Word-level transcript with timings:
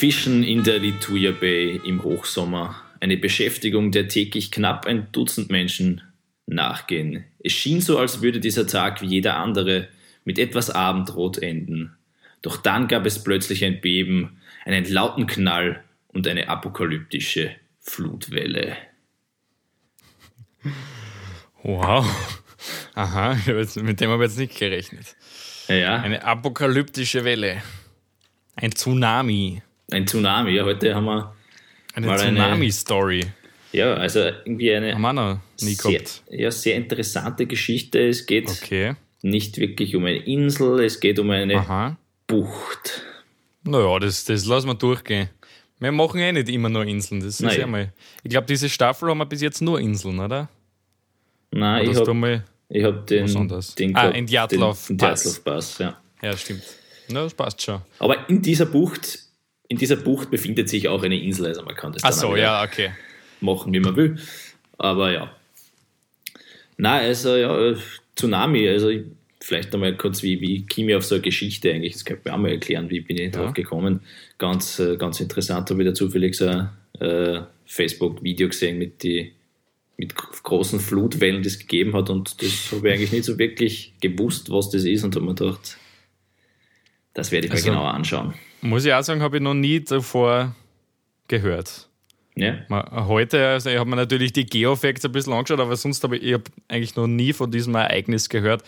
Fischen 0.00 0.44
in 0.44 0.64
der 0.64 0.78
Lituya 0.78 1.30
Bay 1.30 1.78
im 1.84 2.02
Hochsommer. 2.02 2.74
Eine 3.00 3.18
Beschäftigung, 3.18 3.90
der 3.90 4.08
täglich 4.08 4.50
knapp 4.50 4.86
ein 4.86 5.12
Dutzend 5.12 5.50
Menschen 5.50 6.00
nachgehen. 6.46 7.26
Es 7.44 7.52
schien 7.52 7.82
so, 7.82 7.98
als 7.98 8.22
würde 8.22 8.40
dieser 8.40 8.66
Tag 8.66 9.02
wie 9.02 9.08
jeder 9.08 9.36
andere 9.36 9.88
mit 10.24 10.38
etwas 10.38 10.70
Abendrot 10.70 11.36
enden. 11.36 11.98
Doch 12.40 12.56
dann 12.56 12.88
gab 12.88 13.04
es 13.04 13.22
plötzlich 13.22 13.62
ein 13.62 13.82
Beben, 13.82 14.40
einen 14.64 14.90
lauten 14.90 15.26
Knall 15.26 15.84
und 16.08 16.26
eine 16.26 16.48
apokalyptische 16.48 17.50
Flutwelle. 17.78 18.78
Wow. 21.62 22.06
Aha, 22.94 23.36
mit 23.82 24.00
dem 24.00 24.08
habe 24.08 24.24
ich 24.24 24.30
jetzt 24.30 24.38
nicht 24.38 24.58
gerechnet. 24.58 25.14
Ja. 25.68 26.00
Eine 26.00 26.24
apokalyptische 26.24 27.22
Welle. 27.24 27.62
Ein 28.56 28.72
Tsunami. 28.72 29.60
Ein 29.90 30.06
Tsunami. 30.06 30.52
Ja, 30.52 30.64
heute 30.64 30.94
haben 30.94 31.06
wir 31.06 31.34
eine 31.94 32.16
Tsunami-Story. 32.16 33.26
Ja, 33.72 33.94
also 33.94 34.20
irgendwie 34.20 34.74
eine 34.74 34.98
noch 34.98 35.40
nie 35.60 35.74
sehr, 35.74 36.02
ja, 36.30 36.50
sehr 36.50 36.76
interessante 36.76 37.46
Geschichte. 37.46 38.00
Es 38.08 38.26
geht 38.26 38.48
okay. 38.48 38.94
nicht 39.22 39.58
wirklich 39.58 39.94
um 39.94 40.04
eine 40.04 40.18
Insel, 40.18 40.80
es 40.80 40.98
geht 40.98 41.18
um 41.18 41.30
eine 41.30 41.56
Aha. 41.56 41.96
Bucht. 42.26 43.02
Naja, 43.62 43.98
das, 43.98 44.24
das 44.24 44.44
lassen 44.46 44.68
wir 44.68 44.74
durchgehen. 44.74 45.28
Wir 45.78 45.92
machen 45.92 46.20
eh 46.20 46.32
nicht 46.32 46.48
immer 46.48 46.68
nur 46.68 46.84
Inseln. 46.84 47.20
Das 47.20 47.40
ist 47.40 47.56
ja 47.56 47.66
mal. 47.66 47.92
Ich 48.22 48.30
glaube, 48.30 48.46
diese 48.46 48.68
Staffel 48.68 49.08
haben 49.08 49.18
wir 49.18 49.26
bis 49.26 49.40
jetzt 49.40 49.62
nur 49.62 49.80
Inseln, 49.80 50.18
oder? 50.18 50.48
Nein, 51.52 51.88
oder 51.88 51.90
ich 51.90 52.08
habe 52.08 52.44
ich 52.68 52.84
hab 52.84 53.06
den, 53.06 53.26
den, 53.78 53.96
ah, 53.96 54.10
den 54.10 54.26
Djatlov 54.26 54.92
Pass. 54.96 55.40
Pass 55.40 55.78
ja. 55.78 56.00
ja, 56.22 56.36
stimmt. 56.36 56.62
Na, 57.08 57.24
das 57.24 57.34
passt 57.34 57.62
schon. 57.62 57.80
Aber 57.98 58.28
in 58.28 58.40
dieser 58.40 58.66
Bucht, 58.66 59.29
in 59.70 59.76
dieser 59.76 59.96
Bucht 59.96 60.32
befindet 60.32 60.68
sich 60.68 60.88
auch 60.88 61.02
eine 61.04 61.18
Insel, 61.18 61.46
also 61.46 61.62
man 61.62 61.76
kann 61.76 61.92
das 61.92 62.02
Ach 62.02 62.12
so, 62.12 62.34
ja, 62.34 62.64
okay. 62.64 62.90
machen, 63.40 63.72
wie 63.72 63.78
man 63.78 63.94
will. 63.94 64.18
Aber 64.78 65.12
ja. 65.12 65.32
Na, 66.76 66.96
also 66.96 67.36
ja, 67.36 67.76
Tsunami, 68.16 68.68
also 68.68 68.90
vielleicht 69.40 69.72
nochmal 69.72 69.96
kurz, 69.96 70.24
wie, 70.24 70.40
wie 70.40 70.66
ich 70.68 70.94
auf 70.94 71.04
so 71.04 71.14
eine 71.14 71.22
Geschichte 71.22 71.72
eigentlich? 71.72 71.92
Das 71.92 72.04
könnte 72.04 72.22
man 72.24 72.34
auch 72.34 72.42
mal 72.42 72.50
erklären, 72.50 72.90
wie 72.90 73.00
bin 73.00 73.16
ich 73.16 73.32
ja. 73.32 73.40
drauf 73.40 73.54
gekommen. 73.54 74.00
Ganz, 74.38 74.80
äh, 74.80 74.96
ganz 74.96 75.20
interessant, 75.20 75.70
habe 75.70 75.82
ich 75.82 75.88
da 75.88 75.94
zufällig 75.94 76.34
so 76.34 76.48
ein 76.48 76.70
äh, 76.98 77.42
Facebook-Video 77.64 78.48
gesehen 78.48 78.76
mit 78.76 79.04
die 79.04 79.32
mit 79.96 80.14
großen 80.14 80.80
Flutwellen 80.80 81.42
das 81.42 81.58
gegeben 81.58 81.92
hat 81.92 82.08
und 82.08 82.42
das 82.42 82.72
habe 82.72 82.88
ich 82.88 82.94
eigentlich 82.94 83.12
nicht 83.12 83.24
so 83.24 83.38
wirklich 83.38 83.92
gewusst, 84.00 84.50
was 84.50 84.70
das 84.70 84.84
ist 84.84 85.04
und 85.04 85.14
habe 85.14 85.26
mir 85.26 85.34
gedacht, 85.34 85.76
das 87.12 87.30
werde 87.30 87.46
ich 87.46 87.52
mir 87.52 87.58
also, 87.58 87.70
genauer 87.70 87.92
anschauen. 87.92 88.34
Muss 88.62 88.84
ich 88.84 88.92
auch 88.92 89.02
sagen, 89.02 89.22
habe 89.22 89.38
ich 89.38 89.42
noch 89.42 89.54
nie 89.54 89.80
davor 89.80 90.54
gehört. 91.28 91.88
Ja. 92.36 92.58
Heute, 93.06 93.48
also 93.48 93.70
ich 93.70 93.78
habe 93.78 93.88
mir 93.90 93.96
natürlich 93.96 94.32
die 94.32 94.46
Geofacts 94.46 95.04
ein 95.04 95.12
bisschen 95.12 95.32
angeschaut, 95.32 95.60
aber 95.60 95.76
sonst 95.76 96.02
habe 96.04 96.16
ich, 96.16 96.22
ich 96.22 96.34
hab 96.34 96.42
eigentlich 96.68 96.96
noch 96.96 97.06
nie 97.06 97.32
von 97.32 97.50
diesem 97.50 97.74
Ereignis 97.74 98.28
gehört. 98.28 98.62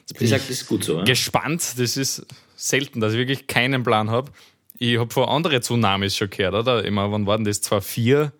Jetzt 0.00 0.18
bin 0.18 0.24
ich 0.24 0.30
sag, 0.30 0.40
das 0.40 0.50
ist 0.50 0.66
gut 0.66 0.84
so. 0.84 0.98
Ja? 0.98 1.04
Gespannt, 1.04 1.74
das 1.78 1.96
ist 1.96 2.26
selten, 2.56 3.00
dass 3.00 3.12
ich 3.12 3.18
wirklich 3.18 3.46
keinen 3.46 3.82
Plan 3.82 4.10
habe. 4.10 4.30
Ich 4.78 4.98
habe 4.98 5.12
von 5.12 5.28
anderen 5.28 5.60
Tsunamis 5.60 6.16
schon 6.16 6.30
gehört, 6.30 6.54
oder? 6.54 6.84
Immer, 6.84 7.12
wann 7.12 7.26
waren 7.26 7.44
das? 7.44 7.60
Zwar 7.60 7.82
vier 7.82 8.32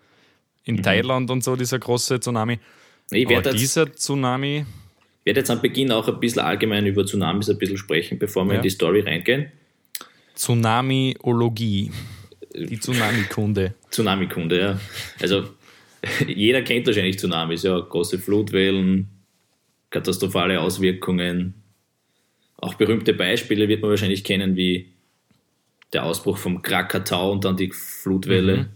in 0.64 0.76
mhm. 0.76 0.82
Thailand 0.82 1.30
und 1.30 1.44
so, 1.44 1.56
dieser 1.56 1.78
große 1.78 2.20
Tsunami. 2.20 2.58
Ich 3.10 3.26
Aber 3.26 3.34
jetzt, 3.34 3.58
dieser 3.58 3.92
Tsunami. 3.92 4.64
Ich 5.20 5.26
werde 5.26 5.40
jetzt 5.40 5.50
am 5.50 5.60
Beginn 5.60 5.92
auch 5.92 6.08
ein 6.08 6.18
bisschen 6.20 6.40
allgemein 6.40 6.86
über 6.86 7.04
Tsunamis 7.04 7.50
ein 7.50 7.58
bisschen 7.58 7.76
sprechen, 7.76 8.18
bevor 8.18 8.44
wir 8.46 8.54
ja. 8.54 8.58
in 8.58 8.62
die 8.62 8.70
Story 8.70 9.00
reingehen. 9.00 9.52
Tsunamiologie. 10.40 11.90
Die 12.54 12.80
Tsunami-Kunde. 12.80 13.74
Tsunami-Kunde, 13.90 14.58
ja. 14.58 14.80
Also 15.20 15.50
jeder 16.26 16.62
kennt 16.62 16.86
wahrscheinlich 16.86 17.18
Tsunamis, 17.18 17.62
ja. 17.62 17.78
Große 17.78 18.18
Flutwellen, 18.18 19.08
katastrophale 19.90 20.58
Auswirkungen. 20.58 21.54
Auch 22.56 22.72
berühmte 22.72 23.12
Beispiele 23.12 23.68
wird 23.68 23.82
man 23.82 23.90
wahrscheinlich 23.90 24.24
kennen, 24.24 24.56
wie 24.56 24.88
der 25.92 26.04
Ausbruch 26.04 26.38
vom 26.38 26.62
Krakatau 26.62 27.32
und 27.32 27.44
dann 27.44 27.56
die 27.58 27.70
Flutwelle. 27.70 28.56
Mhm 28.56 28.66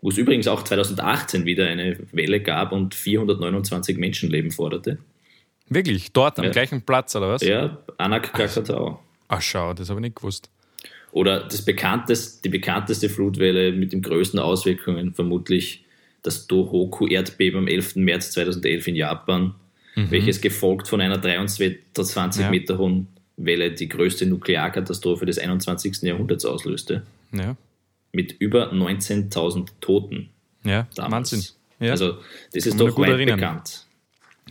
wo 0.00 0.10
es 0.10 0.16
übrigens 0.16 0.46
auch 0.46 0.62
2018 0.62 1.44
wieder 1.44 1.66
eine 1.66 1.98
Welle 2.12 2.40
gab 2.40 2.70
und 2.70 2.94
429 2.94 3.98
Menschenleben 3.98 4.52
forderte. 4.52 4.98
Wirklich? 5.68 6.12
Dort 6.12 6.38
am 6.38 6.44
ja. 6.44 6.50
gleichen 6.52 6.82
Platz, 6.82 7.16
oder 7.16 7.30
was? 7.30 7.42
Ja, 7.42 7.78
Anak 7.98 8.32
Krakatau. 8.32 9.02
Ach, 9.28 9.42
schau, 9.42 9.74
das 9.74 9.90
habe 9.90 10.00
ich 10.00 10.02
nicht 10.02 10.16
gewusst. 10.16 10.50
Oder 11.12 11.44
das 11.44 11.62
bekannteste, 11.62 12.42
die 12.42 12.48
bekannteste 12.48 13.08
Flutwelle 13.08 13.72
mit 13.72 13.92
den 13.92 14.02
größten 14.02 14.38
Auswirkungen 14.38 15.14
vermutlich 15.14 15.84
das 16.22 16.46
Tohoku-Erdbeben 16.46 17.60
am 17.60 17.68
11. 17.68 17.96
März 17.96 18.32
2011 18.32 18.88
in 18.88 18.96
Japan, 18.96 19.54
mhm. 19.94 20.10
welches 20.10 20.40
gefolgt 20.40 20.88
von 20.88 21.00
einer 21.00 21.18
23 21.18 22.42
ja. 22.42 22.50
Meter 22.50 22.78
hohen 22.78 23.08
Welle 23.36 23.70
die 23.70 23.88
größte 23.88 24.26
Nuklearkatastrophe 24.26 25.24
des 25.24 25.38
21. 25.38 26.02
Jahrhunderts 26.02 26.44
auslöste. 26.44 27.02
Ja 27.32 27.56
mit 28.12 28.32
über 28.32 28.72
19.000 28.72 29.68
Toten. 29.80 30.30
Ja, 30.64 30.86
damals. 30.94 31.32
Wahnsinn. 31.32 31.54
Ja. 31.80 31.92
Also, 31.92 32.18
das 32.52 32.66
ist 32.66 32.80
doch 32.80 32.98
weit 32.98 33.10
erinnern. 33.10 33.38
bekannt. 33.38 33.86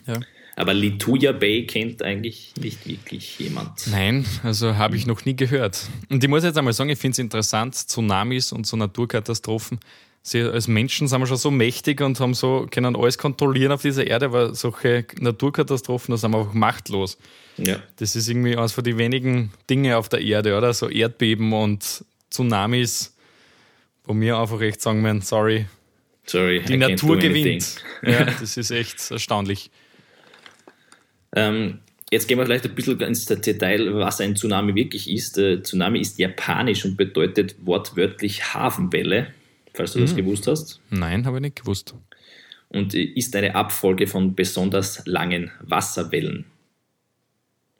Ja. 0.05 0.19
Aber 0.57 0.73
Lituya 0.73 1.31
Bay 1.31 1.65
kennt 1.65 2.01
eigentlich 2.01 2.51
nicht 2.59 2.85
wirklich 2.85 3.39
jemand. 3.39 3.87
Nein, 3.87 4.25
also 4.43 4.75
habe 4.75 4.97
ich 4.97 5.05
noch 5.05 5.23
nie 5.23 5.35
gehört. 5.35 5.87
Und 6.09 6.23
ich 6.23 6.29
muss 6.29 6.43
jetzt 6.43 6.57
einmal 6.57 6.73
sagen, 6.73 6.89
ich 6.89 6.99
finde 6.99 7.13
es 7.13 7.19
interessant, 7.19 7.75
Tsunamis 7.75 8.51
und 8.51 8.67
so 8.67 8.75
Naturkatastrophen. 8.75 9.79
Sie 10.23 10.41
als 10.41 10.67
Menschen 10.67 11.07
sind 11.07 11.21
wir 11.21 11.27
schon 11.27 11.37
so 11.37 11.51
mächtig 11.51 12.01
und 12.01 12.19
haben 12.19 12.33
so, 12.33 12.67
können 12.69 12.95
alles 12.95 13.17
kontrollieren 13.17 13.71
auf 13.71 13.83
dieser 13.83 14.05
Erde, 14.05 14.25
aber 14.25 14.53
solche 14.53 15.05
Naturkatastrophen, 15.19 16.11
da 16.11 16.17
sind 16.17 16.31
wir 16.31 16.39
einfach 16.39 16.53
machtlos. 16.53 17.17
Ja. 17.57 17.79
Das 17.95 18.15
ist 18.15 18.27
irgendwie 18.27 18.57
eines 18.57 18.73
von 18.73 18.83
den 18.83 18.97
wenigen 18.97 19.51
Dinge 19.69 19.95
auf 19.95 20.09
der 20.09 20.21
Erde, 20.21 20.57
oder? 20.57 20.73
So 20.73 20.89
Erdbeben 20.89 21.53
und 21.53 22.03
Tsunamis 22.29 23.13
wo 24.07 24.19
wir 24.19 24.37
einfach 24.37 24.61
echt 24.61 24.81
sagen 24.81 25.01
müssen, 25.01 25.21
sorry, 25.21 25.65
sorry 26.25 26.61
die 26.61 26.77
Natur 26.77 27.17
gewinnt. 27.17 27.75
Ja, 28.01 28.25
das 28.25 28.57
ist 28.57 28.71
echt 28.71 29.11
erstaunlich. 29.11 29.69
Ähm, 31.35 31.79
jetzt 32.11 32.27
gehen 32.27 32.37
wir 32.37 32.45
vielleicht 32.45 32.65
ein 32.65 32.75
bisschen 32.75 32.99
ins 33.01 33.25
Detail, 33.25 33.93
was 33.95 34.21
ein 34.21 34.35
Tsunami 34.35 34.75
wirklich 34.75 35.09
ist. 35.09 35.37
Äh, 35.37 35.61
Tsunami 35.61 35.99
ist 35.99 36.19
japanisch 36.19 36.85
und 36.85 36.97
bedeutet 36.97 37.55
wortwörtlich 37.63 38.53
Hafenwelle, 38.53 39.27
falls 39.73 39.93
du 39.93 39.99
hm. 39.99 40.05
das 40.05 40.15
gewusst 40.15 40.47
hast. 40.47 40.81
Nein, 40.89 41.25
habe 41.25 41.37
ich 41.37 41.41
nicht 41.41 41.55
gewusst. 41.57 41.95
Und 42.69 42.93
ist 42.93 43.35
eine 43.35 43.55
Abfolge 43.55 44.07
von 44.07 44.35
besonders 44.35 45.05
langen 45.05 45.51
Wasserwellen. 45.61 46.45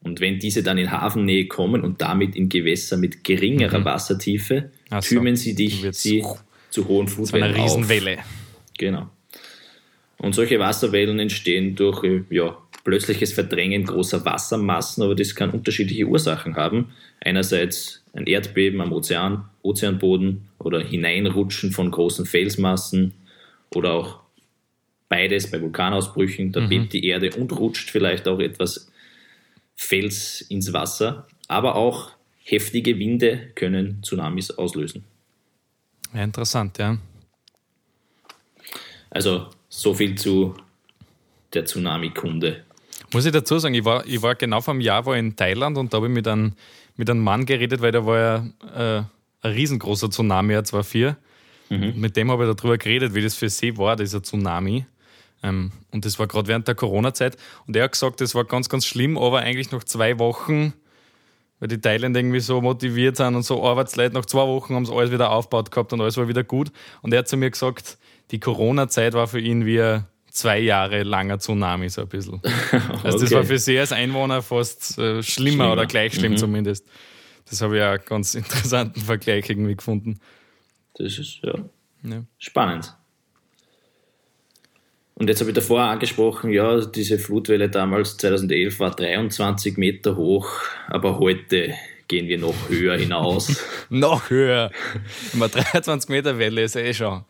Und 0.02 0.22
wenn 0.22 0.40
diese 0.40 0.64
dann 0.64 0.78
in 0.78 0.92
Hafennähe 0.92 1.48
kommen 1.48 1.84
und 1.84 2.02
damit 2.02 2.36
in 2.36 2.48
Gewässer 2.48 2.96
mit 2.96 3.24
geringerer 3.24 3.80
mhm. 3.80 3.86
Wassertiefe, 3.86 4.72
so. 4.90 5.00
türmen 5.02 5.36
sie 5.36 5.54
dich 5.54 5.86
sie 5.92 6.24
zu 6.70 6.88
hohen 6.88 7.08
Flutwellen 7.08 7.56
eine 7.56 7.64
Riesenwelle. 7.64 8.20
Auf. 8.20 8.26
Genau. 8.78 9.10
Und 10.18 10.34
solche 10.34 10.60
Wasserwellen 10.60 11.20
entstehen 11.20 11.76
durch 11.76 12.04
äh, 12.04 12.24
ja, 12.30 12.58
plötzliches 12.88 13.34
Verdrängen 13.34 13.84
großer 13.84 14.24
Wassermassen, 14.24 15.04
aber 15.04 15.14
das 15.14 15.36
kann 15.36 15.52
unterschiedliche 15.52 16.06
Ursachen 16.06 16.56
haben. 16.56 16.94
Einerseits 17.20 18.02
ein 18.14 18.28
Erdbeben 18.28 18.80
am 18.80 18.94
Ozean, 18.94 19.44
Ozeanboden 19.62 20.48
oder 20.58 20.80
Hineinrutschen 20.80 21.74
von 21.74 21.92
großen 21.92 22.26
Felsmassen 22.26 23.12
oder 23.76 23.92
auch 23.92 24.22
beides 25.10 25.52
bei 25.52 25.62
Vulkanausbrüchen. 25.62 26.54
Da 26.54 26.62
mhm. 26.62 26.70
bebt 26.70 26.94
die 26.94 27.06
Erde 27.06 27.32
und 27.36 27.52
rutscht 27.52 27.90
vielleicht 27.90 28.26
auch 28.26 28.40
etwas 28.40 28.90
Fels 29.76 30.40
ins 30.40 30.72
Wasser, 30.72 31.28
aber 31.50 31.76
auch 31.76 32.12
heftige 32.42 32.98
Winde 32.98 33.52
können 33.56 34.02
Tsunamis 34.02 34.52
auslösen. 34.52 35.04
Ja, 36.14 36.24
interessant, 36.24 36.78
ja. 36.78 36.98
Also 39.10 39.50
so 39.68 39.94
viel 39.94 40.16
zu 40.16 40.56
der 41.54 41.66
Tsunami-Kunde. 41.66 42.64
Muss 43.14 43.26
ich 43.26 43.32
dazu 43.32 43.58
sagen, 43.60 43.74
ich 43.74 43.86
war, 43.86 44.06
ich 44.06 44.22
war 44.22 44.36
genau 44.36 44.62
vor 44.62 44.74
einem 44.74 44.82
Jahr 44.82 45.06
war 45.06 45.16
in 45.16 45.36
Thailand 45.36 45.78
und 45.78 45.94
da 45.94 45.98
habe 45.98 46.08
ich 46.08 46.14
mit 46.14 46.28
einem, 46.28 46.54
mit 46.96 47.10
einem 47.10 47.24
Mann 47.24 47.46
geredet, 47.46 47.82
weil 47.82 47.92
da 47.92 48.06
war 48.06 48.18
ja 48.18 48.36
äh, 48.76 49.04
ein 49.42 49.52
riesengroßer 49.52 50.10
Tsunami, 50.10 50.54
ja, 50.54 50.64
zwar 50.64 50.84
vier. 50.84 51.18
Mhm. 51.70 51.94
Mit 51.96 52.18
dem 52.18 52.32
habe 52.32 52.48
ich 52.48 52.56
darüber 52.56 52.78
geredet, 52.78 53.14
wie 53.14 53.22
das 53.22 53.36
für 53.36 53.50
sie 53.50 53.78
war, 53.78 53.96
dieser 53.96 54.22
Tsunami. 54.22 54.86
Ähm, 55.44 55.72
und 55.92 56.06
das 56.06 56.20
war 56.20 56.28
gerade 56.28 56.48
während 56.48 56.68
der 56.68 56.76
Corona-Zeit. 56.76 57.38
Und 57.66 57.76
er 57.76 57.86
hat 57.86 57.94
gesagt, 57.94 58.22
das 58.22 58.36
war 58.36 58.46
ganz, 58.46 58.70
ganz 58.70 58.86
schlimm, 58.86 59.18
aber 59.18 59.40
eigentlich 59.40 59.72
nach 59.72 59.84
zwei 59.84 60.20
Wochen, 60.20 60.74
weil 61.60 61.70
die 61.70 61.80
Thailänder 61.80 62.20
irgendwie 62.20 62.40
so 62.40 62.62
motiviert 62.62 63.18
sind 63.18 63.36
und 63.36 63.44
so 63.44 63.64
Arbeitsleute, 63.66 64.14
nach 64.14 64.26
zwei 64.26 64.48
Wochen 64.48 64.76
haben 64.76 64.86
sie 64.86 64.94
alles 64.94 65.12
wieder 65.12 65.32
aufgebaut 65.32 65.72
gehabt 65.72 65.94
und 65.94 66.02
alles 66.02 66.18
war 66.18 66.28
wieder 66.28 66.44
gut. 66.44 66.72
Und 67.02 67.14
er 67.14 67.20
hat 67.20 67.28
zu 67.28 67.38
mir 67.38 67.52
gesagt, 67.52 67.98
die 68.32 68.40
Corona-Zeit 68.40 69.14
war 69.14 69.28
für 69.28 69.40
ihn 69.40 69.66
wie 69.66 69.82
ein 69.82 70.06
zwei 70.38 70.60
Jahre 70.60 71.04
langer 71.04 71.40
Tsunami, 71.40 71.90
so 71.90 72.02
ein 72.02 72.08
bisschen. 72.08 72.42
Also 73.04 73.20
das 73.20 73.32
war 73.32 73.44
für 73.44 73.58
sie 73.58 73.78
als 73.80 73.92
Einwohner 73.92 74.42
fast 74.42 74.98
äh, 74.98 75.22
schlimmer, 75.22 75.24
schlimmer, 75.24 75.72
oder 75.74 75.86
gleich 75.86 76.14
schlimm 76.14 76.34
mhm. 76.34 76.38
zumindest. 76.38 76.86
Das 77.50 77.62
habe 77.62 77.78
ich 77.78 77.84
auch 77.84 77.88
einen 77.88 78.06
ganz 78.06 78.36
interessanten 78.42 79.02
Vergleich 79.02 79.50
irgendwie 79.50 79.76
gefunden. 79.76 80.20
Das 80.96 81.18
ist 81.18 81.40
ja, 81.44 81.54
ja. 82.04 82.24
spannend. 82.38 82.94
Und 85.16 85.30
jetzt 85.30 85.40
habe 85.40 85.50
ich 85.50 85.56
davor 85.56 85.82
angesprochen, 85.82 86.52
ja, 86.52 86.80
diese 86.86 87.18
Flutwelle 87.18 87.70
damals 87.70 88.18
2011 88.18 88.80
war 88.80 88.92
23 88.92 89.78
Meter 89.78 90.16
hoch, 90.16 90.48
aber 90.88 91.18
heute 91.18 91.74
gehen 92.08 92.28
wir 92.28 92.38
noch 92.38 92.70
höher 92.70 92.98
hinaus. 92.98 93.60
noch 93.90 94.30
höher. 94.30 94.72
Immer 95.34 95.50
23 95.50 96.10
Meter 96.10 96.38
Welle 96.38 96.62
ist 96.62 96.76
ja 96.76 96.82
eh 96.82 96.94
schon. 96.94 97.26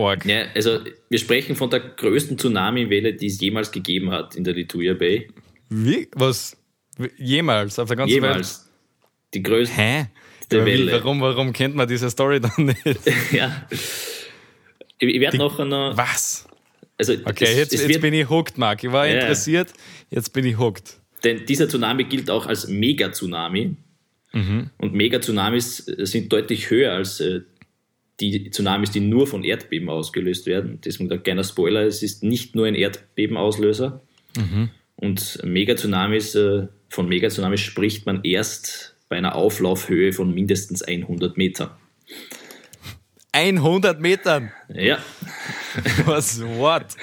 Org. 0.00 0.24
Ja, 0.24 0.46
also 0.54 0.80
wir 1.08 1.18
sprechen 1.18 1.56
von 1.56 1.70
der 1.70 1.80
größten 1.80 2.38
Tsunami-Welle, 2.38 3.14
die 3.14 3.26
es 3.26 3.40
jemals 3.40 3.70
gegeben 3.70 4.10
hat 4.10 4.34
in 4.34 4.44
der 4.44 4.54
Lituia 4.54 4.94
Bay. 4.94 5.28
Wie? 5.68 6.08
Was? 6.14 6.56
Jemals? 7.16 7.78
Auf 7.78 7.88
der 7.88 7.96
ganzen 7.96 8.14
jemals. 8.14 8.60
Welt? 8.60 8.70
Die 9.34 9.42
größte 9.42 9.76
Hä? 9.76 10.06
Welle. 10.50 10.92
Warum, 10.92 11.20
warum 11.20 11.52
kennt 11.52 11.76
man 11.76 11.86
diese 11.86 12.10
Story 12.10 12.40
dann 12.40 12.64
nicht? 12.64 12.82
ja. 13.32 13.66
Ich, 14.98 15.08
ich 15.08 15.20
werde 15.20 15.38
noch, 15.38 15.58
noch. 15.64 15.96
Was? 15.96 16.46
Also, 16.98 17.14
okay, 17.24 17.44
es, 17.44 17.56
jetzt, 17.56 17.74
es 17.74 17.86
jetzt 17.86 18.00
bin 18.00 18.12
ich 18.12 18.28
hooked, 18.28 18.58
Marc. 18.58 18.84
Ich 18.84 18.92
war 18.92 19.06
ja, 19.06 19.20
interessiert, 19.20 19.72
jetzt 20.10 20.32
bin 20.32 20.44
ich 20.44 20.58
hooked. 20.58 20.98
Denn 21.24 21.46
dieser 21.46 21.68
Tsunami 21.68 22.04
gilt 22.04 22.30
auch 22.30 22.46
als 22.46 22.68
Mega-Tsunami. 22.68 23.76
Mhm. 24.32 24.70
Und 24.78 24.94
Mega-Tsunamis 24.94 25.76
sind 25.76 26.32
deutlich 26.32 26.70
höher 26.70 26.92
als 26.92 27.20
äh, 27.20 27.40
die 28.20 28.50
Tsunamis, 28.50 28.90
die 28.90 29.00
nur 29.00 29.26
von 29.26 29.44
Erdbeben 29.44 29.88
ausgelöst 29.88 30.46
werden. 30.46 30.80
Deswegen 30.84 31.10
ein 31.10 31.22
kleiner 31.22 31.44
Spoiler, 31.44 31.82
es 31.82 32.02
ist 32.02 32.22
nicht 32.22 32.54
nur 32.54 32.66
ein 32.66 32.74
Erdbebenauslöser. 32.74 34.02
Mhm. 34.36 34.70
Und 34.96 35.40
Megatsunamis, 35.44 36.34
äh, 36.34 36.66
von 36.88 37.08
Megatsunamis 37.08 37.60
spricht 37.60 38.06
man 38.06 38.22
erst 38.22 38.96
bei 39.08 39.16
einer 39.16 39.34
Auflaufhöhe 39.34 40.12
von 40.12 40.34
mindestens 40.34 40.82
100 40.82 41.36
Metern. 41.36 41.70
100 43.32 44.00
Metern? 44.00 44.52
Ja. 44.68 44.98
Was, 46.04 46.42
what? 46.42 46.96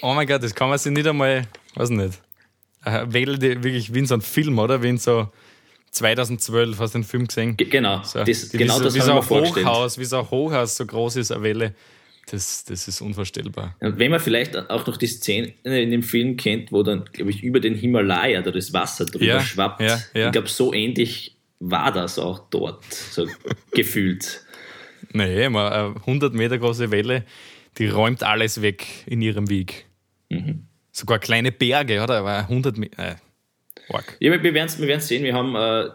Oh 0.00 0.14
mein 0.14 0.26
Gott, 0.26 0.42
das 0.42 0.54
kann 0.54 0.68
man 0.68 0.78
sich 0.78 0.92
nicht 0.92 1.06
einmal, 1.06 1.46
weiß 1.74 1.90
nicht. 1.90 2.20
Wähle 2.84 3.38
die 3.38 3.62
wirklich 3.62 3.92
wie 3.92 3.98
in 3.98 4.06
so 4.06 4.14
einem 4.14 4.22
Film, 4.22 4.58
oder? 4.58 4.82
Wie 4.82 4.88
in 4.88 4.98
so 4.98 5.28
2012 5.90 6.78
hast 6.78 6.94
du 6.94 6.98
den 6.98 7.04
Film 7.04 7.26
gesehen? 7.26 7.56
genau, 7.56 8.02
so, 8.02 8.22
das, 8.24 8.50
genau 8.50 8.80
wie, 8.80 8.84
das 8.84 8.94
wie 8.94 9.00
so 9.00 9.12
ein 9.12 9.28
Hochhaus, 9.28 9.98
wie 9.98 10.04
so 10.04 10.18
ein 10.18 10.30
Hochhaus 10.30 10.76
so 10.76 10.86
groß 10.86 11.16
ist, 11.16 11.32
eine 11.32 11.42
Welle. 11.42 11.74
Das, 12.30 12.64
das 12.64 12.88
ist 12.88 13.00
unvorstellbar. 13.00 13.74
Und 13.80 13.98
wenn 13.98 14.10
man 14.10 14.20
vielleicht 14.20 14.54
auch 14.54 14.86
noch 14.86 14.98
die 14.98 15.06
Szene 15.06 15.54
in 15.64 15.90
dem 15.90 16.02
Film 16.02 16.36
kennt, 16.36 16.72
wo 16.72 16.82
dann, 16.82 17.06
glaube 17.12 17.30
ich, 17.30 17.42
über 17.42 17.58
den 17.58 17.74
Himalaya 17.74 18.42
da 18.42 18.50
das 18.50 18.72
Wasser 18.74 19.06
drüber 19.06 19.24
ja, 19.24 19.40
schwappt. 19.40 19.80
Ja, 19.80 19.98
ja. 20.12 20.26
Ich 20.26 20.32
glaube, 20.32 20.48
so 20.48 20.74
ähnlich 20.74 21.36
war 21.58 21.90
das 21.90 22.18
auch 22.18 22.50
dort, 22.50 22.84
so 22.92 23.26
gefühlt. 23.72 24.42
Nee, 25.12 25.46
eine 25.46 25.94
100 26.00 26.34
Meter 26.34 26.58
große 26.58 26.90
Welle, 26.90 27.24
die 27.78 27.86
räumt 27.86 28.22
alles 28.22 28.60
weg 28.60 28.86
in 29.06 29.22
ihrem 29.22 29.48
Weg. 29.48 29.86
Mhm. 30.28 30.66
Sogar 30.92 31.18
kleine 31.18 31.52
Berge, 31.52 32.02
oder? 32.02 32.18
Aber 32.18 32.38
100 32.38 32.76
Meter. 32.76 33.16
Ja, 34.20 34.42
wir 34.42 34.54
werden 34.54 34.66
es 34.66 34.80
wir 34.80 35.00
sehen. 35.00 35.24
Wir 35.24 35.34
haben 35.34 35.54
äh, 35.54 35.90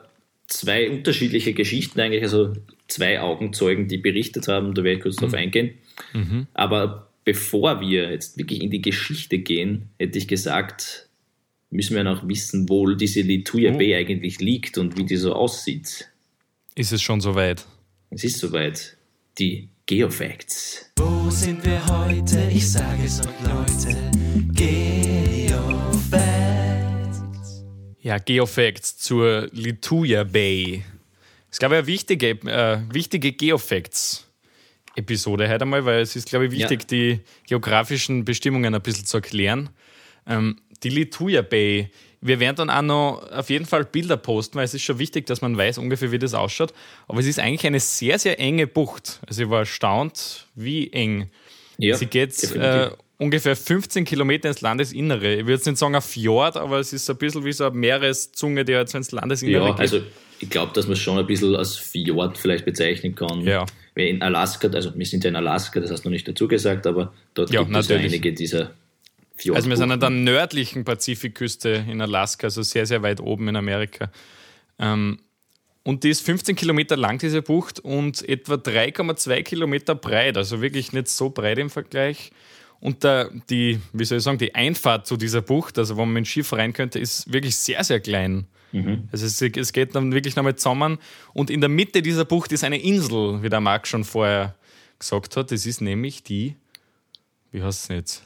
zwei 0.48 0.90
unterschiedliche 0.90 1.54
Geschichten 1.54 2.00
eigentlich, 2.00 2.24
also 2.24 2.54
zwei 2.88 3.20
Augenzeugen, 3.20 3.88
die 3.88 3.98
berichtet 3.98 4.48
haben. 4.48 4.74
Da 4.74 4.84
werde 4.84 4.98
ich 4.98 5.04
kurz 5.04 5.18
mhm. 5.18 5.22
drauf 5.22 5.34
eingehen. 5.34 5.74
Mhm. 6.14 6.48
Aber 6.54 7.10
bevor 7.26 7.82
wir 7.82 8.12
jetzt 8.12 8.38
wirklich 8.38 8.62
in 8.62 8.72
die 8.72 8.82
Geschichte 8.82 9.40
gehen, 9.40 9.90
hätte 10.00 10.18
ich 10.18 10.28
gesagt, 10.28 11.08
müssen 11.70 11.96
wir 11.96 12.04
noch 12.04 12.28
wissen, 12.28 12.70
wo 12.70 12.88
diese 12.92 13.22
Lituya 13.22 13.74
oh. 13.74 13.78
Bay 13.78 13.96
eigentlich 13.96 14.40
liegt 14.40 14.78
und 14.78 14.98
wie 14.98 15.06
die 15.06 15.18
so 15.18 15.34
aussieht. 15.34 16.10
Ist 16.76 16.92
es 16.92 17.02
schon 17.02 17.22
soweit? 17.22 17.66
Es 18.10 18.24
ist 18.24 18.40
soweit. 18.40 18.98
Die 19.40 19.70
Geofacts. 19.86 20.92
Wo 20.98 21.30
sind 21.30 21.66
wir 21.66 21.86
heute? 21.88 22.50
Ich 22.54 22.70
sage 22.70 23.04
es 23.06 23.20
euch, 23.20 23.28
Leute. 23.44 24.12
Geofacts. 24.54 25.03
Ja, 28.04 28.18
Geofacts 28.18 28.98
zur 28.98 29.48
Lituya 29.54 30.26
Bay. 30.26 30.84
Es 31.50 31.54
ist, 31.54 31.60
glaube 31.60 31.76
ich, 31.76 31.80
eine 31.80 31.88
wichtige, 31.88 32.32
äh, 32.32 32.80
wichtige 32.92 33.32
Geofacts. 33.32 34.28
Episode 34.98 35.50
heute 35.50 35.62
einmal, 35.62 35.86
weil 35.86 36.02
es 36.02 36.18
ist, 36.18 36.28
glaube 36.28 36.48
ich, 36.48 36.52
wichtig, 36.52 36.82
ja. 36.82 36.88
die 36.90 37.20
geografischen 37.48 38.26
Bestimmungen 38.26 38.76
ein 38.76 38.82
bisschen 38.82 39.06
zu 39.06 39.18
erklären. 39.18 39.70
Ähm, 40.28 40.58
die 40.84 40.90
Lituya 40.90 41.44
Bay. 41.44 41.92
Wir 42.20 42.42
werden 42.42 42.58
dann 42.58 42.70
auch 42.70 42.82
noch 42.82 43.32
auf 43.32 43.50
jeden 43.50 43.66
Fall 43.66 43.86
Bilder 43.86 44.18
posten, 44.18 44.58
weil 44.58 44.66
es 44.66 44.74
ist 44.74 44.84
schon 44.84 45.00
wichtig, 45.00 45.26
dass 45.26 45.42
man 45.42 45.58
weiß 45.58 45.78
ungefähr, 45.78 46.12
wie 46.12 46.20
das 46.20 46.34
ausschaut. 46.34 46.74
Aber 47.08 47.22
es 47.22 47.26
ist 47.26 47.40
eigentlich 47.40 47.66
eine 47.66 47.80
sehr, 47.80 48.20
sehr 48.20 48.38
enge 48.38 48.68
Bucht. 48.68 49.22
Also 49.26 49.44
ich 49.44 49.50
war 49.50 49.60
erstaunt, 49.60 50.48
wie 50.56 50.92
eng. 50.92 51.30
Ja, 51.78 51.96
Sie 51.96 52.08
geht 52.08 52.44
äh, 52.54 52.92
ungefähr 53.18 53.56
15 53.56 54.06
Kilometer 54.06 54.50
ins 54.50 54.62
Landesinnere. 54.62 55.36
Ich 55.36 55.42
würde 55.42 55.54
jetzt 55.54 55.66
nicht 55.66 55.78
sagen 55.78 55.96
ein 55.96 56.02
Fjord, 56.02 56.58
aber 56.58 56.80
es 56.80 56.94
ist 56.94 57.10
ein 57.10 57.18
bisschen 57.18 57.46
wie 57.46 57.52
so 57.52 57.66
eine 57.66 57.76
Meereszunge, 57.76 58.66
die 58.66 58.74
jetzt 58.74 58.96
ins 58.96 59.12
Landesinnere 59.12 59.66
ja, 59.66 59.72
geht. 59.72 59.80
Also 59.80 60.02
ich 60.40 60.50
glaube, 60.50 60.74
dass 60.74 60.86
man 60.86 60.94
es 60.94 61.00
schon 61.00 61.18
ein 61.18 61.28
bisschen 61.28 61.56
als 61.56 61.78
Fjord 61.78 62.38
vielleicht 62.38 62.66
bezeichnen 62.66 63.16
kann. 63.16 63.42
Ja. 63.42 63.66
Weil 63.96 64.08
in 64.08 64.22
Alaska, 64.22 64.68
also 64.70 64.92
wir 64.96 65.06
sind 65.06 65.24
ja 65.24 65.30
in 65.30 65.36
Alaska, 65.36 65.80
das 65.80 65.92
hast 65.92 66.04
du 66.04 66.10
noch 66.10 66.14
nicht 66.14 66.28
dazu 66.28 66.48
gesagt, 66.48 66.88
aber 66.88 67.14
dort 67.34 67.52
ja, 67.52 67.62
gibt 67.62 67.72
natürlich. 67.72 68.06
es 68.06 68.14
einige 68.14 68.34
dieser 68.34 68.72
Fjord. 69.36 69.58
Also 69.58 69.70
wir 69.70 69.78
sind 69.78 69.92
an 69.92 70.00
der 70.00 70.10
nördlichen 70.10 70.84
Pazifikküste 70.84 71.86
in 71.88 72.02
Alaska, 72.02 72.48
also 72.48 72.62
sehr, 72.62 72.86
sehr 72.86 73.04
weit 73.04 73.22
oben 73.22 73.48
in 73.48 73.56
Amerika. 73.56 74.12
Ähm, 74.80 75.20
und 75.84 76.04
die 76.04 76.10
ist 76.10 76.22
15 76.22 76.56
Kilometer 76.56 76.96
lang, 76.96 77.20
diese 77.20 77.42
Bucht, 77.42 77.80
und 77.80 78.28
etwa 78.28 78.56
3,2 78.56 79.44
Kilometer 79.44 79.96
breit, 79.96 80.38
also 80.38 80.62
wirklich 80.62 80.94
nicht 80.94 81.10
so 81.10 81.30
breit 81.30 81.58
im 81.58 81.70
Vergleich. 81.70 82.32
Und 82.84 83.06
der, 83.06 83.30
die, 83.50 83.80
wie 83.94 84.04
soll 84.04 84.18
ich 84.18 84.26
sagen, 84.26 84.38
die 84.38 84.56
Einfahrt 84.56 85.08
zu 85.08 85.16
dieser 85.16 85.42
Bucht, 85.42 85.78
also 85.78 85.96
wo 85.96 86.02
man 86.02 86.16
mit 86.16 86.26
dem 86.26 86.26
Schiff 86.26 86.52
rein 86.52 86.74
könnte, 86.74 87.00
ist 87.00 87.32
wirklich 87.32 87.56
sehr, 87.56 87.82
sehr 87.86 88.02
klein. 88.02 88.46
Mhm. 88.74 89.08
Also 89.10 89.26
es, 89.26 89.42
es, 89.42 89.72
geht 89.72 89.96
dann 89.96 90.12
wirklich 90.12 90.36
nochmal 90.36 90.58
zusammen. 90.58 90.98
Und 91.32 91.50
in 91.50 91.62
der 91.62 91.70
Mitte 91.70 92.02
dieser 92.02 92.26
Bucht 92.26 92.52
ist 92.52 92.66
eine 92.66 92.78
Insel, 92.78 93.42
wie 93.42 93.48
der 93.48 93.62
Marc 93.62 93.88
schon 93.88 94.04
vorher 94.04 94.54
gesagt 95.00 95.38
hat. 95.38 95.54
Das 95.54 95.66
ist 95.66 95.80
nämlich 95.80 96.24
die, 96.24 96.58
wie 97.54 97.64
heißt 97.64 97.84
es 97.84 97.96
jetzt? 97.96 98.24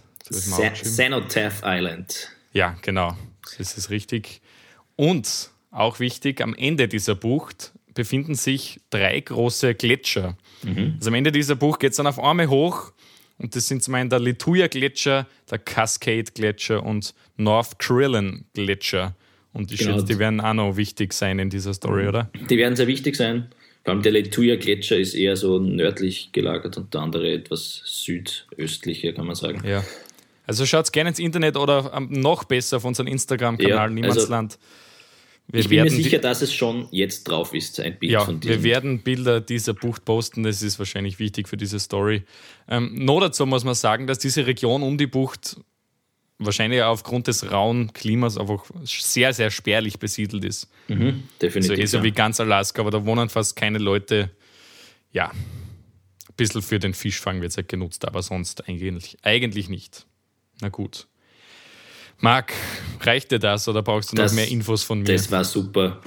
Cenotaph 0.96 1.62
Island. 1.64 2.32
Ja, 2.52 2.76
genau. 2.82 3.16
Das 3.60 3.78
ist 3.78 3.92
richtig. 3.92 4.42
Und 4.96 5.52
auch 5.70 6.00
wichtig, 6.00 6.42
am 6.42 6.56
Ende 6.56 6.88
dieser 6.88 7.14
Bucht 7.14 7.74
befinden 7.94 8.34
sich 8.34 8.80
drei 8.90 9.20
große 9.20 9.76
Gletscher. 9.76 10.36
Mhm. 10.64 10.96
Also 10.98 11.12
am 11.12 11.14
Ende 11.14 11.32
dieser 11.32 11.54
Bucht 11.54 11.80
geht 11.80 11.92
es 11.92 11.98
dann 11.98 12.08
auf 12.08 12.18
Arme 12.18 12.50
hoch 12.50 12.94
und 13.38 13.56
das 13.56 13.67
sind 13.67 13.84
zum 13.84 13.96
einen 13.96 14.10
der 14.10 14.20
Lituya 14.20 14.67
Gletscher, 14.67 15.27
der 15.50 15.60
Cascade 15.60 16.32
Gletscher 16.34 16.84
und 16.84 17.13
North 17.36 17.77
Krillin 17.79 18.46
Gletscher. 18.53 19.15
Und 19.53 19.72
ich 19.72 19.79
genau. 19.79 19.94
schätze, 19.94 20.06
die 20.06 20.20
werden 20.20 20.41
auch 20.41 20.53
noch 20.53 20.77
wichtig 20.77 21.13
sein 21.13 21.39
in 21.39 21.50
dieser 21.50 21.74
Story, 21.74 22.08
oder? 22.08 22.29
Die 22.50 22.58
werden 22.58 22.75
sehr 22.75 22.88
wichtig 22.88 23.15
sein. 23.15 23.48
Vor 23.84 23.94
allem 23.94 24.03
der 24.03 24.12
Lituya 24.12 24.56
Gletscher 24.56 24.98
ist 24.98 25.13
eher 25.13 25.36
so 25.36 25.60
nördlich 25.60 26.32
gelagert 26.32 26.77
und 26.77 26.94
der 26.94 27.01
andere 27.01 27.32
etwas 27.32 27.82
südöstlicher, 27.86 29.13
kann 29.13 29.25
man 29.25 29.36
sagen. 29.36 29.62
Ja. 29.65 29.84
Also 30.46 30.65
schaut 30.65 30.91
gerne 30.91 31.10
ins 31.10 31.20
Internet 31.20 31.58
oder 31.58 32.00
noch 32.10 32.44
besser 32.44 32.77
auf 32.77 32.86
unseren 32.86 33.08
Instagram-Kanal 33.08 33.89
ja, 33.89 33.89
Niemandsland. 33.89 34.53
Also 34.53 34.67
wir 35.50 35.62
ich 35.62 35.70
bin 35.70 35.84
mir 35.84 35.89
sicher, 35.89 36.20
dass 36.20 36.42
es 36.42 36.54
schon 36.54 36.89
jetzt 36.92 37.24
drauf 37.24 37.54
ist, 37.54 37.80
ein 37.80 37.98
Bild 37.98 38.12
ja, 38.12 38.25
von 38.25 38.39
diesem. 38.39 38.58
Wir 38.58 38.63
werden 38.63 39.00
Bilder 39.00 39.39
dieser 39.39 39.74
Bucht 39.74 40.04
posten, 40.04 40.44
das 40.44 40.62
ist 40.62 40.77
wahrscheinlich 40.77 41.20
wichtig 41.20 41.48
für 41.48 41.56
diese 41.56 41.80
Story. 41.80 42.24
Ähm, 42.68 42.94
noch 43.06 43.22
dazu 43.22 43.46
muss 43.46 43.63
man 43.63 43.74
sagen, 43.74 44.08
dass 44.08 44.20
diese 44.20 44.46
Region 44.46 44.84
um 44.84 44.98
die 44.98 45.08
Bucht 45.08 45.58
wahrscheinlich 46.38 46.84
aufgrund 46.84 47.27
des 47.27 47.50
rauen 47.50 47.94
Klimas 47.94 48.38
einfach 48.38 48.66
sehr, 48.84 49.34
sehr 49.34 49.50
spärlich 49.50 50.00
besiedelt 50.00 50.44
ist. 50.44 50.70
Mhm, 50.89 51.24
definitiv. 51.42 51.72
Also 51.72 51.82
eh 51.82 51.86
so 51.86 51.98
ja. 51.98 52.04
wie 52.04 52.12
ganz 52.12 52.39
Alaska, 52.39 52.82
aber 52.82 52.92
da 52.92 53.06
wohnen 53.06 53.30
fast 53.30 53.56
keine 53.56 53.77
Leute. 53.77 54.30
Ja, 55.13 55.30
ein 55.30 56.36
bisschen 56.36 56.62
für 56.62 56.80
den 56.80 56.94
Fischfang 56.94 57.42
wird 57.42 57.51
es 57.51 57.58
halt 57.58 57.70
genutzt, 57.70 58.06
aber 58.06 58.22
sonst 58.22 58.68
eigentlich, 58.68 59.18
eigentlich 59.24 59.70
nicht. 59.70 60.06
Na 60.62 60.68
gut. 60.68 61.08
Marc, 62.19 62.51
reicht 63.01 63.31
dir 63.31 63.38
das 63.38 63.67
oder 63.67 63.83
brauchst 63.83 64.12
du 64.12 64.15
das, 64.15 64.31
noch 64.31 64.38
mehr 64.38 64.47
Infos 64.50 64.81
von 64.83 64.97
mir? 65.00 65.05
Das 65.05 65.29
war 65.31 65.43
super. 65.43 66.01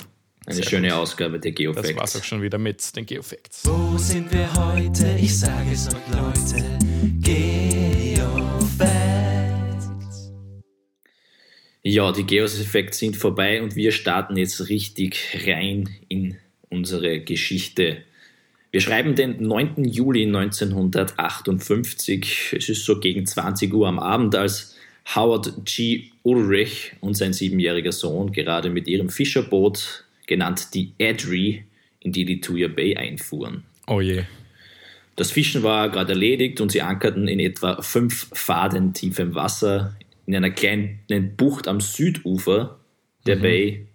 Eine 0.44 0.56
Sehr 0.56 0.64
schöne 0.64 0.88
gut. 0.88 0.96
Ausgabe 0.96 1.38
der 1.38 1.52
Geofacts. 1.52 1.88
Das 1.88 1.96
war's 1.96 2.16
auch 2.16 2.24
schon 2.24 2.42
wieder 2.42 2.58
mit 2.58 2.96
den 2.96 3.06
Geofacts. 3.06 3.64
Wo 3.64 3.96
sind 3.96 4.32
wir 4.32 4.52
heute? 4.54 5.16
Ich 5.20 5.38
sage 5.38 5.70
es 5.72 5.86
euch, 5.86 5.94
Leute. 6.12 6.64
Geofacts. 8.16 9.88
Ja, 11.82 12.10
die 12.10 12.26
Geofacts 12.26 12.98
sind 12.98 13.16
vorbei 13.16 13.62
und 13.62 13.76
wir 13.76 13.92
starten 13.92 14.36
jetzt 14.36 14.68
richtig 14.68 15.44
rein 15.46 15.88
in 16.08 16.38
unsere 16.70 17.20
Geschichte. 17.20 17.98
Wir 18.72 18.80
schreiben 18.80 19.14
den 19.14 19.40
9. 19.42 19.84
Juli 19.84 20.26
1958. 20.26 22.54
Es 22.56 22.68
ist 22.68 22.84
so 22.84 22.98
gegen 22.98 23.26
20 23.26 23.72
Uhr 23.72 23.86
am 23.86 24.00
Abend, 24.00 24.34
als 24.34 24.74
Howard 25.14 25.64
G. 25.64 26.10
Ulrich 26.22 26.92
und 27.00 27.14
sein 27.14 27.32
siebenjähriger 27.32 27.92
Sohn 27.92 28.32
gerade 28.32 28.70
mit 28.70 28.86
ihrem 28.86 29.08
Fischerboot, 29.08 30.04
genannt 30.26 30.74
die 30.74 30.92
Adri, 31.00 31.64
in 32.00 32.12
die 32.12 32.24
Lituya 32.24 32.68
Bay 32.68 32.96
einfuhren. 32.96 33.64
Oh 33.86 34.00
je. 34.00 34.22
Das 35.16 35.30
Fischen 35.30 35.62
war 35.62 35.90
gerade 35.90 36.12
erledigt 36.12 36.60
und 36.60 36.72
sie 36.72 36.80
ankerten 36.80 37.28
in 37.28 37.40
etwa 37.40 37.82
fünf 37.82 38.28
Faden 38.32 38.94
tiefem 38.94 39.34
Wasser 39.34 39.96
in 40.26 40.34
einer 40.34 40.50
kleinen 40.50 41.36
Bucht 41.36 41.68
am 41.68 41.80
Südufer 41.80 42.78
der 43.26 43.36
Mhm. 43.36 43.42
Bay. 43.42 43.86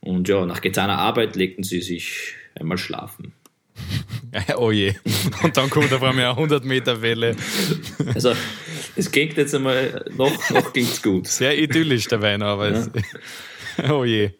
Und 0.00 0.28
ja, 0.28 0.44
nach 0.44 0.60
getaner 0.60 0.98
Arbeit 0.98 1.36
legten 1.36 1.62
sie 1.62 1.80
sich 1.80 2.34
einmal 2.58 2.76
schlafen. 2.76 3.32
Oh 4.56 4.70
je. 4.70 4.94
Und 5.42 5.56
dann 5.56 5.68
kommt 5.70 5.92
auf 5.92 6.02
einmal 6.02 6.24
eine 6.24 6.30
100 6.36 6.64
Meter 6.64 7.02
Welle. 7.02 7.36
Also, 8.14 8.32
es 8.96 9.10
klingt 9.10 9.36
jetzt 9.36 9.54
einmal, 9.54 10.04
noch, 10.16 10.50
noch 10.50 10.72
klingt's 10.72 11.02
gut. 11.02 11.26
Sehr 11.26 11.58
idyllisch 11.58 12.06
dabei 12.08 12.36
noch, 12.38 12.46
aber 12.46 12.70
es, 12.70 12.90
oh 13.90 14.04
je. 14.04 14.30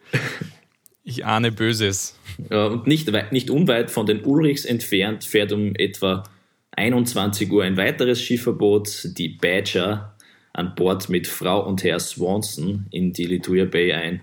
Ich 1.03 1.25
ahne 1.25 1.51
Böses. 1.51 2.15
Ja, 2.49 2.67
und 2.67 2.87
nicht, 2.87 3.11
weit, 3.13 3.31
nicht 3.31 3.49
unweit 3.49 3.91
von 3.91 4.05
den 4.05 4.23
Ulrichs 4.23 4.65
entfernt 4.65 5.23
fährt 5.25 5.51
um 5.51 5.75
etwa 5.75 6.23
21 6.71 7.51
Uhr 7.51 7.63
ein 7.63 7.77
weiteres 7.77 8.21
Schifferboot, 8.21 9.09
die 9.17 9.29
Badger, 9.29 10.15
an 10.53 10.73
Bord 10.75 11.09
mit 11.09 11.27
Frau 11.27 11.67
und 11.67 11.83
Herr 11.83 11.99
Swanson 11.99 12.85
in 12.91 13.11
die 13.13 13.25
Lituya 13.25 13.65
Bay 13.65 13.93
ein. 13.93 14.21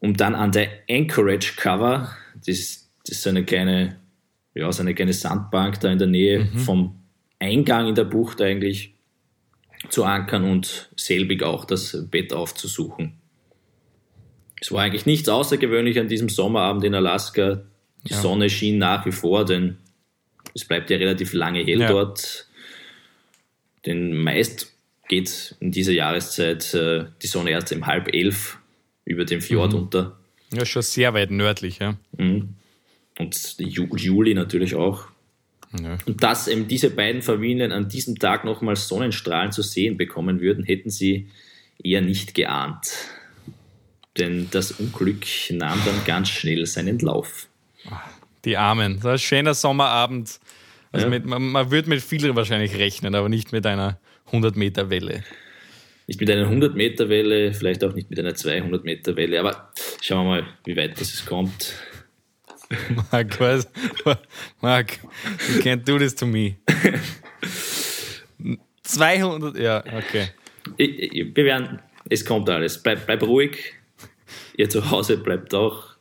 Um 0.00 0.14
dann 0.16 0.34
an 0.34 0.52
der 0.52 0.68
Anchorage 0.90 1.52
Cover, 1.56 2.10
das, 2.36 2.48
ist- 2.48 2.88
das 3.06 3.18
ist 3.18 3.26
eine 3.26 3.44
kleine, 3.44 3.96
ja, 4.56 4.72
so 4.72 4.82
eine 4.82 4.94
kleine 4.94 5.12
Sandbank 5.12 5.80
da 5.80 5.90
in 5.92 5.98
der 5.98 6.08
Nähe 6.08 6.46
vom 6.64 6.96
Eingang 7.38 7.88
in 7.88 7.94
der 7.94 8.04
Bucht 8.04 8.40
eigentlich, 8.40 8.94
zu 9.90 10.04
ankern 10.04 10.44
und 10.44 10.88
selbig 10.96 11.42
auch 11.42 11.64
das 11.64 12.08
Bett 12.10 12.32
aufzusuchen. 12.32 13.12
Es 14.60 14.72
war 14.72 14.82
eigentlich 14.82 15.06
nichts 15.06 15.28
Außergewöhnlich 15.28 15.98
an 16.00 16.08
diesem 16.08 16.28
Sommerabend 16.30 16.82
in 16.84 16.94
Alaska. 16.94 17.62
Die 18.08 18.12
Ja. 18.14 18.20
Sonne 18.20 18.48
schien 18.50 18.78
nach 18.78 19.04
wie 19.06 19.12
vor, 19.12 19.44
denn 19.44 19.76
es 20.54 20.64
bleibt 20.64 20.88
ja 20.90 20.96
relativ 20.96 21.34
lange 21.34 21.62
hell 21.62 21.80
Ja. 21.82 21.88
dort. 21.88 22.48
Denn 23.84 24.16
meist 24.16 24.72
geht 25.08 25.54
in 25.60 25.70
dieser 25.70 25.92
Jahreszeit 25.92 26.72
äh, 26.74 27.04
die 27.22 27.26
Sonne 27.26 27.50
erst 27.50 27.72
um 27.72 27.86
halb 27.86 28.12
elf 28.12 28.58
über 29.04 29.24
dem 29.24 29.40
Fjord 29.40 29.72
Mhm. 29.72 29.78
unter. 29.78 30.18
Ja, 30.52 30.64
schon 30.64 30.82
sehr 30.82 31.12
weit 31.14 31.30
nördlich, 31.30 31.78
ja. 31.80 31.96
Und 33.18 33.56
Ju 33.58 33.86
Juli 33.96 34.34
natürlich 34.34 34.74
auch. 34.74 35.06
ja. 35.80 35.98
Und 36.06 36.22
dass 36.22 36.48
eben 36.48 36.68
diese 36.68 36.90
beiden 36.90 37.22
Familien 37.22 37.72
an 37.72 37.88
diesem 37.88 38.18
Tag 38.18 38.44
nochmal 38.44 38.76
Sonnenstrahlen 38.76 39.52
zu 39.52 39.62
sehen 39.62 39.96
bekommen 39.96 40.40
würden, 40.40 40.64
hätten 40.64 40.90
sie 40.90 41.28
eher 41.82 42.02
nicht 42.02 42.34
geahnt. 42.34 42.88
Denn 44.18 44.48
das 44.50 44.72
Unglück 44.72 45.24
nahm 45.50 45.80
dann 45.84 46.04
ganz 46.04 46.30
schnell 46.30 46.64
seinen 46.66 46.98
Lauf. 46.98 47.48
Die 48.44 48.56
Armen. 48.56 49.00
So 49.00 49.08
ein 49.08 49.18
schöner 49.18 49.54
Sommerabend. 49.54 50.40
Also 50.92 51.06
Ja. 51.06 51.10
mit, 51.10 51.26
man, 51.26 51.42
man 51.42 51.70
würde 51.70 51.88
mit 51.88 52.00
viel 52.02 52.34
wahrscheinlich 52.34 52.76
rechnen, 52.76 53.14
aber 53.14 53.28
nicht 53.28 53.52
mit 53.52 53.66
einer 53.66 53.98
100 54.26 54.56
Meter 54.56 54.88
Welle. 54.88 55.24
Nicht 56.06 56.20
mit 56.20 56.30
einer 56.30 56.48
100-Meter-Welle, 56.48 57.52
vielleicht 57.52 57.82
auch 57.82 57.92
nicht 57.92 58.08
mit 58.10 58.18
einer 58.20 58.30
200-Meter-Welle, 58.30 59.40
aber 59.40 59.72
schauen 60.00 60.24
wir 60.24 60.30
mal, 60.30 60.46
wie 60.64 60.76
weit 60.76 61.00
das 61.00 61.12
es 61.12 61.26
kommt. 61.26 61.74
Mark, 63.12 63.38
was? 63.40 63.66
Mark, 64.60 64.98
you 65.48 65.60
can't 65.62 65.84
do 65.84 65.98
this 65.98 66.14
to 66.14 66.26
me. 66.26 66.56
200, 68.82 69.56
ja, 69.56 69.84
okay. 69.96 70.28
Wir 70.76 71.44
werden, 71.44 71.80
es 72.08 72.24
kommt 72.24 72.48
alles. 72.50 72.82
Bleib, 72.82 73.06
bleib 73.06 73.22
ruhig. 73.22 73.74
Ihr 74.56 74.68
zu 74.68 74.90
Hause 74.90 75.16
bleibt 75.18 75.54
auch 75.54 75.96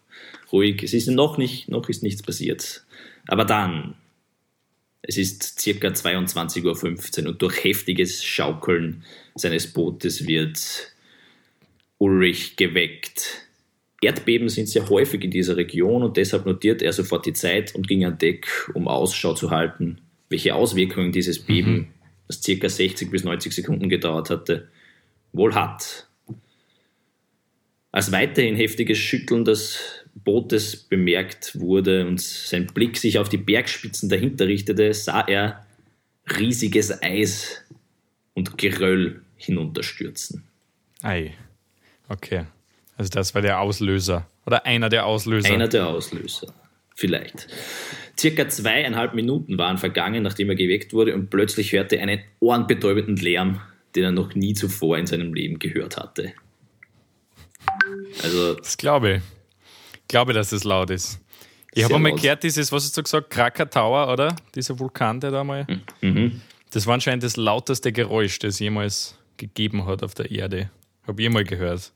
ruhig. 0.52 0.82
Es 0.84 0.94
ist 0.94 1.08
noch 1.08 1.38
nicht, 1.38 1.70
noch 1.70 1.90
ist 1.90 2.04
nichts 2.04 2.24
passiert. 2.24 2.84
Aber 3.28 3.46
dann, 3.46 3.96
es 5.02 5.18
ist 5.18 5.60
circa 5.60 5.90
22.15 5.90 7.24
Uhr 7.24 7.30
und 7.30 7.42
durch 7.42 7.64
heftiges 7.64 8.24
Schaukeln 8.24 9.04
seines 9.36 9.72
Bootes 9.72 10.26
wird 10.26 10.94
Ulrich 11.98 12.56
geweckt. 12.56 13.45
Erdbeben 14.06 14.50
sind 14.50 14.70
sehr 14.70 14.90
häufig 14.90 15.24
in 15.24 15.32
dieser 15.32 15.58
Region 15.58 16.04
und 16.04 16.18
deshalb 16.18 16.46
notiert 16.46 16.82
er 16.82 16.94
sofort 16.94 17.26
die 17.26 17.34
Zeit 17.34 17.76
und 17.76 17.88
ging 17.88 18.06
an 18.06 18.18
Deck, 18.18 18.48
um 18.74 18.88
Ausschau 18.88 19.34
zu 19.34 19.52
halten, 19.52 20.00
welche 20.30 20.56
Auswirkungen 20.56 21.12
dieses 21.12 21.40
Beben, 21.40 21.90
das 22.28 22.42
circa 22.42 22.70
60 22.70 23.12
bis 23.12 23.24
90 23.24 23.54
Sekunden 23.54 23.90
gedauert 23.90 24.30
hatte, 24.30 24.70
wohl 25.34 25.54
hat. 25.54 26.08
Als 27.92 28.12
weiterhin 28.12 28.56
heftiges 28.56 28.98
Schütteln 28.98 29.46
des 29.46 29.80
Bootes 30.16 30.76
bemerkt 30.76 31.60
wurde 31.60 32.08
und 32.08 32.22
sein 32.22 32.68
Blick 32.68 32.98
sich 32.98 33.20
auf 33.20 33.30
die 33.30 33.38
Bergspitzen 33.38 34.10
dahinter 34.10 34.48
richtete, 34.48 34.94
sah 34.94 35.22
er 35.22 35.66
riesiges 36.38 37.02
Eis 37.04 37.64
und 38.34 38.58
Geröll 38.58 39.22
hinunterstürzen. 39.36 40.44
Ei. 41.02 41.34
Okay. 42.08 42.46
Also 42.98 43.10
das 43.10 43.34
war 43.36 43.42
der 43.42 43.60
Auslöser. 43.60 44.28
Oder 44.46 44.66
einer 44.66 44.90
der 44.90 45.06
Auslöser. 45.06 45.54
Einer 45.54 45.68
der 45.68 45.88
Auslöser. 45.88 46.54
Vielleicht. 46.96 47.48
Circa 48.18 48.48
zweieinhalb 48.48 49.14
Minuten 49.14 49.58
waren 49.58 49.78
vergangen, 49.78 50.24
nachdem 50.24 50.50
er 50.50 50.56
geweckt 50.56 50.94
wurde 50.94 51.14
und 51.14 51.30
plötzlich 51.30 51.74
hörte 51.74 51.98
er 51.98 52.04
einen 52.04 52.22
ohrenbetäubenden 52.40 53.18
Lärm, 53.18 53.60
den 53.96 54.04
er 54.06 54.12
noch 54.12 54.34
nie 54.36 54.54
zuvor 54.54 54.98
in 54.98 55.06
seinem 55.06 55.34
Leben 55.34 55.60
gehört 55.60 55.98
hatte. 55.98 56.34
Also, 58.24 58.54
Das 58.56 58.78
glaube 58.78 59.16
ich. 59.16 59.22
Ich 60.02 60.08
glaube, 60.08 60.34
dass 60.34 60.52
es 60.52 60.64
laut 60.64 60.90
ist. 60.90 61.20
Ich 61.74 61.84
habe 61.84 61.96
einmal 61.96 62.12
laut. 62.12 62.22
gehört, 62.22 62.44
dieses, 62.44 62.72
was 62.72 62.86
hast 62.86 62.98
du 62.98 63.04
gesagt, 63.04 63.30
Krakatoa, 63.30 64.14
oder? 64.14 64.36
Dieser 64.54 64.80
Vulkan, 64.80 65.20
der 65.20 65.32
da 65.32 65.44
mal. 65.44 65.68
Mhm. 66.00 66.42
Das 66.72 66.88
war 66.88 66.94
anscheinend 66.94 67.24
das 67.24 67.36
lauteste 67.36 67.92
Geräusch, 67.92 68.40
das 68.40 68.60
jemals 68.60 69.18
gegeben 69.38 69.86
hat 69.86 70.04
auf 70.04 70.14
der 70.14 70.32
Erde. 70.32 70.70
Habe 71.06 71.22
ich 71.22 71.30
mal 71.30 71.44
gehört. 71.44 71.92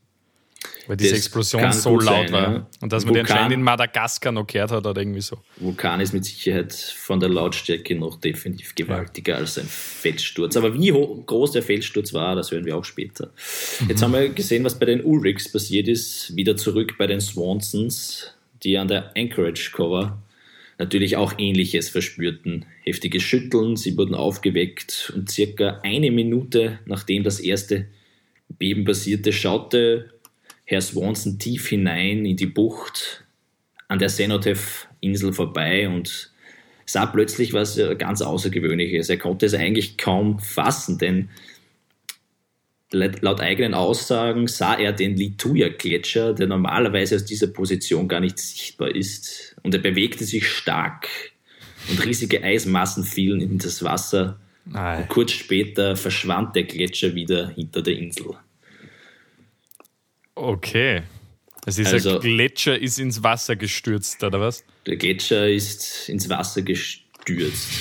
Weil 0.86 0.96
diese 0.96 1.14
Explosion 1.16 1.72
so 1.72 1.98
laut 1.98 2.28
sein, 2.28 2.32
war. 2.32 2.52
ja. 2.52 2.66
Und 2.80 2.92
dass 2.92 3.04
man 3.04 3.14
den 3.14 3.24
Vulkan- 3.24 3.32
anscheinend 3.32 3.54
in 3.54 3.62
Madagaskar 3.62 4.32
noch 4.32 4.46
gehört 4.46 4.70
hat 4.72 4.86
oder 4.86 5.00
irgendwie 5.00 5.20
so. 5.20 5.38
Vulkan 5.56 6.00
ist 6.00 6.12
mit 6.12 6.24
Sicherheit 6.24 6.74
von 6.74 7.20
der 7.20 7.28
Lautstärke 7.28 7.94
noch 7.94 8.20
definitiv 8.20 8.74
gewaltiger 8.74 9.36
als 9.36 9.58
ein 9.58 9.66
Felssturz. 9.66 10.56
Aber 10.56 10.74
wie 10.74 10.92
ho- 10.92 11.22
groß 11.26 11.52
der 11.52 11.62
Felssturz 11.62 12.12
war, 12.12 12.34
das 12.34 12.50
hören 12.50 12.64
wir 12.66 12.76
auch 12.76 12.84
später. 12.84 13.30
Jetzt 13.88 14.02
haben 14.02 14.12
wir 14.12 14.28
gesehen, 14.30 14.64
was 14.64 14.78
bei 14.78 14.86
den 14.86 15.02
Ulrichs 15.04 15.50
passiert 15.50 15.88
ist. 15.88 16.34
Wieder 16.36 16.56
zurück 16.56 16.96
bei 16.98 17.06
den 17.06 17.20
Swansons, 17.20 18.32
die 18.62 18.76
an 18.76 18.88
der 18.88 19.12
Anchorage 19.16 19.70
Cover 19.72 20.20
natürlich 20.78 21.16
auch 21.16 21.34
Ähnliches 21.38 21.88
verspürten. 21.88 22.64
Heftiges 22.84 23.22
Schütteln, 23.22 23.76
sie 23.76 23.96
wurden 23.96 24.14
aufgeweckt 24.14 25.12
und 25.14 25.30
circa 25.30 25.80
eine 25.82 26.10
Minute 26.10 26.78
nachdem 26.86 27.22
das 27.22 27.38
erste 27.38 27.86
Beben 28.58 28.84
passierte, 28.84 29.32
schaute 29.32 30.10
Herr 30.70 30.80
Swanson 30.80 31.36
tief 31.40 31.66
hinein 31.66 32.24
in 32.24 32.36
die 32.36 32.46
Bucht 32.46 33.24
an 33.88 33.98
der 33.98 34.08
Senotev-Insel 34.08 35.32
vorbei 35.32 35.88
und 35.88 36.30
sah 36.86 37.06
plötzlich 37.06 37.52
was 37.52 37.76
äh, 37.76 37.96
ganz 37.96 38.22
Außergewöhnliches. 38.22 39.08
Er 39.08 39.18
konnte 39.18 39.46
es 39.46 39.54
eigentlich 39.54 39.98
kaum 39.98 40.38
fassen, 40.38 40.96
denn 40.96 41.28
laut 42.92 43.40
eigenen 43.40 43.74
Aussagen 43.74 44.46
sah 44.46 44.76
er 44.76 44.92
den 44.92 45.16
Lituya-Gletscher, 45.16 46.34
der 46.34 46.46
normalerweise 46.46 47.16
aus 47.16 47.24
dieser 47.24 47.48
Position 47.48 48.06
gar 48.06 48.20
nicht 48.20 48.38
sichtbar 48.38 48.94
ist. 48.94 49.56
Und 49.64 49.74
er 49.74 49.80
bewegte 49.80 50.22
sich 50.22 50.46
stark 50.46 51.08
und 51.88 52.06
riesige 52.06 52.44
Eismassen 52.44 53.02
fielen 53.02 53.40
in 53.40 53.58
das 53.58 53.82
Wasser. 53.82 54.38
Ei. 54.72 55.02
Kurz 55.08 55.32
später 55.32 55.96
verschwand 55.96 56.54
der 56.54 56.62
Gletscher 56.62 57.16
wieder 57.16 57.48
hinter 57.48 57.82
der 57.82 57.98
Insel. 57.98 58.36
Okay. 60.40 61.02
Also 61.66 61.82
dieser 61.82 61.94
Also- 61.94 62.18
Gletscher 62.20 62.78
ist 62.78 62.98
ins 62.98 63.22
Wasser 63.22 63.56
gestürzt, 63.56 64.22
oder 64.24 64.40
was? 64.40 64.64
Der 64.86 64.96
Gletscher 64.96 65.48
ist 65.48 66.08
ins 66.08 66.28
Wasser 66.28 66.62
gestürzt. 66.62 67.68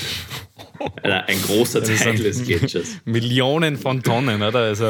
Äh, 1.04 1.10
Ein 1.10 1.42
großer 1.42 1.82
ist 1.82 2.04
Teil 2.04 2.13
ein- 2.16 2.24
des 2.24 2.44
Gletschers. 2.46 2.98
Millionen 3.06 3.75
von 3.78 4.01
Tonnen, 4.01 4.42
oder? 4.42 4.60
Also, 4.60 4.86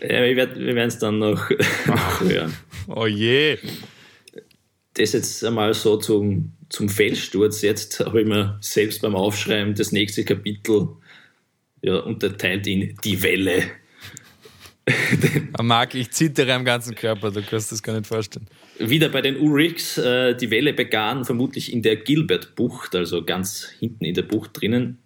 Ja, 0.00 0.22
wir 0.22 0.36
werden 0.36 0.76
es 0.88 0.98
dann 0.98 1.18
noch, 1.20 1.48
noch 1.86 2.20
hören. 2.20 2.54
oh 2.88 3.06
je. 3.06 3.56
Das 4.92 5.12
jetzt 5.14 5.42
einmal 5.42 5.72
so 5.72 5.96
zum, 5.96 6.52
zum 6.68 6.90
Felssturz. 6.90 7.62
Jetzt 7.62 8.00
habe 8.00 8.20
ich 8.22 8.26
mir 8.26 8.58
selbst 8.60 9.00
beim 9.00 9.14
Aufschreiben 9.16 9.74
das 9.74 9.90
nächste 9.90 10.22
Kapitel 10.24 10.88
ja, 11.80 11.96
unterteilt 12.00 12.66
in 12.66 12.94
die 13.02 13.22
Welle. 13.22 13.62
Marc, 15.62 15.94
ich 15.94 16.10
zittere 16.10 16.54
am 16.54 16.64
ganzen 16.64 16.94
Körper, 16.94 17.30
du 17.30 17.42
kannst 17.42 17.70
das 17.70 17.82
gar 17.82 17.94
nicht 17.94 18.06
vorstellen. 18.06 18.46
Wieder 18.78 19.08
bei 19.08 19.20
den 19.20 19.36
Ulrichs. 19.36 19.96
Äh, 19.98 20.34
die 20.34 20.50
Welle 20.50 20.72
begann 20.72 21.24
vermutlich 21.24 21.72
in 21.72 21.82
der 21.82 21.96
Gilbert-Bucht, 21.96 22.94
also 22.96 23.24
ganz 23.24 23.68
hinten 23.78 24.04
in 24.04 24.14
der 24.14 24.22
Bucht 24.22 24.60
drinnen, 24.60 24.98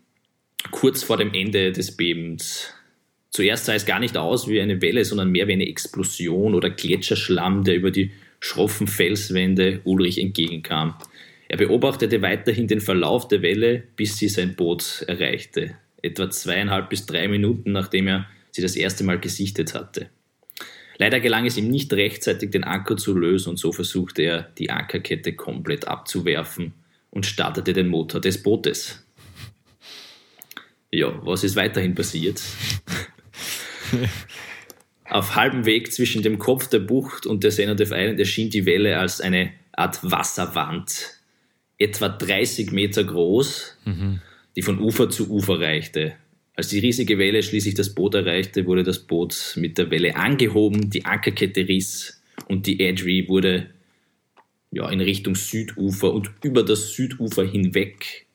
kurz 0.70 1.02
vor 1.02 1.18
dem 1.18 1.34
Ende 1.34 1.72
des 1.72 1.96
Bebens 1.96 2.72
Zuerst 3.36 3.66
sah 3.66 3.74
es 3.74 3.84
gar 3.84 4.00
nicht 4.00 4.16
aus 4.16 4.48
wie 4.48 4.62
eine 4.62 4.80
Welle, 4.80 5.04
sondern 5.04 5.30
mehr 5.30 5.46
wie 5.46 5.52
eine 5.52 5.68
Explosion 5.68 6.54
oder 6.54 6.70
Gletscherschlamm, 6.70 7.64
der 7.64 7.76
über 7.76 7.90
die 7.90 8.12
schroffen 8.40 8.86
Felswände 8.86 9.82
Ulrich 9.84 10.18
entgegenkam. 10.18 10.94
Er 11.46 11.58
beobachtete 11.58 12.22
weiterhin 12.22 12.66
den 12.66 12.80
Verlauf 12.80 13.28
der 13.28 13.42
Welle, 13.42 13.82
bis 13.94 14.16
sie 14.16 14.30
sein 14.30 14.56
Boot 14.56 15.04
erreichte, 15.06 15.74
etwa 16.00 16.30
zweieinhalb 16.30 16.88
bis 16.88 17.04
drei 17.04 17.28
Minuten, 17.28 17.72
nachdem 17.72 18.08
er 18.08 18.26
sie 18.56 18.62
das 18.62 18.74
erste 18.74 19.04
Mal 19.04 19.20
gesichtet 19.20 19.74
hatte. 19.74 20.08
Leider 20.98 21.20
gelang 21.20 21.44
es 21.46 21.58
ihm 21.58 21.68
nicht 21.68 21.92
rechtzeitig, 21.92 22.50
den 22.50 22.64
Anker 22.64 22.96
zu 22.96 23.16
lösen 23.16 23.50
und 23.50 23.58
so 23.58 23.70
versuchte 23.70 24.22
er, 24.22 24.42
die 24.58 24.70
Ankerkette 24.70 25.34
komplett 25.34 25.86
abzuwerfen 25.86 26.72
und 27.10 27.26
startete 27.26 27.74
den 27.74 27.88
Motor 27.88 28.20
des 28.20 28.42
Bootes. 28.42 29.04
Ja, 30.90 31.12
was 31.24 31.44
ist 31.44 31.56
weiterhin 31.56 31.94
passiert? 31.94 32.42
Auf 35.04 35.36
halbem 35.36 35.66
Weg 35.66 35.92
zwischen 35.92 36.22
dem 36.22 36.38
Kopf 36.38 36.68
der 36.68 36.80
Bucht 36.80 37.26
und 37.26 37.44
der 37.44 37.50
Senative 37.50 37.94
Island 37.94 38.18
erschien 38.18 38.50
die 38.50 38.66
Welle 38.66 38.98
als 38.98 39.20
eine 39.20 39.52
Art 39.72 40.00
Wasserwand, 40.02 41.20
etwa 41.78 42.08
30 42.08 42.72
Meter 42.72 43.04
groß, 43.04 43.76
mhm. 43.84 44.22
die 44.56 44.62
von 44.62 44.80
Ufer 44.80 45.10
zu 45.10 45.30
Ufer 45.30 45.60
reichte. 45.60 46.14
Als 46.56 46.68
die 46.68 46.78
riesige 46.78 47.18
Welle 47.18 47.42
schließlich 47.42 47.74
das 47.74 47.94
Boot 47.94 48.14
erreichte, 48.14 48.64
wurde 48.64 48.82
das 48.82 48.98
Boot 49.00 49.54
mit 49.56 49.76
der 49.76 49.90
Welle 49.90 50.16
angehoben, 50.16 50.88
die 50.88 51.04
Ankerkette 51.04 51.68
riss 51.68 52.22
und 52.48 52.66
die 52.66 52.80
Edry 52.80 53.26
wurde 53.28 53.68
ja, 54.70 54.88
in 54.88 55.00
Richtung 55.00 55.34
Südufer 55.34 56.12
und 56.12 56.30
über 56.42 56.62
das 56.62 56.92
Südufer 56.92 57.44
hinweg 57.44 58.26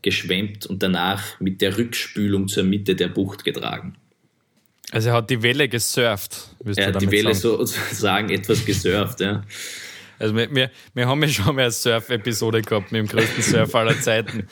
geschwemmt 0.00 0.66
und 0.66 0.82
danach 0.82 1.38
mit 1.40 1.60
der 1.60 1.76
Rückspülung 1.76 2.48
zur 2.48 2.64
Mitte 2.64 2.94
der 2.94 3.08
Bucht 3.08 3.44
getragen. 3.44 3.96
Also 4.90 5.10
er 5.10 5.16
hat 5.16 5.28
die 5.28 5.42
Welle 5.42 5.68
gesurft. 5.68 6.54
Er 6.76 6.86
hat 6.86 7.02
die 7.02 7.10
Welle 7.10 7.34
sagen. 7.34 7.66
sozusagen 7.66 8.30
etwas 8.30 8.64
gesurft, 8.64 9.20
ja. 9.20 9.44
Also 10.18 10.34
wir, 10.34 10.52
wir, 10.54 10.70
wir 10.94 11.06
haben 11.06 11.22
ja 11.22 11.28
schon 11.28 11.54
mal 11.54 11.62
eine 11.62 11.70
Surf-Episode 11.70 12.62
gehabt 12.62 12.90
mit 12.90 13.00
dem 13.00 13.06
größten 13.06 13.42
Surf 13.42 13.74
aller 13.74 14.00
Zeiten. 14.00 14.48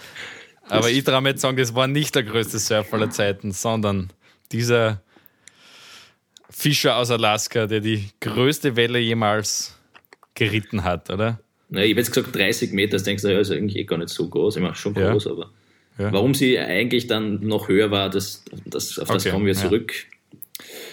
Aber 0.69 0.91
ich 0.91 1.05
traue 1.05 1.21
mir 1.21 1.31
jetzt 1.31 1.43
sagen, 1.43 1.57
das 1.57 1.75
war 1.75 1.87
nicht 1.87 2.15
der 2.15 2.23
größte 2.23 2.59
Surf 2.59 2.93
aller 2.93 3.11
Zeiten, 3.11 3.53
sondern 3.53 4.11
dieser 4.53 5.01
Fischer 6.51 6.97
aus 6.97 7.11
Alaska, 7.11 7.67
der 7.67 7.81
die 7.81 8.09
größte 8.21 8.77
Welle 8.77 8.99
jemals 8.99 9.79
geritten 10.35 10.85
hat, 10.85 11.11
oder? 11.11 11.41
Na, 11.69 11.83
ich 11.83 11.91
habe 11.91 12.01
jetzt 12.01 12.13
gesagt 12.13 12.35
30 12.35 12.73
Meter, 12.73 12.93
das 12.93 13.03
denkst 13.03 13.23
du, 13.23 13.33
ja, 13.33 13.41
ist 13.41 13.51
eigentlich 13.51 13.77
eh 13.77 13.85
gar 13.85 13.99
nicht 13.99 14.11
so 14.11 14.29
groß. 14.29 14.57
Ich 14.57 14.63
meine, 14.63 14.75
schon 14.75 14.95
groß, 14.95 15.25
ja. 15.25 15.31
aber 15.33 15.51
ja. 15.99 16.13
warum 16.13 16.35
sie 16.35 16.59
eigentlich 16.59 17.07
dann 17.07 17.41
noch 17.41 17.69
höher 17.69 17.91
war, 17.91 18.11
das, 18.11 18.45
das, 18.65 18.99
auf 18.99 19.09
das 19.09 19.25
okay. 19.25 19.33
kommen 19.33 19.47
wir 19.47 19.55
zurück. 19.55 19.93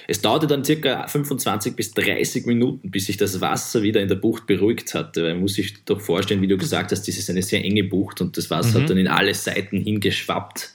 Es 0.08 0.22
dauerte 0.22 0.48
dann 0.48 0.65
circa 0.65 1.08
25 1.08 1.75
bis 1.75 1.93
30 1.93 2.46
Minuten, 2.46 2.91
bis 2.91 3.05
sich 3.05 3.17
das 3.17 3.39
Wasser 3.39 3.82
wieder 3.82 4.01
in 4.01 4.10
der 4.10 4.15
Bucht 4.15 4.46
beruhigt 4.46 4.93
hatte. 4.93 5.29
Man 5.29 5.41
muss 5.41 5.53
sich 5.53 5.86
doch 5.86 6.01
vorstellen, 6.01 6.41
wie 6.41 6.48
du 6.48 6.58
gesagt 6.58 6.91
hast, 6.91 7.08
das 7.08 7.17
ist 7.17 7.29
eine 7.29 7.41
sehr 7.41 7.63
enge 7.63 7.84
Bucht 7.84 8.20
und 8.22 8.36
das 8.38 8.50
Wasser 8.50 8.79
mhm. 8.79 8.84
hat 8.84 8.89
dann 8.89 8.98
in 8.98 9.08
alle 9.08 9.34
Seiten 9.34 9.77
hingeschwappt. 9.77 10.71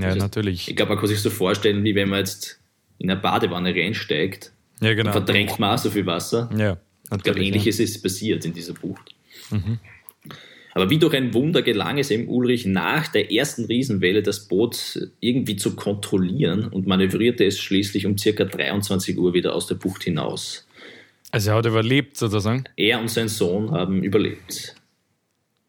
Ja, 0.00 0.08
also, 0.08 0.18
natürlich. 0.18 0.68
Ich 0.68 0.76
glaube, 0.76 0.90
man 0.90 0.98
kann 0.98 1.08
sich 1.08 1.20
so 1.20 1.30
vorstellen, 1.30 1.82
wie 1.82 1.94
wenn 1.94 2.08
man 2.08 2.20
jetzt 2.20 2.60
in 2.98 3.10
eine 3.10 3.20
Badewanne 3.20 3.74
reinsteigt. 3.74 4.52
Ja, 4.80 4.94
genau. 4.94 5.12
Verdrängt 5.12 5.58
man 5.58 5.74
auch 5.74 5.78
so 5.78 5.90
viel 5.90 6.06
Wasser. 6.06 6.50
Ja, 6.56 6.78
ich 7.14 7.22
glaube, 7.22 7.40
ähnliches 7.40 7.78
ja. 7.78 7.84
ist 7.84 8.02
passiert 8.02 8.44
in 8.44 8.52
dieser 8.52 8.74
Bucht. 8.74 9.14
Mhm. 9.50 9.78
Aber 10.78 10.90
wie 10.90 10.98
durch 10.98 11.12
ein 11.16 11.34
Wunder 11.34 11.62
gelang 11.62 11.98
es 11.98 12.12
ihm 12.12 12.28
Ulrich 12.28 12.64
nach 12.64 13.08
der 13.08 13.32
ersten 13.32 13.64
Riesenwelle 13.64 14.22
das 14.22 14.46
Boot 14.46 15.10
irgendwie 15.18 15.56
zu 15.56 15.74
kontrollieren 15.74 16.68
und 16.68 16.86
manövrierte 16.86 17.44
es 17.44 17.58
schließlich 17.58 18.06
um 18.06 18.16
circa 18.16 18.44
23 18.44 19.18
Uhr 19.18 19.34
wieder 19.34 19.56
aus 19.56 19.66
der 19.66 19.74
Bucht 19.74 20.04
hinaus. 20.04 20.68
Also 21.32 21.50
er 21.50 21.56
hat 21.56 21.66
überlebt 21.66 22.16
sozusagen? 22.16 22.62
Er 22.76 23.00
und 23.00 23.10
sein 23.10 23.26
Sohn 23.26 23.72
haben 23.72 24.04
überlebt. 24.04 24.76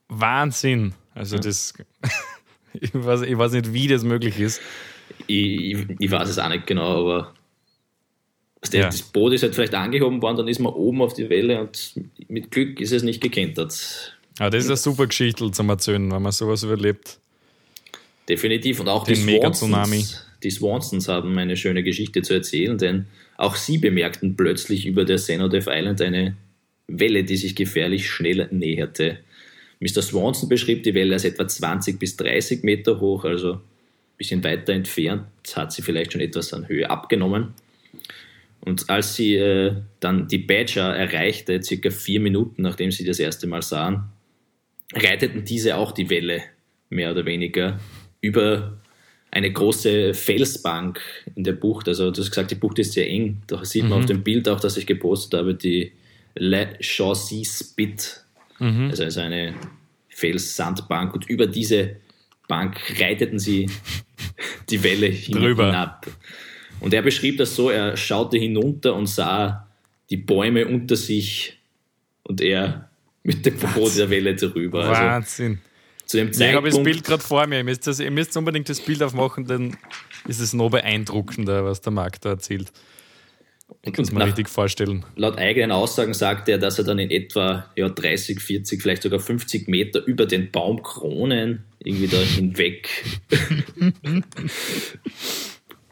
Wahnsinn. 0.09 0.93
Also 1.15 1.37
ja. 1.37 1.41
das, 1.41 1.73
ich, 2.79 2.93
weiß, 2.93 3.23
ich 3.23 3.35
weiß 3.35 3.53
nicht, 3.53 3.73
wie 3.73 3.87
das 3.87 4.03
möglich 4.03 4.39
ist. 4.39 4.61
Ich, 5.25 5.73
ich, 5.73 5.87
ich 5.97 6.11
weiß 6.11 6.29
es 6.29 6.37
auch 6.37 6.49
nicht 6.49 6.67
genau, 6.67 6.99
aber 6.99 7.33
ja. 8.71 8.85
das 8.85 9.01
Boot 9.01 9.33
ist 9.33 9.41
halt 9.41 9.55
vielleicht 9.55 9.73
angehoben 9.73 10.21
worden, 10.21 10.37
dann 10.37 10.47
ist 10.47 10.59
man 10.59 10.71
oben 10.71 11.01
auf 11.01 11.15
die 11.15 11.31
Welle 11.31 11.61
und 11.61 11.99
mit 12.27 12.51
Glück 12.51 12.79
ist 12.79 12.91
es 12.91 13.01
nicht 13.01 13.21
gekentert. 13.21 14.18
Ja, 14.39 14.49
das 14.49 14.63
ist 14.63 14.69
eine 14.69 14.77
super 14.77 15.07
Geschichte 15.07 15.51
zum 15.51 15.69
Erzählen, 15.69 16.09
wenn 16.11 16.21
man 16.21 16.31
sowas 16.31 16.63
überlebt. 16.63 17.19
Definitiv. 18.29 18.79
Und 18.79 18.87
auch 18.87 19.03
Den 19.03 19.15
die 19.15 19.37
Swansons, 19.37 20.25
die 20.43 20.51
Swansons 20.51 21.07
haben 21.09 21.37
eine 21.37 21.57
schöne 21.57 21.83
Geschichte 21.83 22.21
zu 22.21 22.35
erzählen, 22.35 22.77
denn 22.77 23.05
auch 23.37 23.55
sie 23.55 23.77
bemerkten 23.77 24.37
plötzlich 24.37 24.85
über 24.85 25.03
der 25.03 25.17
Senodev 25.17 25.67
Island 25.69 26.01
eine 26.01 26.37
Welle, 26.87 27.23
die 27.23 27.37
sich 27.37 27.55
gefährlich 27.55 28.09
schnell 28.09 28.47
näherte. 28.51 29.19
Mr. 29.79 30.01
Swanson 30.01 30.47
beschrieb 30.47 30.83
die 30.83 30.93
Welle 30.93 31.13
als 31.13 31.25
etwa 31.25 31.47
20 31.47 31.99
bis 31.99 32.15
30 32.17 32.63
Meter 32.63 32.99
hoch, 32.99 33.25
also 33.25 33.53
ein 33.53 33.61
bisschen 34.17 34.43
weiter 34.43 34.73
entfernt, 34.73 35.25
hat 35.55 35.73
sie 35.73 35.81
vielleicht 35.81 36.13
schon 36.13 36.21
etwas 36.21 36.53
an 36.53 36.67
Höhe 36.67 36.89
abgenommen. 36.89 37.53
Und 38.61 38.89
als 38.89 39.15
sie 39.15 39.35
äh, 39.35 39.75
dann 39.99 40.27
die 40.27 40.37
Badger 40.37 40.95
erreichte, 40.95 41.61
circa 41.63 41.89
vier 41.89 42.19
Minuten 42.19 42.61
nachdem 42.61 42.91
sie 42.91 43.05
das 43.05 43.19
erste 43.19 43.47
Mal 43.47 43.61
sahen, 43.61 44.03
reiteten 44.93 45.45
diese 45.45 45.77
auch 45.77 45.91
die 45.91 46.09
Welle, 46.09 46.41
mehr 46.89 47.11
oder 47.11 47.25
weniger, 47.25 47.79
über 48.21 48.77
eine 49.31 49.51
große 49.51 50.13
Felsbank 50.13 50.99
in 51.35 51.43
der 51.43 51.53
Bucht. 51.53 51.87
Also 51.87 52.11
du 52.11 52.21
hast 52.21 52.29
gesagt, 52.29 52.51
die 52.51 52.55
Bucht 52.55 52.79
ist 52.79 52.93
sehr 52.93 53.07
eng. 53.07 53.41
Da 53.47 53.63
sieht 53.63 53.83
man 53.83 53.91
mhm. 53.91 53.97
auf 53.99 54.05
dem 54.05 54.23
Bild 54.23 54.49
auch, 54.49 54.59
das 54.59 54.77
ich 54.77 54.87
gepostet 54.87 55.39
habe, 55.39 55.53
die 55.53 55.91
Le 56.35 56.77
Chaussee 56.81 57.45
Spit. 57.45 58.23
Mhm. 58.57 58.89
Also, 58.89 59.03
also 59.03 59.21
eine 59.21 59.53
Felssandbank. 60.09 61.13
Und 61.13 61.29
über 61.29 61.45
diese 61.45 61.97
Bank 62.47 62.77
reiteten 62.99 63.39
sie 63.39 63.69
die 64.69 64.83
Welle 64.83 65.07
hin 65.07 65.37
hinab. 65.37 66.07
Und 66.79 66.93
er 66.93 67.01
beschrieb 67.01 67.37
das 67.37 67.55
so, 67.55 67.69
er 67.69 67.97
schaute 67.97 68.37
hinunter 68.37 68.95
und 68.95 69.07
sah 69.07 69.67
die 70.09 70.17
Bäume 70.17 70.65
unter 70.65 70.95
sich 70.95 71.57
und 72.23 72.41
er 72.41 72.88
mit 73.23 73.45
dem 73.45 73.57
Verbot 73.57 73.97
der 73.97 74.09
Welle 74.09 74.35
darüber. 74.35 74.85
Also 74.85 75.01
Wahnsinn. 75.01 75.59
Zu 76.05 76.17
dem 76.17 76.33
Zeitpunkt, 76.33 76.67
ich 76.67 76.73
habe 76.73 76.83
das 76.83 76.83
Bild 76.83 77.03
gerade 77.03 77.23
vor 77.23 77.45
mir. 77.45 77.57
Ihr 77.57 77.63
müsst, 77.63 77.85
das, 77.85 77.99
ihr 77.99 78.09
müsst 78.09 78.35
unbedingt 78.35 78.67
das 78.67 78.81
Bild 78.81 79.03
aufmachen, 79.03 79.45
dann 79.45 79.77
ist 80.27 80.39
es 80.39 80.53
noch 80.53 80.71
beeindruckender, 80.71 81.63
was 81.65 81.81
der 81.81 81.91
Markt 81.91 82.25
da 82.25 82.29
erzählt. 82.29 82.71
Kann 83.83 84.03
es 84.03 84.11
mir 84.11 84.25
richtig 84.25 84.49
vorstellen. 84.49 85.05
Laut 85.15 85.37
eigenen 85.37 85.71
Aussagen 85.71 86.13
sagt 86.13 86.49
er, 86.49 86.57
dass 86.57 86.79
er 86.79 86.85
dann 86.85 86.97
in 86.97 87.11
etwa 87.11 87.69
ja, 87.75 87.87
30, 87.87 88.39
40, 88.39 88.81
vielleicht 88.81 89.03
sogar 89.03 89.19
50 89.19 89.67
Meter 89.67 90.03
über 90.05 90.25
den 90.25 90.49
Baumkronen 90.51 91.63
irgendwie 91.77 92.07
da 92.07 92.17
hinweg. 92.17 92.89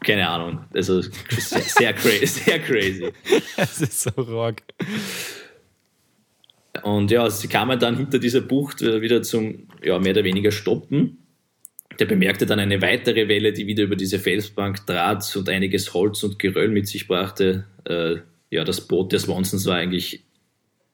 Keine 0.04 0.28
Ahnung. 0.28 0.64
Also 0.72 1.02
sehr, 1.02 1.62
sehr, 1.62 1.92
crazy, 1.92 2.26
sehr 2.26 2.58
crazy. 2.58 3.12
Es 3.56 3.80
ist 3.80 4.00
so 4.00 4.10
rock. 4.10 4.56
Und 6.82 7.10
ja, 7.10 7.28
sie 7.30 7.48
kamen 7.48 7.78
dann 7.78 7.96
hinter 7.96 8.18
dieser 8.18 8.40
Bucht 8.40 8.80
wieder 8.80 9.22
zum 9.22 9.68
ja, 9.82 9.98
mehr 9.98 10.12
oder 10.12 10.24
weniger 10.24 10.50
Stoppen. 10.50 11.18
Der 11.98 12.06
bemerkte 12.06 12.46
dann 12.46 12.60
eine 12.60 12.80
weitere 12.80 13.28
Welle, 13.28 13.52
die 13.52 13.66
wieder 13.66 13.84
über 13.84 13.96
diese 13.96 14.18
Felsbank 14.18 14.86
trat 14.86 15.34
und 15.36 15.48
einiges 15.48 15.94
Holz 15.94 16.22
und 16.22 16.38
Geröll 16.38 16.68
mit 16.68 16.86
sich 16.86 17.08
brachte. 17.08 17.64
Äh, 17.84 18.16
ja, 18.50 18.64
das 18.64 18.80
Boot 18.80 19.12
der 19.12 19.18
Swansons 19.18 19.66
war 19.66 19.76
eigentlich 19.76 20.22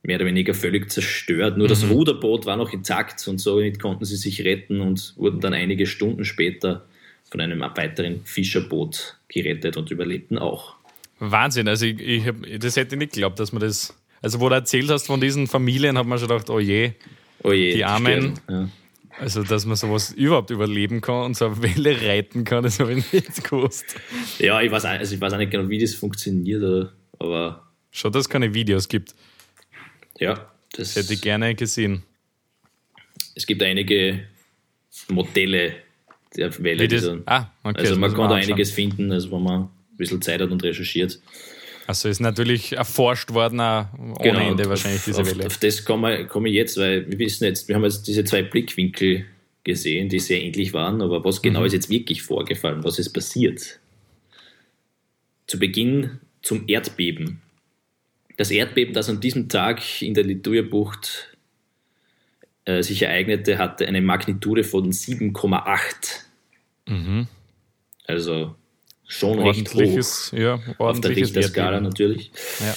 mehr 0.03 0.17
oder 0.17 0.27
weniger 0.27 0.55
völlig 0.55 0.91
zerstört. 0.91 1.57
Nur 1.57 1.67
mhm. 1.67 1.71
das 1.71 1.89
Ruderboot 1.89 2.47
war 2.47 2.57
noch 2.57 2.73
intakt 2.73 3.27
und 3.29 3.39
somit 3.39 3.81
konnten 3.81 4.05
sie 4.05 4.17
sich 4.17 4.45
retten 4.45 4.81
und 4.81 5.15
wurden 5.17 5.41
dann 5.41 5.55
einige 5.55 5.87
Stunden 5.87 6.25
später 6.25 6.87
von 7.31 7.41
einem 7.41 7.61
weiteren 7.61 8.21
Fischerboot 8.25 9.17
gerettet 9.29 9.77
und 9.77 9.91
überlebten 9.91 10.39
auch. 10.39 10.77
Wahnsinn, 11.19 11.69
also 11.69 11.87
ich, 11.87 11.99
ich 12.01 12.27
hab, 12.27 12.37
das 12.59 12.77
hätte 12.77 12.95
ich 12.95 12.99
nicht 12.99 13.13
geglaubt, 13.13 13.39
dass 13.39 13.53
man 13.53 13.61
das 13.61 13.95
also, 14.25 14.41
wo 14.41 14.49
du 14.49 14.55
erzählt 14.55 14.91
hast 14.91 15.07
von 15.07 15.21
diesen 15.21 15.47
Familien, 15.47 15.99
hat 15.99 16.07
man 16.07 16.19
schon 16.19 16.29
gedacht, 16.29 16.49
oh 16.49 16.59
je, 16.59 16.93
oh 17.43 17.53
je 17.53 17.75
die 17.75 17.85
Armen. 17.85 18.41
Ja. 18.49 18.71
Also, 19.19 19.43
dass 19.43 19.67
man 19.67 19.77
sowas 19.77 20.13
überhaupt 20.13 20.51
überleben 20.51 21.03
kann 21.03 21.27
und 21.27 21.37
so 21.37 21.47
eine 21.47 21.63
Welle 21.63 22.01
reiten 22.01 22.45
kann, 22.45 22.63
das 22.63 22.81
habe 22.81 22.95
ich 22.95 23.13
nicht 23.13 23.45
gewusst. 23.45 23.85
Ja, 24.39 24.63
ich 24.63 24.71
weiß, 24.71 24.87
also 24.87 25.15
ich 25.15 25.21
weiß 25.21 25.35
auch 25.35 25.39
nicht 25.39 25.51
genau, 25.51 25.69
wie 25.69 25.79
das 25.79 25.95
funktioniert, 25.95 26.91
aber. 27.19 27.69
Schon, 27.91 28.13
dass 28.13 28.23
es 28.23 28.29
keine 28.31 28.53
Videos 28.55 28.89
gibt. 28.89 29.15
Ja, 30.19 30.51
das, 30.73 30.97
hätte 30.97 31.13
ich 31.13 31.21
gerne 31.21 31.55
gesehen. 31.55 32.03
Es 33.35 33.47
gibt 33.47 33.63
einige 33.63 34.27
Modelle 35.09 35.77
der 36.35 36.63
Welle. 36.63 36.89
Das, 36.89 37.09
ah, 37.27 37.53
okay, 37.63 37.81
also, 37.81 37.97
man 37.97 38.15
kann 38.15 38.31
da 38.31 38.37
einiges 38.37 38.71
finden, 38.71 39.13
also 39.13 39.31
wenn 39.31 39.43
man 39.43 39.63
ein 39.63 39.97
bisschen 39.97 40.23
Zeit 40.23 40.41
hat 40.41 40.51
und 40.51 40.63
recherchiert. 40.63 41.21
Also 41.87 42.09
ist 42.09 42.21
natürlich 42.21 42.73
erforscht 42.73 43.33
worden, 43.33 43.61
ohne 43.61 44.17
genau, 44.23 44.51
Ende 44.51 44.69
wahrscheinlich 44.69 45.05
diese 45.05 45.23
auf, 45.23 45.31
Welle. 45.31 45.47
Auf 45.47 45.59
das 45.59 45.85
komme 45.85 46.27
komm 46.27 46.47
ich 46.47 46.55
jetzt, 46.55 46.79
weil 46.79 47.11
wir 47.11 47.19
wissen 47.19 47.45
jetzt, 47.45 47.69
wir 47.69 47.75
haben 47.75 47.85
jetzt 47.85 48.07
diese 48.07 48.25
zwei 48.25 48.43
Blickwinkel 48.43 49.27
gesehen, 49.65 50.09
die 50.09 50.19
sehr 50.19 50.43
ähnlich 50.43 50.73
waren, 50.73 51.03
aber 51.03 51.25
was 51.25 51.43
genau 51.43 51.61
mhm. 51.61 51.67
ist 51.67 51.73
jetzt 51.73 51.91
wirklich 51.91 52.23
vorgefallen? 52.23 52.85
Was 52.85 52.99
ist 52.99 53.11
passiert? 53.11 53.81
zu 55.47 55.59
Beginn 55.59 56.21
zum 56.43 56.65
Erdbeben. 56.67 57.43
Das 58.37 58.51
Erdbeben, 58.51 58.95
das 58.95 59.09
an 59.09 59.21
diesem 59.21 59.49
Tag 59.49 60.03
in 60.03 60.15
der 60.15 60.25
Lituja-Bucht 60.25 61.37
äh, 62.65 62.83
sich 62.83 63.03
ereignete, 63.03 63.59
hatte 63.59 63.87
eine 63.87 64.01
Magnitude 64.01 64.65
von 64.65 64.91
7,8. 64.91 66.25
Mhm. 66.89 67.29
Also 68.07 68.57
schon 69.07 69.39
recht 69.41 69.73
hoch 69.75 70.33
ja, 70.33 70.61
auf 70.79 71.01
der 71.01 71.17
Richterskala 71.17 71.81
natürlich. 71.81 72.31
Ja. 72.61 72.75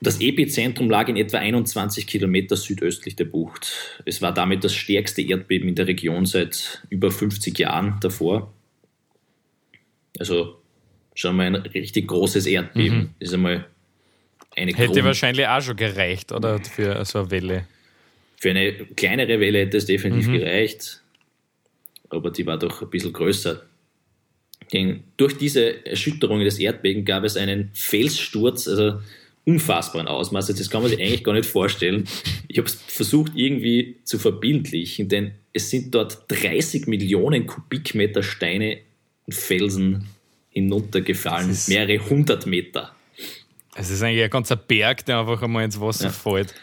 Das 0.00 0.20
Epizentrum 0.20 0.90
lag 0.90 1.08
in 1.08 1.16
etwa 1.16 1.38
21 1.38 2.06
Kilometer 2.08 2.56
südöstlich 2.56 3.14
der 3.14 3.24
Bucht. 3.26 4.00
Es 4.04 4.20
war 4.20 4.34
damit 4.34 4.64
das 4.64 4.74
stärkste 4.74 5.22
Erdbeben 5.22 5.68
in 5.68 5.74
der 5.76 5.86
Region 5.86 6.26
seit 6.26 6.82
über 6.90 7.10
50 7.12 7.56
Jahren 7.58 7.98
davor. 8.00 8.52
Also 10.18 10.60
schon 11.14 11.36
mal 11.36 11.46
ein 11.46 11.54
richtig 11.56 12.08
großes 12.08 12.46
Erdbeben. 12.46 12.98
Mhm. 12.98 13.10
Ist 13.20 13.32
einmal 13.34 13.66
eine 14.56 14.72
Hätte 14.72 14.86
Grund- 14.92 15.04
wahrscheinlich 15.04 15.46
auch 15.46 15.60
schon 15.60 15.76
gereicht, 15.76 16.32
oder? 16.32 16.58
Für 16.64 17.04
so 17.04 17.20
eine 17.20 17.30
Welle. 17.30 17.68
Für 18.40 18.50
eine 18.50 18.72
kleinere 18.72 19.38
Welle 19.38 19.60
hätte 19.60 19.76
es 19.76 19.86
definitiv 19.86 20.28
Mhm. 20.28 20.38
gereicht, 20.38 21.00
aber 22.10 22.30
die 22.32 22.44
war 22.44 22.58
doch 22.58 22.82
ein 22.82 22.90
bisschen 22.90 23.12
größer. 23.12 23.62
Denn 24.72 25.02
durch 25.16 25.36
diese 25.36 25.84
Erschütterung 25.86 26.40
des 26.40 26.58
Erdbeben 26.58 27.04
gab 27.04 27.24
es 27.24 27.36
einen 27.36 27.70
Felssturz, 27.74 28.66
also 28.68 29.00
unfassbaren 29.44 30.06
Ausmaßes. 30.08 30.56
Das 30.56 30.70
kann 30.70 30.82
man 30.82 30.90
sich 30.90 31.00
eigentlich 31.00 31.24
gar 31.24 31.34
nicht 31.34 31.48
vorstellen. 31.48 32.04
Ich 32.48 32.58
habe 32.58 32.68
es 32.68 32.74
versucht 32.86 33.32
irgendwie 33.34 33.96
zu 34.04 34.18
verbindlichen, 34.18 35.08
denn 35.08 35.32
es 35.52 35.68
sind 35.68 35.94
dort 35.94 36.24
30 36.28 36.86
Millionen 36.86 37.46
Kubikmeter 37.46 38.22
Steine 38.22 38.78
und 39.26 39.34
Felsen 39.34 40.06
hinuntergefallen, 40.50 41.56
mehrere 41.68 41.98
hundert 42.08 42.46
Meter. 42.46 42.94
Es 43.74 43.90
ist 43.90 44.02
eigentlich 44.02 44.22
ein 44.24 44.30
ganzer 44.30 44.56
Berg, 44.56 45.04
der 45.06 45.20
einfach 45.20 45.42
einmal 45.42 45.64
ins 45.64 45.80
Wasser 45.80 46.04
Ja. 46.06 46.10
fällt. 46.10 46.54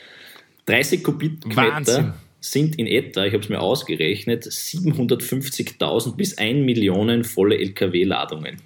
30 0.67 1.03
Kubikmeter 1.03 1.55
Wahnsinn. 1.57 2.13
Sind 2.39 2.77
in 2.77 2.87
etwa, 2.87 3.25
ich 3.25 3.33
habe 3.33 3.43
es 3.43 3.49
mir 3.49 3.59
ausgerechnet, 3.59 4.45
750.000 4.45 6.15
bis 6.15 6.37
1 6.37 6.65
Millionen 6.65 7.23
volle 7.23 7.57
LKW-Ladungen. 7.57 8.57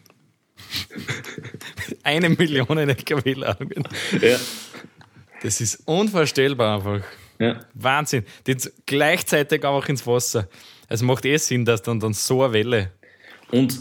Eine 2.04 2.30
Million 2.30 2.78
LKW-Ladungen. 2.78 3.88
Ja. 4.22 4.38
Das 5.42 5.60
ist 5.62 5.82
unvorstellbar 5.86 6.78
einfach. 6.78 7.08
Ja. 7.40 7.60
Wahnsinn. 7.74 8.24
Die 8.48 8.56
gleichzeitig 8.86 9.64
auch 9.66 9.88
ins 9.88 10.06
Wasser. 10.08 10.48
Es 10.88 11.02
macht 11.02 11.26
eh 11.26 11.38
Sinn, 11.38 11.66
dass 11.66 11.82
dann, 11.82 12.00
dann 12.00 12.14
so 12.14 12.44
eine 12.44 12.54
Welle. 12.54 12.92
Und 13.52 13.80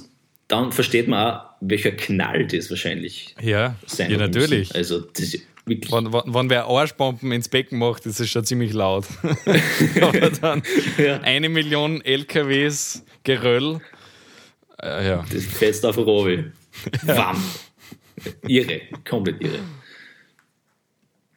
dann 0.49 0.73
versteht 0.73 1.09
man 1.09 1.33
auch, 1.33 1.45
welcher 1.61 1.93
Knall 1.93 2.47
das 2.47 2.69
wahrscheinlich 2.71 3.35
Ja, 3.41 3.77
sein 3.87 4.11
ja 4.11 4.19
natürlich. 4.19 4.75
Also, 4.75 5.01
das 5.01 5.35
ist 5.35 5.47
wirklich. 5.67 5.93
Wenn, 5.93 6.13
wenn, 6.13 6.35
wenn 6.35 6.51
wer 6.51 6.67
Arschbomben 6.67 7.33
ins 7.33 7.49
Becken 7.49 7.79
macht, 7.79 8.07
ist 8.07 8.21
es 8.21 8.31
schon 8.31 8.45
ziemlich 8.45 8.73
laut. 8.73 9.07
Aber 10.01 10.31
dann 10.31 10.63
Ja. 10.99 11.21
eine 11.21 11.49
Million 11.49 12.01
LKWs 12.01 13.05
Geröll. 13.25 13.81
Äh, 14.81 15.09
ja. 15.09 15.25
Das 15.33 15.45
fetzt 15.45 15.87
auf 15.87 15.97
Robi. 15.97 16.45
Wam. 17.03 17.43
Irre, 18.47 18.83
komplett 19.09 19.41
irre. 19.43 19.61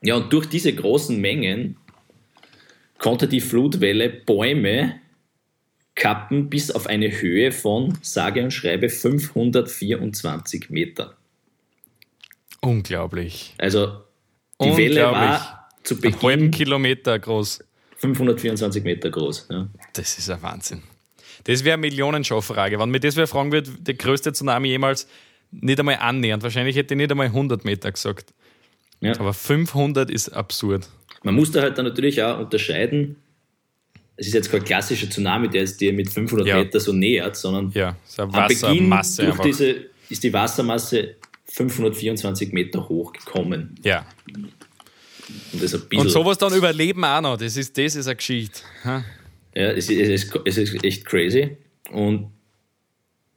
Ja, 0.02 0.16
und 0.16 0.32
durch 0.32 0.46
diese 0.48 0.74
großen 0.74 1.20
Mengen 1.20 1.78
konnte 2.98 3.28
die 3.28 3.42
Flutwelle 3.42 4.10
Bäume 4.10 5.00
kappen 5.96 6.50
bis 6.50 6.72
auf 6.72 6.88
eine 6.88 7.10
Höhe 7.22 7.52
von, 7.52 7.98
sage 8.02 8.44
und 8.44 8.52
schreibe, 8.52 8.90
524 8.90 10.70
Meter. 10.70 11.16
Unglaublich. 12.62 13.54
Also 13.58 14.02
die 14.62 14.78
Welle 14.78 15.04
war 15.12 15.70
zu 15.84 15.96
Einen 15.96 16.04
halben 16.04 16.20
Beginn 16.22 16.52
Kilometer 16.52 17.20
groß. 17.20 17.60
524 17.98 18.84
Meter 18.84 19.10
groß. 19.10 19.48
Ja. 19.52 19.68
Das 19.94 20.18
ist 20.18 20.30
ein 20.30 20.42
Wahnsinn. 20.42 20.82
Das 21.46 21.64
wäre 21.64 21.74
eine 21.76 21.82
Millionenschau-Frage. 21.82 22.80
Wenn 22.80 22.90
mir 22.90 23.00
das 23.00 23.16
wer 23.16 23.28
fragen 23.28 23.52
würde, 23.52 23.70
der 23.80 23.94
größte 23.94 24.34
Tsunami 24.34 24.70
jemals, 24.70 25.08
nicht 25.52 25.80
einmal 25.80 25.98
annähernd. 25.98 26.44
Wahrscheinlich 26.44 26.76
hätte 26.76 26.94
ich 26.94 26.98
nicht 26.98 27.12
einmal 27.12 27.28
100 27.28 27.64
Meter 27.66 27.92
gesagt. 27.92 28.34
Ja. 29.00 29.18
Aber 29.20 29.34
500 29.34 30.10
ist 30.10 30.30
absurd. 30.30 30.88
Man 31.24 31.36
muss 31.36 31.52
da 31.52 31.62
halt 31.62 31.78
dann 31.78 31.86
natürlich 31.86 32.22
auch 32.24 32.40
unterscheiden. 32.40 33.16
Es 34.18 34.28
ist 34.28 34.34
jetzt 34.34 34.50
kein 34.52 34.64
klassischer 34.64 35.10
Tsunami, 35.10 35.50
der 35.50 35.62
jetzt 35.62 35.80
dir 35.82 35.92
mit 35.94 36.10
500 36.10 36.48
Ja. 36.48 36.58
Meter 36.58 36.80
so 36.80 36.94
nähert, 36.94 37.36
sondern 37.36 37.72
Ja, 37.74 37.96
so 38.06 38.24
eine 38.24 38.34
am 38.34 38.48
Beginn 38.48 38.62
Wassermasse 38.90 39.22
durch 39.24 39.32
einfach. 39.34 39.44
diese, 39.46 39.76
ist 40.10 40.24
die 40.24 40.34
Wassermasse 40.34 41.16
524 41.46 42.52
Meter 42.54 42.90
hoch 42.90 43.14
gekommen. 43.14 43.76
Ja. 43.84 44.06
Und 45.54 45.62
das 45.64 45.74
ein 45.74 46.00
Und 46.00 46.10
sowas 46.10 46.38
dann 46.38 46.54
überleben 46.54 47.04
auch 47.04 47.22
noch. 47.22 47.38
Das 47.38 47.58
ist, 47.58 47.78
das 47.78 47.96
ist 47.96 48.08
eine 48.08 48.16
Geschichte. 48.16 48.62
Ha? 48.84 49.04
Ja, 49.56 49.72
es, 49.72 49.90
ist- 49.90 50.34
es, 50.46 50.58
ist, 50.58 50.84
echt 50.84 51.06
crazy. 51.06 51.58
Und 51.92 52.32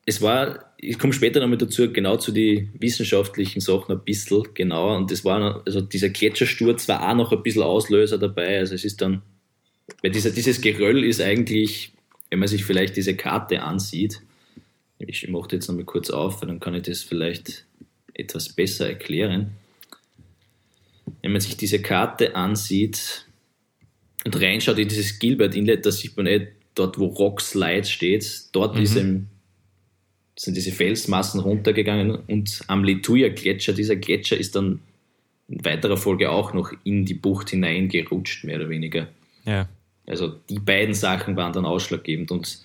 es 0.04 0.20
war, 0.20 0.74
ich 0.78 0.98
komme 0.98 1.12
später 1.12 1.40
nochmal 1.40 1.58
dazu, 1.58 1.92
genau 1.92 2.16
zu 2.16 2.32
den 2.32 2.70
wissenschaftlichen 2.78 3.60
Sachen 3.60 3.92
ein 3.94 4.04
bisschen 4.04 4.42
genauer. 4.54 4.96
Und 4.96 5.10
das 5.10 5.24
war, 5.24 5.62
also 5.64 5.80
dieser 5.80 6.08
Gletschersturz 6.08 6.88
war 6.88 7.08
auch 7.08 7.14
noch 7.14 7.32
ein 7.32 7.42
bisschen 7.42 7.62
Auslöser 7.62 8.18
dabei. 8.18 8.58
Also 8.58 8.74
es 8.74 8.84
ist 8.84 9.00
dann, 9.00 9.22
weil 10.02 10.10
dieser, 10.10 10.30
dieses 10.30 10.60
Geröll 10.60 11.04
ist 11.04 11.20
eigentlich, 11.20 11.92
wenn 12.30 12.38
man 12.40 12.48
sich 12.48 12.64
vielleicht 12.64 12.96
diese 12.96 13.14
Karte 13.14 13.62
ansieht, 13.62 14.20
ich 14.98 15.28
mache 15.28 15.50
jetzt 15.52 15.68
nochmal 15.68 15.84
kurz 15.84 16.10
auf, 16.10 16.40
weil 16.42 16.48
dann 16.48 16.58
kann 16.58 16.74
ich 16.74 16.82
das 16.82 17.02
vielleicht 17.02 17.64
etwas 18.18 18.50
besser 18.50 18.88
erklären. 18.88 19.52
Wenn 21.22 21.32
man 21.32 21.40
sich 21.40 21.56
diese 21.56 21.80
Karte 21.80 22.36
ansieht, 22.36 23.24
und 24.24 24.40
reinschaut 24.42 24.78
in 24.78 24.88
dieses 24.88 25.18
Gilbert 25.18 25.54
Inlet, 25.54 25.86
da 25.86 25.90
sieht 25.90 26.16
man 26.16 26.26
eh 26.26 26.48
dort, 26.74 26.98
wo 26.98 27.06
Rock 27.06 27.40
Slide 27.40 27.84
steht, 27.84 28.44
dort 28.52 28.78
ist 28.78 28.96
ein, 28.96 29.28
sind 30.36 30.56
diese 30.56 30.72
Felsmassen 30.72 31.40
runtergegangen 31.40 32.10
und 32.14 32.60
am 32.66 32.84
Letuja 32.84 33.28
Gletscher, 33.30 33.72
dieser 33.72 33.96
Gletscher 33.96 34.36
ist 34.36 34.54
dann 34.54 34.80
in 35.48 35.64
weiterer 35.64 35.96
Folge 35.96 36.30
auch 36.30 36.52
noch 36.52 36.72
in 36.84 37.06
die 37.06 37.14
Bucht 37.14 37.50
hineingerutscht, 37.50 38.44
mehr 38.44 38.56
oder 38.56 38.68
weniger. 38.68 39.08
Ja. 39.44 39.68
Also 40.06 40.28
die 40.28 40.58
beiden 40.58 40.94
Sachen 40.94 41.36
waren 41.36 41.52
dann 41.52 41.64
ausschlaggebend 41.64 42.30
und 42.30 42.60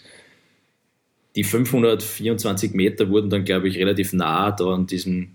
die 1.36 1.44
524 1.44 2.74
Meter 2.74 3.10
wurden 3.10 3.30
dann, 3.30 3.46
glaube 3.46 3.68
ich, 3.68 3.78
relativ 3.78 4.14
nah 4.14 4.52
da 4.52 4.66
an 4.74 4.86
diesem 4.86 5.30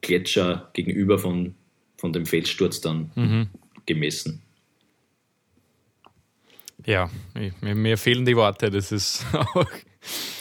Gletscher 0.00 0.70
gegenüber 0.72 1.18
von, 1.18 1.54
von 1.96 2.12
dem 2.12 2.26
Felssturz 2.26 2.80
dann 2.80 3.48
gemessen. 3.86 4.42
Ja, 6.86 7.10
mir, 7.60 7.74
mir 7.74 7.98
fehlen 7.98 8.24
die 8.24 8.36
Worte. 8.36 8.70
Das 8.70 8.92
ist 8.92 9.24
auch. 9.32 9.66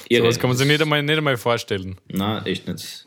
Irre. 0.09 0.23
Sowas 0.23 0.39
kann 0.39 0.49
man 0.49 0.57
sich 0.57 0.67
nicht 0.67 0.81
einmal, 0.81 1.03
nicht 1.03 1.17
einmal 1.17 1.35
vorstellen. 1.37 1.97
Na, 2.07 2.45
echt 2.45 2.67
nicht. 2.67 3.05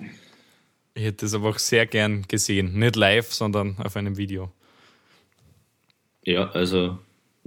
Ich 0.95 1.05
hätte 1.05 1.27
es 1.27 1.35
einfach 1.35 1.59
sehr 1.59 1.87
gern 1.87 2.25
gesehen. 2.29 2.79
Nicht 2.79 2.97
live, 2.97 3.33
sondern 3.33 3.79
auf 3.79 3.97
einem 3.97 4.17
Video. 4.17 4.53
Ja, 6.25 6.51
also 6.51 6.99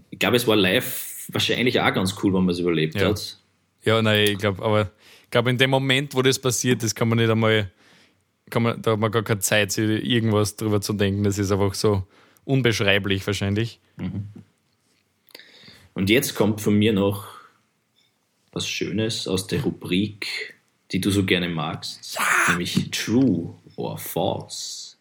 ich 0.09 0.17
glaube, 0.17 0.37
es 0.37 0.47
war 0.47 0.55
live 0.55 1.27
wahrscheinlich 1.29 1.79
auch 1.79 1.93
ganz 1.93 2.15
cool, 2.23 2.33
wenn 2.33 2.45
man 2.45 2.49
es 2.53 2.59
überlebt 2.59 2.95
Ja. 2.95 3.09
hat. 3.09 3.37
Ja, 3.83 4.01
nein, 4.01 4.27
ich 4.29 4.37
glaube, 4.37 4.63
aber 4.63 4.91
ich 5.25 5.29
glaube, 5.29 5.49
in 5.49 5.57
dem 5.57 5.69
Moment, 5.69 6.15
wo 6.15 6.21
das 6.21 6.39
passiert 6.39 6.81
ist, 6.83 6.95
kann 6.95 7.09
man 7.09 7.17
nicht 7.19 7.29
einmal, 7.29 7.69
kann 8.49 8.63
man, 8.63 8.81
da 8.81 8.91
hat 8.91 8.99
man 8.99 9.11
gar 9.11 9.23
keine 9.23 9.39
Zeit, 9.39 9.71
sich 9.71 10.03
irgendwas 10.03 10.55
drüber 10.55 10.81
zu 10.81 10.93
denken. 10.93 11.23
Das 11.23 11.37
ist 11.37 11.51
einfach 11.51 11.73
so 11.73 12.03
unbeschreiblich 12.45 13.25
wahrscheinlich. 13.25 13.79
Und 15.93 16.09
jetzt 16.09 16.35
kommt 16.35 16.61
von 16.61 16.77
mir 16.77 16.93
noch 16.93 17.27
was 18.51 18.67
Schönes 18.67 19.27
aus 19.27 19.47
der 19.47 19.63
Rubrik, 19.63 20.55
die 20.91 21.01
du 21.01 21.09
so 21.09 21.25
gerne 21.25 21.49
magst, 21.49 22.19
nämlich 22.49 22.91
True 22.91 23.55
or 23.75 23.97
False. 23.97 24.97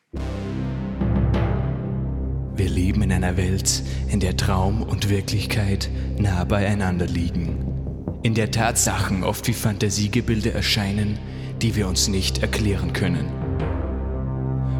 Wir 2.54 2.68
leben 2.68 3.02
in 3.02 3.12
einer 3.12 3.36
Welt, 3.36 3.82
in 4.10 4.20
der 4.20 4.36
Traum 4.36 4.82
und 4.82 5.08
Wirklichkeit 5.08 5.90
nah 6.18 6.44
beieinander 6.44 7.06
liegen. 7.06 7.66
In 8.22 8.34
der 8.34 8.50
Tatsachen 8.50 9.24
oft 9.24 9.48
wie 9.48 9.52
Fantasiegebilde 9.52 10.52
erscheinen, 10.52 11.18
die 11.62 11.76
wir 11.76 11.86
uns 11.86 12.08
nicht 12.08 12.38
erklären 12.38 12.92
können. 12.92 13.30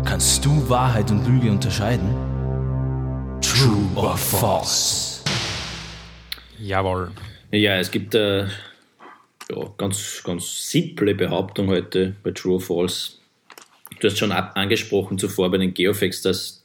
Kannst 0.05 0.45
du 0.45 0.69
Wahrheit 0.69 1.13
und 1.13 1.25
Lüge 1.29 1.49
unterscheiden? 1.49 2.11
True 3.41 3.87
or 3.95 4.17
false? 4.17 5.23
Jawohl. 6.59 7.13
Ja, 7.53 7.77
es 7.79 7.89
gibt 7.89 8.17
äh, 8.17 8.47
ja, 8.47 9.75
ganz, 9.79 10.23
ganz 10.25 10.71
simple 10.71 11.15
Behauptung 11.15 11.69
heute 11.69 12.17
bei 12.25 12.33
True 12.33 12.55
or 12.55 12.61
False. 12.61 13.13
Du 14.01 14.09
hast 14.09 14.19
schon 14.19 14.33
ab 14.33 14.53
angesprochen 14.57 15.19
zuvor 15.19 15.53
bei 15.53 15.59
den 15.59 15.75
Geofacts, 15.75 16.23
dass 16.23 16.62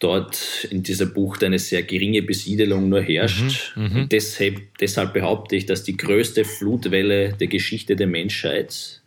dort 0.00 0.64
in 0.70 0.82
dieser 0.82 1.06
Bucht 1.06 1.44
eine 1.44 1.58
sehr 1.58 1.82
geringe 1.84 2.22
Besiedelung 2.22 2.88
nur 2.88 3.02
herrscht. 3.02 3.76
Und 3.76 4.12
deshalb, 4.12 4.76
deshalb 4.78 5.12
behaupte 5.12 5.54
ich, 5.56 5.66
dass 5.66 5.84
die 5.84 5.96
größte 5.96 6.44
Flutwelle 6.44 7.34
der 7.34 7.46
Geschichte 7.46 7.94
der 7.94 8.06
Menschheit 8.08 9.02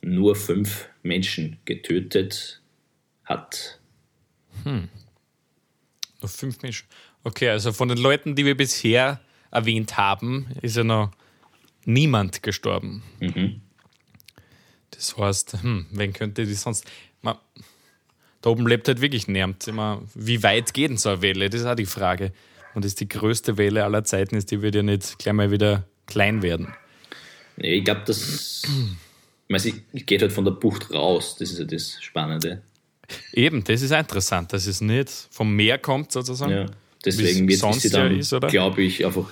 nur 0.00 0.36
fünf 0.36 0.88
Menschen 1.02 1.58
getötet 1.64 2.62
hat. 3.24 3.80
Hm. 4.62 4.88
Nur 6.22 6.28
fünf 6.28 6.62
Menschen. 6.62 6.86
Okay, 7.24 7.48
also 7.48 7.72
von 7.72 7.88
den 7.88 7.98
Leuten, 7.98 8.36
die 8.36 8.44
wir 8.44 8.56
bisher 8.56 9.20
erwähnt 9.50 9.96
haben, 9.96 10.46
ist 10.62 10.76
ja 10.76 10.84
noch 10.84 11.10
niemand 11.84 12.42
gestorben. 12.42 13.02
Mhm. 13.20 13.62
Das 14.90 15.16
heißt, 15.16 15.62
hm, 15.62 15.86
wen 15.90 16.12
könnte 16.12 16.46
die 16.46 16.54
sonst. 16.54 16.84
Man, 17.22 17.36
da 18.42 18.50
oben 18.50 18.66
lebt 18.66 18.88
halt 18.88 19.00
wirklich 19.00 19.28
niemand. 19.28 19.66
Wie 20.14 20.42
weit 20.42 20.74
geht 20.74 20.90
denn 20.90 20.96
so 20.96 21.10
eine 21.10 21.22
Welle? 21.22 21.50
Das 21.50 21.60
ist 21.60 21.66
auch 21.66 21.74
die 21.74 21.86
Frage. 21.86 22.32
Und 22.74 22.84
das 22.84 22.92
ist 22.92 23.00
die 23.00 23.08
größte 23.08 23.56
Welle 23.56 23.84
aller 23.84 24.04
Zeiten 24.04 24.36
ist, 24.36 24.50
die 24.50 24.60
wird 24.60 24.74
ja 24.74 24.82
nicht 24.82 25.18
gleich 25.18 25.34
mal 25.34 25.50
wieder 25.50 25.84
klein 26.06 26.42
werden. 26.42 26.74
Nee, 27.56 27.76
ich 27.76 27.84
glaube, 27.84 28.02
das. 28.06 28.62
Man 29.48 29.62
geht 29.94 30.22
halt 30.22 30.32
von 30.32 30.44
der 30.44 30.52
Bucht 30.52 30.92
raus. 30.92 31.36
Das 31.38 31.50
ist 31.50 31.58
ja 31.58 31.64
das 31.64 32.02
Spannende. 32.02 32.62
Eben, 33.32 33.62
das 33.64 33.82
ist 33.82 33.92
interessant, 33.92 34.52
dass 34.52 34.66
es 34.66 34.80
nicht 34.80 35.10
vom 35.30 35.54
Meer 35.54 35.78
kommt 35.78 36.12
sozusagen. 36.12 36.52
Ja, 36.52 36.66
deswegen 37.04 37.48
wird 37.48 37.74
sie 37.74 37.90
dann, 37.90 38.20
ja 38.20 38.48
glaube 38.48 38.82
ich, 38.82 39.06
einfach 39.06 39.30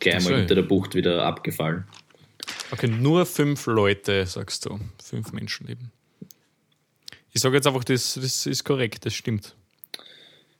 gleich 0.00 0.24
mal 0.24 0.38
hinter 0.40 0.56
der 0.56 0.62
Bucht 0.62 0.94
wieder 0.94 1.24
abgefallen. 1.24 1.84
Okay, 2.72 2.88
nur 2.88 3.24
fünf 3.26 3.66
Leute, 3.66 4.26
sagst 4.26 4.66
du. 4.66 4.80
Fünf 5.02 5.32
Menschenleben. 5.32 5.92
Ich 7.32 7.40
sage 7.40 7.56
jetzt 7.56 7.66
einfach, 7.66 7.84
das, 7.84 8.14
das 8.14 8.46
ist 8.46 8.64
korrekt, 8.64 9.06
das 9.06 9.14
stimmt. 9.14 9.54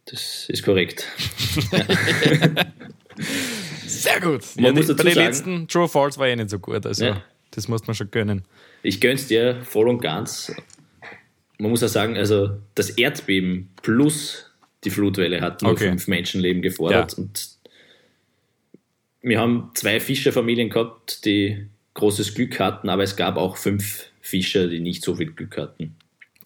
Das 0.06 0.48
ist 0.48 0.62
korrekt. 0.62 1.06
Sehr 3.86 4.20
gut. 4.20 4.42
Man 4.56 4.64
ja, 4.64 4.72
muss 4.72 4.86
dazu 4.86 4.96
bei 4.96 5.04
den 5.04 5.14
sagen, 5.14 5.26
letzten 5.26 5.68
True 5.68 5.88
Falls 5.88 6.18
war 6.18 6.26
eh 6.26 6.34
nicht 6.34 6.50
so 6.50 6.58
gut. 6.58 6.84
Also 6.86 7.04
ja. 7.04 7.22
das 7.52 7.68
muss 7.68 7.86
man 7.86 7.94
schon 7.94 8.10
gönnen. 8.10 8.44
Ich 8.82 9.00
gönn's 9.00 9.28
dir 9.28 9.62
voll 9.62 9.88
und 9.88 10.00
ganz. 10.00 10.52
Man 11.58 11.70
muss 11.70 11.82
auch 11.82 11.88
sagen, 11.88 12.16
also 12.16 12.58
das 12.74 12.90
Erdbeben 12.90 13.70
plus 13.82 14.50
die 14.84 14.90
Flutwelle 14.90 15.40
hat 15.40 15.62
nur 15.62 15.72
okay. 15.72 15.90
fünf 15.90 16.08
Menschenleben 16.08 16.62
gefordert. 16.62 17.12
Ja. 17.12 17.18
Und 17.18 17.50
wir 19.20 19.38
haben 19.38 19.70
zwei 19.74 20.00
Fischerfamilien 20.00 20.70
gehabt, 20.70 21.24
die 21.24 21.68
großes 21.94 22.34
Glück 22.34 22.58
hatten, 22.58 22.88
aber 22.88 23.04
es 23.04 23.14
gab 23.14 23.36
auch 23.36 23.56
fünf 23.56 24.06
Fischer, 24.20 24.66
die 24.66 24.80
nicht 24.80 25.04
so 25.04 25.14
viel 25.14 25.30
Glück 25.30 25.56
hatten. 25.56 25.94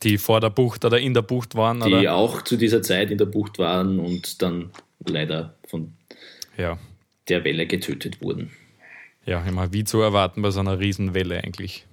Die 0.03 0.19
vor 0.19 0.41
der 0.41 0.51
Bucht 0.51 0.85
oder 0.85 0.99
in 0.99 1.15
der 1.15 1.23
Bucht 1.23 1.55
waren? 1.55 1.81
Die 1.81 1.93
oder? 1.93 2.15
auch 2.15 2.43
zu 2.43 2.57
dieser 2.57 2.83
Zeit 2.83 3.11
in 3.11 3.19
der 3.19 3.27
Bucht 3.27 3.59
waren 3.59 3.99
und 3.99 4.43
dann 4.43 4.71
leider 5.07 5.57
von 5.67 5.93
ja. 6.57 6.79
der 7.29 7.45
Welle 7.45 7.67
getötet 7.67 8.21
wurden. 8.21 8.51
Ja, 9.25 9.45
immer 9.45 9.73
wie 9.73 9.85
zu 9.85 10.01
erwarten 10.01 10.43
bei 10.43 10.51
so 10.51 10.61
einer 10.61 10.79
Riesenwelle 10.79 11.43
eigentlich. 11.43 11.87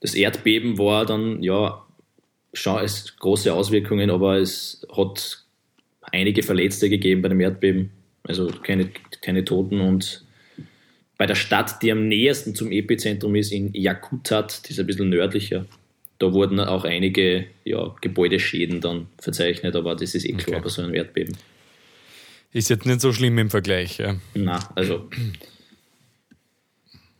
Das 0.00 0.14
Erdbeben 0.14 0.78
war 0.78 1.06
dann, 1.06 1.42
ja, 1.42 1.84
schon 2.52 2.82
es 2.82 3.16
große 3.16 3.52
Auswirkungen, 3.52 4.10
aber 4.10 4.36
es 4.38 4.86
hat 4.94 5.44
einige 6.00 6.42
Verletzte 6.42 6.88
gegeben 6.88 7.22
bei 7.22 7.28
dem 7.28 7.40
Erdbeben. 7.40 7.90
Also 8.22 8.48
keine, 8.62 8.90
keine 9.22 9.44
Toten 9.44 9.80
und 9.80 10.24
bei 11.16 11.26
der 11.26 11.34
Stadt, 11.34 11.82
die 11.82 11.92
am 11.92 12.08
nähersten 12.08 12.54
zum 12.54 12.72
Epizentrum 12.72 13.34
ist, 13.34 13.52
in 13.52 13.72
Yakutat, 13.72 14.66
die 14.66 14.72
ist 14.72 14.80
ein 14.80 14.86
bisschen 14.86 15.10
nördlicher, 15.10 15.66
da 16.24 16.32
wurden 16.32 16.58
auch 16.58 16.84
einige 16.84 17.46
ja, 17.64 17.94
Gebäudeschäden 18.00 18.80
dann 18.80 19.08
verzeichnet, 19.18 19.76
aber 19.76 19.94
das 19.94 20.14
ist 20.14 20.24
eh 20.24 20.32
klar 20.32 20.56
okay. 20.56 20.64
bei 20.64 20.70
so 20.70 20.82
einem 20.82 20.94
Erdbeben. 20.94 21.36
Ist 22.52 22.70
jetzt 22.70 22.86
nicht 22.86 23.00
so 23.00 23.12
schlimm 23.12 23.36
im 23.38 23.50
Vergleich, 23.50 23.98
ja. 23.98 24.16
Na, 24.34 24.70
also 24.74 25.10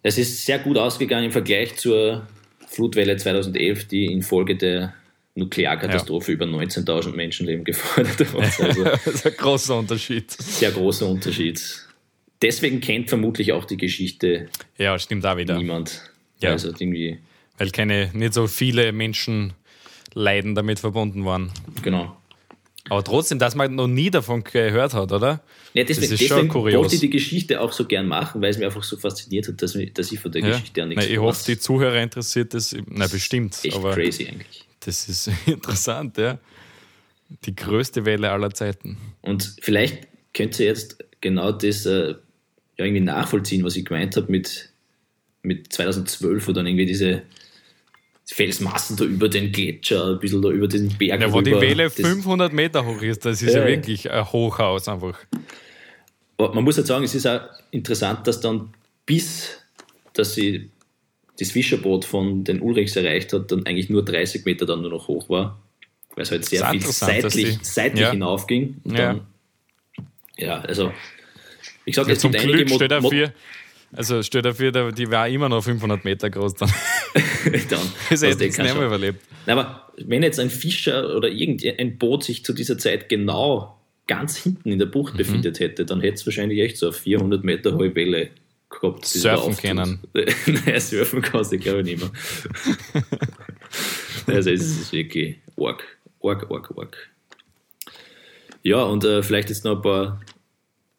es 0.03 0.17
ist 0.17 0.47
sehr 0.47 0.59
gut 0.59 0.79
ausgegangen 0.79 1.27
im 1.27 1.33
Vergleich 1.33 1.77
zur 1.77 2.27
Flutwelle 2.67 3.17
2011, 3.17 3.89
die 3.89 4.07
infolge 4.07 4.57
der 4.57 4.95
Nuklearkatastrophe 5.35 6.33
ja. 6.33 6.37
über 6.37 6.47
19.000 6.47 7.15
Menschenleben 7.15 7.65
gefordert 7.65 8.21
hat. 8.21 8.35
Also 8.63 8.85
das 8.85 9.07
ist 9.07 9.27
ein 9.27 9.35
großer 9.37 9.77
Unterschied. 9.77 10.31
Sehr 10.31 10.71
großer 10.71 11.07
Unterschied. 11.07 11.61
Deswegen 12.41 12.81
kennt 12.81 13.09
vermutlich 13.09 13.53
auch 13.53 13.65
die 13.65 13.77
Geschichte 13.77 14.49
ja, 14.79 14.99
stimmt 14.99 15.27
auch 15.27 15.37
wieder. 15.37 15.59
niemand. 15.59 16.11
Ja. 16.41 16.51
Also 16.51 16.69
irgendwie 16.69 17.19
weil 17.59 17.71
keine, 17.71 18.11
nicht 18.13 18.35
so 18.35 18.47
viele 18.47 18.93
Menschen 18.93 19.53
Leiden 20.15 20.55
damit 20.55 20.79
verbunden 20.79 21.25
waren. 21.25 21.51
Genau. 21.83 22.17
Aber 22.91 23.03
trotzdem, 23.03 23.39
dass 23.39 23.55
man 23.55 23.75
noch 23.75 23.87
nie 23.87 24.11
davon 24.11 24.45
gehört 24.45 24.93
hat, 24.93 25.11
oder? 25.11 25.43
Ja, 25.73 25.85
deswegen, 25.85 25.87
das 25.87 25.97
ist 25.97 26.11
deswegen 26.11 26.29
schon 26.29 26.49
kurios. 26.49 26.79
wollte 26.79 26.95
ich 26.97 27.01
die 27.01 27.11
Geschichte 27.11 27.61
auch 27.61 27.73
so 27.73 27.87
gern 27.87 28.07
machen, 28.07 28.43
weil 28.43 28.51
es 28.51 28.59
mir 28.59 28.67
einfach 28.67 28.83
so 28.83 28.99
fasziniert 28.99 29.49
hat, 29.49 29.63
dass, 29.63 29.77
dass 29.95 30.13
ich 30.13 30.21
von 30.21 30.31
der 30.31 30.43
ja. 30.43 30.49
Geschichte 30.51 30.81
ja 30.81 30.87
nichts 30.87 31.07
Ich 31.07 31.19
hoffe, 31.19 31.45
die 31.47 31.59
Zuhörer 31.59 32.03
interessiert 32.03 32.53
das. 32.53 32.77
Na, 32.87 33.07
bestimmt. 33.07 33.59
Echt 33.63 33.75
aber 33.75 33.95
crazy 33.95 34.27
eigentlich. 34.27 34.65
Das 34.81 35.09
ist 35.09 35.31
interessant, 35.47 36.19
ja. 36.19 36.39
Die 37.47 37.57
größte 37.57 38.05
Welle 38.05 38.31
aller 38.31 38.51
Zeiten. 38.51 38.99
Und 39.23 39.57
vielleicht 39.63 40.07
könnt 40.35 40.61
ihr 40.61 40.67
jetzt 40.67 41.03
genau 41.23 41.53
das 41.53 41.87
äh, 41.87 42.15
ja, 42.77 42.85
irgendwie 42.85 43.01
nachvollziehen, 43.01 43.65
was 43.65 43.77
ich 43.77 43.87
gemeint 43.87 44.15
habe 44.17 44.31
mit, 44.31 44.71
mit 45.43 45.73
2012, 45.73 46.47
wo 46.47 46.53
dann 46.53 46.67
irgendwie 46.67 46.87
diese 46.87 47.23
Felsmassen 48.35 48.97
da 48.97 49.05
über 49.05 49.29
den 49.29 49.53
Gletscher, 49.53 50.07
ein 50.09 50.19
bisschen 50.19 50.43
da 50.43 50.49
über 50.51 50.67
den 50.67 50.89
Berg. 50.89 51.21
Ja, 51.21 51.33
wo 51.33 51.41
die 51.41 51.53
Welle 51.53 51.89
500 51.89 52.53
Meter 52.53 52.85
hoch 52.85 53.01
ist, 53.01 53.25
das 53.25 53.41
ist 53.41 53.55
ja, 53.55 53.61
ja 53.61 53.69
wirklich 53.69 54.11
ein 54.11 54.25
Hochhaus 54.33 54.89
einfach. 54.89 55.17
Man 56.37 56.65
muss 56.65 56.77
halt 56.77 56.89
sagen, 56.89 57.05
es 57.05 57.15
ist 57.15 57.29
auch 57.29 57.43
interessant, 57.71 58.27
dass 58.27 58.41
dann 58.41 58.75
bis, 59.07 59.61
dass 60.15 60.35
sie 60.35 60.69
das 61.39 61.53
Fischerboot 61.53 62.05
von 62.05 62.43
den 62.43 62.61
Ulrichs 62.61 62.97
erreicht 62.97 63.33
hat, 63.33 63.53
dann 63.53 63.67
eigentlich 63.67 63.89
nur 63.89 64.05
30 64.05 64.45
Meter 64.45 64.67
dann 64.67 64.83
nur 64.83 64.91
noch 64.91 65.07
hoch 65.07 65.29
war, 65.29 65.63
weil 66.17 66.25
es 66.25 66.33
halt 66.33 66.45
sehr 66.45 66.69
viel 66.71 66.81
seitlich, 66.81 67.59
seitlich 67.63 68.03
ja. 68.03 68.11
hinaufging. 68.11 68.81
Und 68.83 68.99
ja. 68.99 68.99
Dann, 68.99 69.27
ja, 70.37 70.61
also 70.61 70.93
ich 71.85 71.95
sage, 71.95 72.09
ja, 72.09 72.15
es 72.15 72.23
gibt 72.23 72.35
einige 72.35 72.65
Glück 72.65 72.71
Mo 72.71 72.79
dafür, 72.79 73.33
also 73.97 74.23
stell 74.23 74.55
vor, 74.55 74.93
die 74.93 75.11
war 75.11 75.29
immer 75.29 75.49
noch 75.49 75.63
500 75.63 76.05
Meter 76.05 76.31
groß 76.31 76.55
dann. 76.55 76.73
dann 77.15 77.81
das 78.11 78.23
hätte 78.23 78.45
ich 78.45 78.59
nicht 78.59 78.75
mehr 78.75 78.87
überlebt. 78.87 79.21
Aber 79.47 79.93
wenn 79.99 80.23
jetzt 80.23 80.41
ein 80.41 80.51
Fischer 80.51 81.17
oder 81.17 81.29
irgendein 81.29 81.99
Boot 81.99 82.25
sich 82.25 82.45
zu 82.45 82.53
dieser 82.53 82.79
Zeit 82.79 83.09
genau 83.09 83.79
ganz 84.07 84.37
hinten 84.37 84.73
in 84.73 84.79
der 84.79 84.87
Bucht 84.87 85.15
mhm. 85.15 85.19
befindet 85.19 85.61
hätte, 85.61 85.85
dann 85.85 86.01
hätte 86.01 86.15
es 86.15 86.27
wahrscheinlich 86.27 86.61
echt 86.61 86.77
so 86.77 86.87
eine 86.87 86.95
400 86.95 87.45
Meter 87.45 87.75
hohe 87.75 87.95
Welle 87.95 88.31
gehabt. 88.69 89.07
Surfen 89.07 89.57
können. 89.57 90.01
Nein, 90.13 90.81
surfen 90.81 91.23
kannst 91.23 91.53
du, 91.53 91.59
glaube 91.59 91.81
ich, 91.81 91.87
nicht 91.87 92.01
mehr. 92.01 93.05
also 94.27 94.51
es 94.51 94.63
ist 94.63 94.93
wirklich 94.93 95.37
arg, 95.57 95.85
arg, 96.23 96.51
arg, 96.51 96.75
arg. 96.77 97.11
Ja, 98.63 98.83
und 98.83 99.05
äh, 99.05 99.23
vielleicht 99.23 99.51
jetzt 99.51 99.65
noch 99.65 99.77
ein 99.77 99.83
paar 99.83 100.21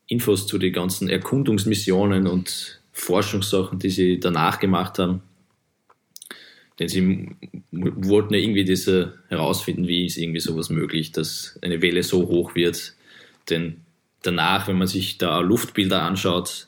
Infos 0.08 0.48
zu 0.48 0.58
den 0.58 0.72
ganzen 0.72 1.10
Erkundungsmissionen 1.10 2.28
und 2.28 2.80
Forschungssachen, 2.96 3.78
die 3.78 3.90
sie 3.90 4.20
danach 4.20 4.60
gemacht 4.60 4.98
haben. 5.00 5.22
Denn 6.80 6.88
sie 6.88 7.36
wollten 7.72 8.34
ja 8.34 8.40
irgendwie 8.40 8.66
diese 8.66 9.20
herausfinden, 9.28 9.88
wie 9.88 10.06
ist 10.06 10.18
irgendwie 10.18 10.40
sowas 10.40 10.70
möglich, 10.70 11.12
dass 11.12 11.60
eine 11.62 11.82
Welle 11.82 12.04
so 12.04 12.28
hoch 12.28 12.56
wird. 12.56 12.94
Denn 13.50 13.82
danach, 14.24 14.68
wenn 14.68 14.78
man 14.78 14.88
sich 14.88 15.18
da 15.18 15.40
Luftbilder 15.40 16.02
anschaut, 16.02 16.68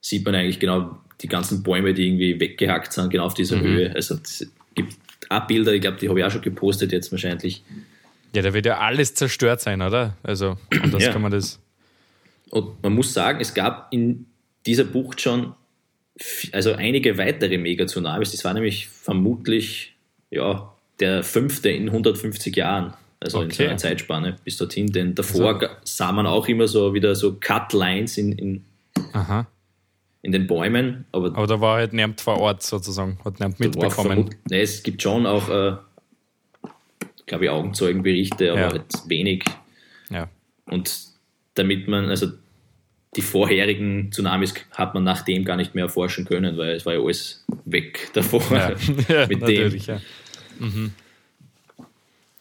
sieht 0.00 0.24
man 0.24 0.34
eigentlich 0.34 0.60
genau 0.60 0.98
die 1.20 1.28
ganzen 1.28 1.62
Bäume, 1.62 1.94
die 1.94 2.06
irgendwie 2.06 2.40
weggehackt 2.40 2.92
sind, 2.92 3.10
genau 3.10 3.24
auf 3.24 3.34
dieser 3.34 3.56
mhm. 3.56 3.62
Höhe. 3.62 3.94
Also 3.94 4.16
es 4.22 4.50
gibt 4.74 4.96
Abbilder, 5.28 5.74
ich 5.74 5.80
glaube, 5.80 5.98
die 5.98 6.08
habe 6.08 6.18
ich 6.20 6.24
auch 6.24 6.30
schon 6.30 6.42
gepostet 6.42 6.92
jetzt 6.92 7.12
wahrscheinlich. 7.12 7.62
Ja, 8.34 8.42
da 8.42 8.54
wird 8.54 8.66
ja 8.66 8.78
alles 8.78 9.14
zerstört 9.14 9.60
sein, 9.60 9.82
oder? 9.82 10.16
Also, 10.22 10.56
und 10.82 10.94
das 10.94 11.04
ja. 11.04 11.12
kann 11.12 11.22
man 11.22 11.32
das. 11.32 11.60
Und 12.50 12.82
man 12.82 12.94
muss 12.94 13.12
sagen, 13.12 13.40
es 13.40 13.54
gab 13.54 13.92
in 13.92 14.26
dieser 14.66 14.84
Bucht 14.84 15.20
schon 15.20 15.54
also 16.52 16.72
einige 16.72 17.18
weitere 17.18 17.58
Megatsunamis. 17.58 18.32
Das 18.32 18.44
war 18.44 18.54
nämlich 18.54 18.88
vermutlich 18.88 19.94
ja, 20.30 20.72
der 21.00 21.22
fünfte 21.22 21.70
in 21.70 21.88
150 21.88 22.54
Jahren. 22.56 22.94
Also 23.22 23.38
okay. 23.38 23.46
in 23.46 23.52
so 23.52 23.62
einer 23.64 23.76
Zeitspanne 23.76 24.36
bis 24.44 24.56
dorthin. 24.56 24.86
Denn 24.92 25.14
davor 25.14 25.60
also. 25.60 25.74
sah 25.84 26.12
man 26.12 26.26
auch 26.26 26.48
immer 26.48 26.68
so 26.68 26.94
wieder 26.94 27.14
so 27.14 27.36
Cut-Lines 27.38 28.16
in, 28.16 28.32
in, 28.32 28.64
in 30.22 30.32
den 30.32 30.46
Bäumen. 30.46 31.04
Aber, 31.12 31.26
aber 31.28 31.46
da 31.46 31.60
war 31.60 31.76
halt 31.76 31.92
niemand 31.92 32.20
vor 32.20 32.38
Ort 32.38 32.62
sozusagen, 32.62 33.18
hat 33.24 33.38
niemand 33.38 33.60
mitbekommen. 33.60 34.34
Ne, 34.48 34.60
es 34.62 34.82
gibt 34.82 35.02
schon 35.02 35.26
auch, 35.26 35.48
äh, 35.50 35.76
glaube 37.26 37.44
ich, 37.44 37.50
Augenzeugenberichte, 37.50 38.52
aber 38.52 38.60
ja. 38.60 38.70
halt 38.70 38.84
wenig. 39.06 39.44
Ja. 40.08 40.28
Und 40.66 41.10
damit 41.54 41.88
man, 41.88 42.08
also 42.08 42.28
die 43.16 43.22
vorherigen 43.22 44.12
Tsunamis 44.12 44.54
hat 44.72 44.94
man 44.94 45.02
nach 45.02 45.22
dem 45.22 45.44
gar 45.44 45.56
nicht 45.56 45.74
mehr 45.74 45.84
erforschen 45.84 46.24
können, 46.24 46.56
weil 46.56 46.76
es 46.76 46.86
war 46.86 46.94
ja 46.94 47.00
alles 47.00 47.44
weg 47.64 48.10
davor. 48.12 48.42
Ja, 48.50 48.74
ja 49.08 49.26
mit 49.26 49.46
dem. 49.46 49.76
Ja. 49.76 50.00
Mhm. 50.58 50.92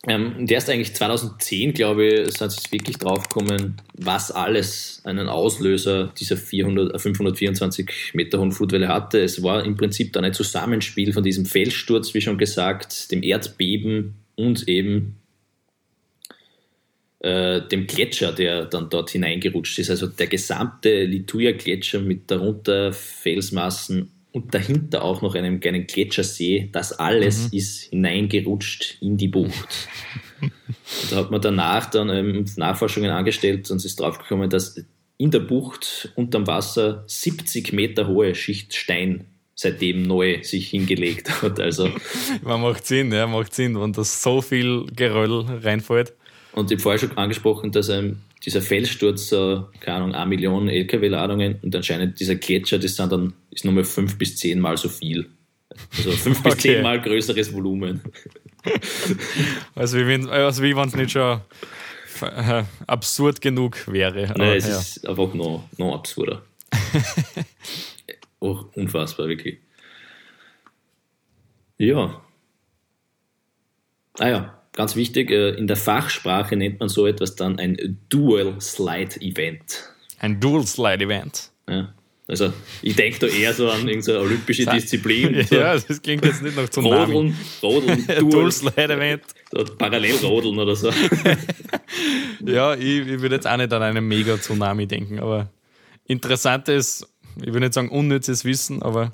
Ähm, 0.07 0.47
der 0.47 0.59
ist 0.59 0.69
eigentlich 0.69 0.95
2010, 0.95 1.73
glaube 1.73 2.05
ich, 2.05 2.37
sind 2.37 2.51
sie 2.51 2.71
wirklich 2.71 2.97
draufgekommen, 2.97 3.81
was 3.95 4.31
alles 4.31 5.01
einen 5.03 5.27
Auslöser 5.27 6.13
dieser 6.17 6.37
400, 6.37 7.01
524 7.01 7.89
äh, 7.89 7.91
Meter 8.17 8.39
hohen 8.39 8.53
Flutwelle 8.53 8.87
hatte. 8.87 9.19
Es 9.19 9.43
war 9.43 9.65
im 9.65 9.75
Prinzip 9.75 10.13
dann 10.13 10.23
ein 10.23 10.33
Zusammenspiel 10.33 11.11
von 11.11 11.23
diesem 11.23 11.45
Felssturz, 11.45 12.13
wie 12.13 12.21
schon 12.21 12.37
gesagt, 12.37 13.11
dem 13.11 13.23
Erdbeben 13.23 14.15
und 14.35 14.69
eben 14.69 15.18
äh, 17.19 17.61
dem 17.67 17.87
Gletscher, 17.87 18.31
der 18.31 18.65
dann 18.65 18.89
dort 18.89 19.09
hineingerutscht 19.09 19.79
ist. 19.79 19.89
Also 19.89 20.07
der 20.07 20.27
gesamte 20.27 21.03
Lituja-Gletscher 21.03 21.99
mit 21.99 22.31
darunter 22.31 22.93
Felsmassen 22.93 24.11
und 24.31 24.53
dahinter 24.53 25.03
auch 25.03 25.21
noch 25.21 25.35
einem 25.35 25.59
kleinen 25.59 25.87
Gletschersee. 25.87 26.69
Das 26.71 26.93
alles 26.93 27.51
mhm. 27.51 27.57
ist 27.57 27.81
hineingerutscht 27.83 28.97
in 29.01 29.17
die 29.17 29.27
Bucht. 29.27 29.89
da 31.09 31.17
hat 31.17 31.31
man 31.31 31.41
danach 31.41 31.89
dann 31.89 32.09
ähm, 32.09 32.45
Nachforschungen 32.55 33.11
angestellt 33.11 33.69
und 33.71 33.83
ist 33.83 33.99
draufgekommen, 33.99 34.49
dass 34.49 34.81
in 35.17 35.31
der 35.31 35.39
Bucht 35.39 36.13
unterm 36.15 36.47
Wasser 36.47 37.03
70 37.07 37.73
Meter 37.73 38.07
hohe 38.07 38.33
Schicht 38.35 38.75
Stein 38.75 39.25
seitdem 39.55 40.03
neu 40.03 40.41
sich 40.41 40.69
hingelegt 40.69 41.41
hat. 41.41 41.59
Also, 41.59 41.89
Man 42.43 42.61
macht 42.61 42.87
Sinn, 42.87 43.11
ja, 43.11 43.27
macht 43.27 43.53
Sinn, 43.53 43.79
wenn 43.79 43.91
das 43.91 44.23
so 44.23 44.41
viel 44.41 44.85
Geröll 44.95 45.41
reinfällt. 45.61 46.13
Und 46.53 46.71
ich 46.71 46.77
habe 46.77 46.81
vorher 46.81 46.99
schon 46.99 47.17
angesprochen, 47.17 47.71
dass 47.71 47.89
ähm, 47.89 48.17
dieser 48.45 48.61
Felssturz, 48.61 49.31
äh, 49.31 49.59
keine 49.79 49.97
Ahnung, 49.97 50.15
eine 50.15 50.25
Million 50.25 50.69
LKW-Ladungen 50.69 51.59
und 51.61 51.75
anscheinend 51.75 52.19
dieser 52.19 52.35
Gletscher, 52.35 52.79
das 52.79 52.95
sind 52.95 53.11
dann, 53.11 53.33
ist 53.51 53.65
nochmal 53.65 53.83
fünf 53.83 54.17
bis 54.17 54.37
zehn 54.37 54.59
Mal 54.59 54.77
so 54.77 54.89
viel. 54.89 55.29
Also 55.97 56.11
fünf 56.11 56.41
bis 56.43 56.57
zehn 56.57 56.81
Mal 56.81 57.01
größeres 57.01 57.53
Volumen. 57.53 58.01
Also 59.73 59.97
wie 59.97 60.05
wenn 60.05 60.27
also 60.27 60.63
es 60.65 60.95
nicht 60.95 61.11
schon 61.11 61.39
äh, 62.21 62.63
absurd 62.87 63.39
genug 63.39 63.87
wäre. 63.87 64.33
Nein, 64.35 64.57
es 64.57 64.67
ja. 64.67 64.77
ist 64.77 65.07
einfach 65.07 65.33
noch, 65.33 65.63
noch 65.77 65.95
absurder. 65.95 66.41
oh, 68.39 68.65
unfassbar, 68.75 69.29
wirklich. 69.29 69.59
Ja. 71.77 72.21
Ah 74.19 74.27
ja, 74.27 74.58
ganz 74.79 74.95
wichtig, 74.95 75.29
äh, 75.29 75.49
in 75.55 75.67
der 75.67 75.75
Fachsprache 75.75 76.55
nennt 76.55 76.79
man 76.79 76.87
so 76.87 77.05
etwas 77.05 77.35
dann 77.35 77.59
ein 77.59 77.97
Dual 78.07 78.61
Slide 78.61 79.19
Event. 79.19 79.83
Ein 80.19 80.39
Dual 80.39 80.65
Slide 80.65 81.03
Event. 81.03 81.51
Ja. 81.69 81.93
Also 82.29 82.53
ich 82.81 82.95
denke 82.95 83.19
da 83.19 83.27
eher 83.27 83.53
so 83.53 83.69
an 83.69 83.89
irgendeine 83.89 84.19
olympische 84.19 84.65
Disziplin. 84.65 85.45
So 85.45 85.55
ja, 85.57 85.73
das 85.77 86.01
klingt 86.01 86.23
jetzt 86.23 86.41
nicht 86.41 86.55
nach 86.55 86.69
Tsunami. 86.69 87.13
Rodeln, 87.13 87.37
Rodeln, 87.61 88.07
Dual, 88.19 88.29
Dual 88.29 88.51
Slide 88.53 88.93
Event. 88.93 89.23
So 89.51 89.65
parallel 89.65 90.15
rodeln 90.23 90.59
oder 90.59 90.75
so. 90.75 90.91
ja, 92.45 92.75
ich, 92.75 92.99
ich 92.99 93.19
würde 93.19 93.35
jetzt 93.35 93.47
auch 93.47 93.57
nicht 93.57 93.73
an 93.73 93.81
einen 93.81 94.07
Mega-Tsunami 94.07 94.85
denken, 94.85 95.19
aber 95.19 95.49
interessantes, 96.05 97.05
ich 97.35 97.47
würde 97.47 97.61
nicht 97.61 97.73
sagen 97.73 97.89
unnützes 97.89 98.45
Wissen, 98.45 98.83
aber 98.83 99.13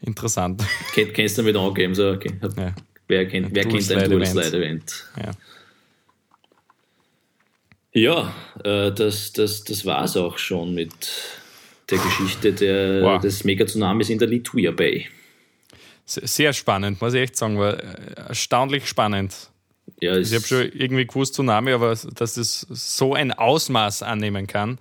interessant. 0.00 0.62
Kennst 0.94 1.36
du 1.36 1.42
damit 1.42 1.56
angeben? 1.56 1.94
So, 1.94 2.12
okay. 2.12 2.30
Ja. 2.56 2.72
Wer 3.08 3.26
kennt, 3.28 3.54
wer 3.54 3.64
kennt 3.64 3.90
ein 3.90 4.10
Dual-Slide-Event? 4.10 5.06
Ja. 5.16 5.30
Ja, 7.94 8.34
äh, 8.64 8.90
das, 8.90 9.32
das, 9.32 9.64
das 9.64 9.84
war 9.84 10.04
es 10.04 10.16
auch 10.16 10.38
schon 10.38 10.74
mit 10.74 10.92
der 11.90 11.98
Geschichte 11.98 12.52
der, 12.54 13.02
wow. 13.02 13.20
des 13.20 13.44
Mega-Tsunamis 13.44 14.08
in 14.08 14.18
der 14.18 14.28
Lituia 14.28 14.70
Bay. 14.70 15.08
Sehr 16.06 16.52
spannend, 16.52 17.00
muss 17.00 17.14
ich 17.14 17.20
echt 17.20 17.36
sagen, 17.36 17.58
war 17.58 17.78
äh, 17.78 18.14
erstaunlich 18.28 18.88
spannend. 18.88 19.50
Ja, 20.00 20.16
ich 20.16 20.32
habe 20.32 20.44
schon 20.44 20.72
irgendwie 20.72 21.06
gewusst 21.06 21.34
Tsunami, 21.34 21.72
aber 21.72 21.96
dass 22.14 22.34
das 22.34 22.66
so 22.70 23.14
ein 23.14 23.30
Ausmaß 23.30 24.02
annehmen 24.02 24.46
kann, 24.46 24.78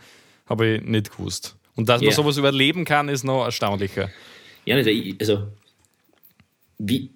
habe 0.48 0.68
ich 0.68 0.82
nicht 0.82 1.12
gewusst. 1.12 1.56
Und 1.76 1.90
dass 1.90 2.02
man 2.02 2.12
sowas 2.12 2.38
überleben 2.38 2.86
kann, 2.86 3.10
ist 3.10 3.24
noch 3.24 3.44
erstaunlicher. 3.44 4.10
Ja, 4.66 4.76
also 4.76 5.48
wie, 6.78 7.12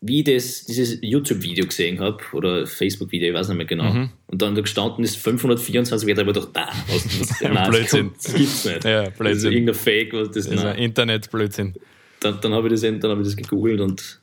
wie 0.00 0.20
ich 0.20 0.24
das, 0.24 0.64
dieses 0.64 0.98
YouTube-Video 1.02 1.66
gesehen 1.66 1.98
habe, 2.00 2.18
oder 2.32 2.66
Facebook-Video, 2.66 3.28
ich 3.28 3.34
weiß 3.34 3.48
nicht 3.48 3.56
mehr 3.56 3.66
genau, 3.66 3.92
mhm. 3.92 4.10
und 4.26 4.42
dann 4.42 4.54
da 4.54 4.60
gestanden 4.60 5.04
ist 5.04 5.16
524 5.16 6.06
Meter, 6.06 6.22
ich 6.22 6.26
gedacht, 6.28 6.48
ah, 6.54 6.72
was, 6.88 7.20
was 7.20 7.40
nein, 7.42 7.70
Blödsinn. 7.70 8.12
Das, 8.14 8.34
gibt's 8.34 8.64
nicht. 8.64 8.84
Ja, 8.84 9.02
Blödsinn. 9.02 9.24
Das 9.24 9.36
ist 9.38 9.44
irgendein 9.44 9.74
Fake, 9.74 10.12
was 10.12 10.30
das, 10.30 10.48
das 10.48 10.64
ist 10.64 10.78
Internet-Blödsinn. 10.78 11.74
Dann, 12.20 12.40
dann 12.40 12.52
habe 12.52 12.68
ich, 12.68 12.80
das, 12.80 12.84
hab 12.84 13.18
ich 13.18 13.24
das 13.24 13.36
gegoogelt 13.36 13.80
und 13.80 14.20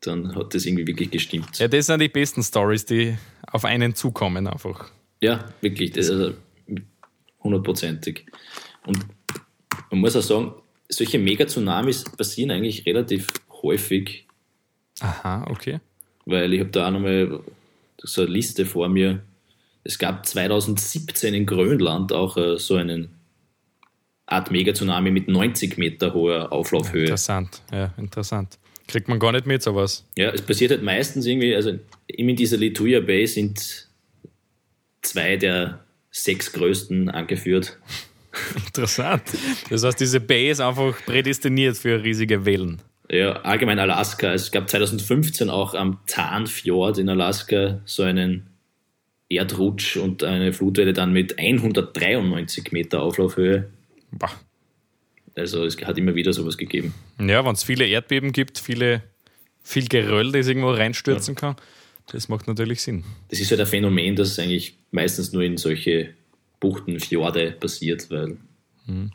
dann 0.00 0.34
hat 0.34 0.54
das 0.54 0.66
irgendwie 0.66 0.86
wirklich 0.86 1.10
gestimmt. 1.10 1.58
Ja, 1.58 1.68
das 1.68 1.86
sind 1.86 2.00
die 2.00 2.08
besten 2.08 2.42
Stories, 2.42 2.84
die 2.84 3.16
auf 3.46 3.64
einen 3.64 3.94
zukommen 3.94 4.46
einfach. 4.46 4.90
Ja, 5.20 5.52
wirklich, 5.60 5.92
das 5.92 6.10
also 6.10 6.32
hundertprozentig. 7.42 8.26
Und 8.86 9.06
man 9.90 10.00
muss 10.00 10.16
auch 10.16 10.22
sagen, 10.22 10.54
solche 10.88 11.18
Mega-Tsunamis 11.18 12.04
passieren 12.16 12.50
eigentlich 12.50 12.86
relativ 12.86 13.28
häufig 13.62 14.26
Aha, 15.00 15.44
okay. 15.48 15.80
Weil 16.26 16.52
ich 16.52 16.60
habe 16.60 16.70
da 16.70 16.88
auch 16.88 16.92
nochmal 16.92 17.40
so 17.98 18.22
eine 18.22 18.30
Liste 18.30 18.66
vor 18.66 18.88
mir. 18.88 19.20
Es 19.82 19.98
gab 19.98 20.26
2017 20.26 21.34
in 21.34 21.46
Grönland 21.46 22.12
auch 22.12 22.36
äh, 22.36 22.58
so 22.58 22.76
einen 22.76 23.08
Art 24.26 24.50
Megatsunami 24.50 25.10
mit 25.10 25.28
90 25.28 25.76
Meter 25.78 26.14
hoher 26.14 26.52
Auflaufhöhe. 26.52 27.02
Interessant, 27.02 27.62
ja, 27.72 27.92
interessant. 27.96 28.58
Kriegt 28.86 29.08
man 29.08 29.18
gar 29.18 29.32
nicht 29.32 29.46
mit 29.46 29.62
sowas. 29.62 30.04
Ja, 30.16 30.30
es 30.30 30.42
passiert 30.42 30.70
halt 30.70 30.82
meistens 30.82 31.26
irgendwie, 31.26 31.54
also 31.54 31.78
in 32.06 32.36
dieser 32.36 32.56
Lituia 32.56 33.00
Bay 33.00 33.26
sind 33.26 33.88
zwei 35.02 35.36
der 35.36 35.84
sechs 36.10 36.52
größten 36.52 37.08
angeführt. 37.08 37.78
Interessant. 38.66 39.22
Das 39.68 39.82
heißt, 39.84 40.00
diese 40.00 40.20
Bay 40.20 40.50
ist 40.50 40.60
einfach 40.60 40.94
prädestiniert 41.04 41.76
für 41.76 42.02
riesige 42.02 42.44
Wellen. 42.44 42.80
Ja, 43.10 43.32
allgemein 43.42 43.80
Alaska. 43.80 44.32
Es 44.32 44.52
gab 44.52 44.70
2015 44.70 45.50
auch 45.50 45.74
am 45.74 45.98
Tarnfjord 46.06 46.98
in 46.98 47.08
Alaska 47.08 47.80
so 47.84 48.04
einen 48.04 48.46
Erdrutsch 49.28 49.96
und 49.96 50.22
eine 50.22 50.52
Flutwelle 50.52 50.92
dann 50.92 51.12
mit 51.12 51.38
193 51.38 52.70
Meter 52.70 53.02
Auflaufhöhe. 53.02 53.68
Bah. 54.12 54.30
Also 55.34 55.64
es 55.64 55.76
hat 55.84 55.98
immer 55.98 56.14
wieder 56.14 56.32
sowas 56.32 56.56
gegeben. 56.56 56.94
Ja, 57.18 57.44
wenn 57.44 57.52
es 57.52 57.64
viele 57.64 57.86
Erdbeben 57.86 58.32
gibt, 58.32 58.58
viele, 58.58 59.02
viel 59.62 59.88
Geröll, 59.88 60.30
das 60.32 60.46
irgendwo 60.46 60.70
reinstürzen 60.70 61.34
ja. 61.34 61.40
kann, 61.40 61.56
das 62.12 62.28
macht 62.28 62.46
natürlich 62.46 62.82
Sinn. 62.82 63.04
Das 63.28 63.40
ist 63.40 63.50
halt 63.50 63.60
ein 63.60 63.66
Phänomen, 63.66 64.16
das 64.16 64.38
eigentlich 64.38 64.76
meistens 64.90 65.32
nur 65.32 65.42
in 65.42 65.56
solche 65.56 66.10
Buchten, 66.60 67.00
Fjorde 67.00 67.52
passiert, 67.52 68.10
weil 68.10 68.36
mhm. 68.86 69.12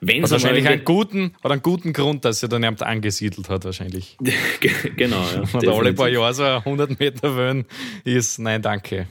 Wenn 0.00 0.22
hat 0.22 0.30
wahrscheinlich 0.30 0.68
einen 0.68 0.84
guten, 0.84 1.34
hat 1.42 1.50
einen 1.50 1.62
guten 1.62 1.92
Grund, 1.92 2.24
dass 2.24 2.42
er 2.42 2.48
dann 2.48 2.62
jemand 2.62 2.82
angesiedelt 2.82 3.48
hat, 3.48 3.64
wahrscheinlich. 3.64 4.16
genau, 4.96 5.22
ja. 5.22 5.42
Und 5.52 5.68
alle 5.68 5.94
paar 5.94 6.08
Jahre 6.08 6.34
so 6.34 6.44
100 6.44 6.98
Meter 6.98 7.36
Wellen 7.36 7.64
ist, 8.04 8.38
nein, 8.38 8.60
danke. 8.60 9.08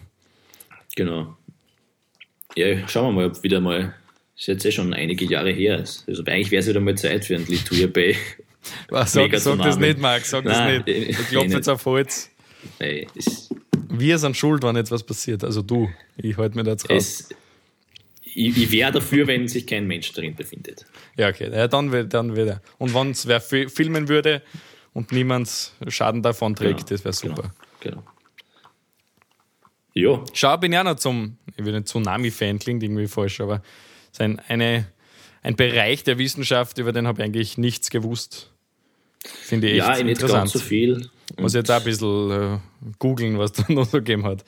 Genau. 0.96 1.36
Ja, 2.56 2.88
schauen 2.88 3.08
wir 3.08 3.22
mal, 3.22 3.26
ob 3.28 3.44
wieder 3.44 3.60
mal, 3.60 3.94
ist 4.38 4.48
jetzt 4.48 4.66
eh 4.66 4.72
schon 4.72 4.94
einige 4.94 5.26
Jahre 5.26 5.52
her. 5.52 5.78
Also 5.78 6.24
eigentlich 6.26 6.52
wäre 6.52 6.62
es 6.62 6.68
wieder 6.68 6.80
mal 6.80 6.96
Zeit 6.96 7.26
für 7.26 7.36
ein 7.36 7.46
Lituia 7.48 7.88
Bay. 7.88 8.16
Was, 8.90 9.14
sag, 9.14 9.36
sag 9.38 9.58
das 9.60 9.78
nicht, 9.78 10.00
Max, 10.00 10.30
sag 10.30 10.46
Nein, 10.46 10.84
das 10.86 10.96
nicht. 10.96 11.10
Ich 11.10 11.28
klopfe 11.28 11.50
jetzt 11.50 11.70
auf 11.70 11.86
Holz. 11.86 12.32
Nein, 12.80 13.06
Wir 13.90 14.18
sind 14.18 14.36
schuld, 14.36 14.64
wenn 14.64 14.76
etwas 14.76 15.04
passiert. 15.04 15.44
Also 15.44 15.62
du, 15.62 15.90
ich 16.18 16.38
halte 16.38 16.58
mir 16.58 16.64
da 16.64 16.72
jetzt 16.72 16.90
raus. 16.90 17.28
Es, 17.30 17.30
ich, 18.36 18.58
ich 18.58 18.72
wäre 18.72 18.92
dafür, 18.92 19.28
wenn 19.28 19.48
sich 19.48 19.66
kein 19.66 19.88
Mensch 19.88 20.12
darin 20.14 20.36
befindet. 20.36 20.86
Ja, 21.18 21.30
okay, 21.30 21.50
ja, 21.52 21.68
dann, 21.68 22.10
dann 22.10 22.36
wieder. 22.36 22.62
Und 22.78 22.94
wenn 22.94 23.12
es 23.12 23.28
wer 23.28 23.42
filmen 23.42 24.08
würde 24.08 24.42
und 24.94 25.12
niemand 25.12 25.72
Schaden 25.88 26.22
davon 26.22 26.56
trägt, 26.56 26.88
genau, 26.88 26.90
das 26.90 27.04
wäre 27.06 27.14
super. 27.14 27.52
Genau. 27.80 27.98
genau. 27.98 28.04
Ja. 29.94 30.24
Schau, 30.34 30.58
bin 30.58 30.74
ja 30.74 30.84
noch 30.84 30.96
zum, 30.96 31.38
ich 31.56 31.64
will 31.64 31.74
nicht 31.74 31.88
Tsunami-Fan, 31.88 32.60
klingt 32.60 32.84
irgendwie 32.84 33.08
falsch, 33.08 33.40
aber 33.40 33.62
es 34.12 34.20
ist 34.20 34.22
ein, 34.22 34.40
eine, 34.48 34.88
ein 35.42 35.56
Bereich 35.56 36.04
der 36.04 36.18
Wissenschaft, 36.18 36.78
über 36.78 36.92
den 36.92 37.08
habe 37.08 37.22
ich 37.22 37.26
eigentlich 37.26 37.58
nichts 37.58 37.90
gewusst. 37.90 38.52
Finde 39.24 39.68
ich 39.68 39.80
echt 39.80 39.88
ja, 39.88 39.96
interessant. 39.96 40.32
Ja, 40.32 40.44
nicht 40.44 40.54
so 40.54 40.60
viel. 40.60 41.10
Muss 41.38 41.54
jetzt 41.54 41.72
auch 41.72 41.78
ein 41.78 41.84
bisschen 41.84 42.32
äh, 42.32 42.58
googeln, 43.00 43.40
was 43.40 43.54
da 43.54 43.64
noch 43.70 43.86
so 43.86 43.98
gegeben 44.00 44.26
hat. 44.26 44.44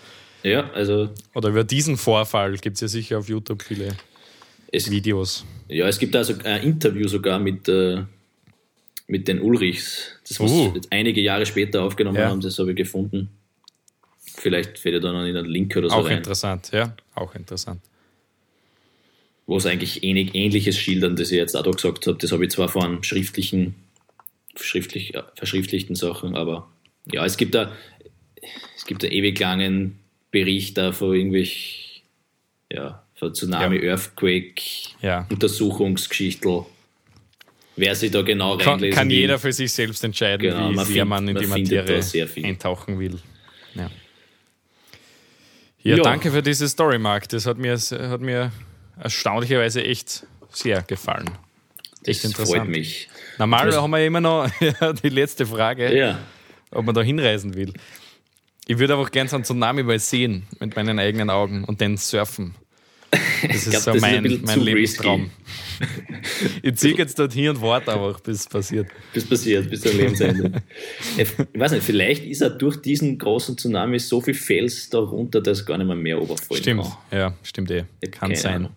Ja, 0.47 0.69
also. 0.71 1.09
Oder 1.33 1.49
über 1.49 1.63
diesen 1.63 1.97
Vorfall 1.97 2.57
gibt 2.57 2.75
es 2.75 2.81
ja 2.81 2.87
sicher 2.87 3.19
auf 3.19 3.27
YouTube 3.27 3.61
viele 3.61 3.95
es, 4.71 4.89
Videos. 4.89 5.45
Ja, 5.67 5.87
es 5.87 5.99
gibt 5.99 6.15
also 6.15 6.33
ein 6.43 6.63
Interview 6.63 7.07
sogar 7.07 7.39
mit, 7.39 7.67
äh, 7.67 8.03
mit 9.07 9.27
den 9.27 9.41
Ulrichs. 9.41 10.11
Das 10.27 10.39
was 10.39 10.51
uh. 10.51 10.73
einige 10.89 11.21
Jahre 11.21 11.45
später 11.45 11.83
aufgenommen 11.83 12.17
ja. 12.17 12.29
haben, 12.29 12.41
das 12.41 12.57
habe 12.59 12.71
ich 12.71 12.77
gefunden. 12.77 13.29
Vielleicht 14.35 14.79
fällt 14.79 14.95
ja 14.95 14.99
da 14.99 15.11
noch 15.11 15.25
in 15.25 15.35
einen 15.35 15.47
Link 15.47 15.75
oder 15.75 15.89
so 15.89 15.95
Auch 15.95 16.05
rein. 16.05 16.17
interessant, 16.17 16.69
ja, 16.71 16.95
auch 17.15 17.33
interessant. 17.35 17.81
Wo 19.47 19.57
es 19.57 19.65
eigentlich 19.65 20.03
ähnlich, 20.03 20.35
ähnliches 20.35 20.77
schildern, 20.77 21.15
das 21.15 21.31
ich 21.31 21.37
jetzt 21.37 21.55
auch 21.55 21.63
da 21.63 21.71
gesagt 21.71 22.05
habe, 22.07 22.17
das 22.17 22.31
habe 22.31 22.45
ich 22.45 22.51
zwar 22.51 22.69
von 22.69 23.03
schriftlichen, 23.03 23.75
schriftlich, 24.55 25.13
verschriftlichten 25.35 25.95
Sachen, 25.95 26.35
aber 26.35 26.69
Ja, 27.11 27.25
es 27.25 27.37
gibt 27.37 27.55
da, 27.55 27.71
es 28.75 28.85
gibt 28.85 29.03
da 29.03 29.07
ewig 29.07 29.39
langen 29.39 29.99
Bericht 30.31 30.77
da 30.77 30.91
von 30.91 31.13
irgendwelchen, 31.15 32.01
ja, 32.71 33.03
von 33.15 33.33
Tsunami, 33.33 33.77
Ja. 33.77 33.91
Earthquake, 33.91 34.61
Ja. 35.01 35.27
Untersuchungsgeschichtel. 35.29 36.65
Wer 37.75 37.95
sich 37.95 38.09
da 38.11 38.23
genau 38.23 38.57
Kann, 38.57 38.73
reinlesen 38.73 38.95
kann 38.97 39.09
will. 39.09 39.17
jeder 39.17 39.37
für 39.39 39.53
sich 39.53 39.71
selbst 39.71 40.03
entscheiden, 40.03 40.41
Genau, 40.49 40.69
wie 40.71 40.75
man 40.75 40.85
sehr 40.85 41.05
man 41.05 41.27
in 41.27 41.33
man 41.35 41.43
die 41.43 41.47
Materie 41.75 42.01
eintauchen 42.43 42.99
will. 42.99 43.19
Ja. 43.75 43.89
Ja, 45.83 45.97
Ja. 45.97 46.03
danke 46.03 46.31
für 46.31 46.41
diese 46.41 46.67
Story, 46.67 46.97
Marc. 46.97 47.29
Das 47.29 47.45
hat 47.45 47.57
mir, 47.57 47.77
hat 47.77 48.21
mir 48.21 48.51
erstaunlicherweise 48.99 49.83
echt 49.83 50.25
sehr 50.51 50.81
gefallen. 50.81 51.29
Echt 52.03 52.23
das 52.23 52.31
interessant. 52.31 52.57
freut 52.63 52.69
mich. 52.69 53.09
Normal 53.37 53.67
Was- 53.67 53.75
haben 53.75 53.91
wir 53.91 54.05
immer 54.05 54.21
noch 54.21 54.49
die 55.03 55.09
letzte 55.09 55.45
Frage, 55.45 55.95
Ja, 55.97 56.19
ob 56.71 56.85
man 56.85 56.95
da 56.95 57.01
hinreisen 57.01 57.53
will. 57.53 57.73
Ich 58.67 58.77
würde 58.77 58.97
einfach 58.97 59.11
gerne 59.11 59.29
so 59.29 59.37
einen 59.37 59.45
Tsunami 59.45 59.83
mal 59.83 59.97
sehen 59.97 60.43
mit 60.59 60.75
meinen 60.75 60.99
eigenen 60.99 61.29
Augen 61.29 61.63
und 61.63 61.79
dann 61.79 61.97
surfen. 61.97 62.53
Das 63.09 63.21
ist 63.67 63.69
glaub, 63.69 63.81
so 63.83 63.91
das 63.91 63.97
ist 63.97 64.03
ein 64.03 64.13
mein, 64.15 64.23
bisschen 64.23 64.45
mein 64.45 64.59
Lebenstraum. 64.59 65.31
ich 66.61 66.75
ziehe 66.75 66.95
jetzt 66.95 67.17
dorthin 67.17 67.49
und 67.49 67.61
warte 67.61 67.93
einfach, 67.93 68.19
bis 68.19 68.41
es 68.41 68.47
passiert. 68.47 68.89
bis 69.13 69.25
passiert, 69.25 69.69
bis 69.69 69.81
zum 69.81 69.95
Lebensende. 69.95 70.61
ich 71.17 71.27
weiß 71.53 71.71
nicht, 71.71 71.83
vielleicht 71.83 72.25
ist 72.25 72.41
er 72.41 72.49
durch 72.49 72.75
diesen 72.77 73.17
großen 73.17 73.57
Tsunami 73.57 73.99
so 73.99 74.19
viel 74.19 74.33
Fels 74.33 74.89
da 74.89 74.99
runter, 74.99 75.39
dass 75.39 75.65
gar 75.65 75.77
nicht 75.77 75.87
mehr 75.87 75.95
mehr 75.95 76.21
Oberfläche 76.21 76.61
Stimmt, 76.61 76.87
ja, 77.11 77.33
stimmt 77.43 77.71
eh. 77.71 77.85
Kann 78.11 78.35
sein. 78.35 78.69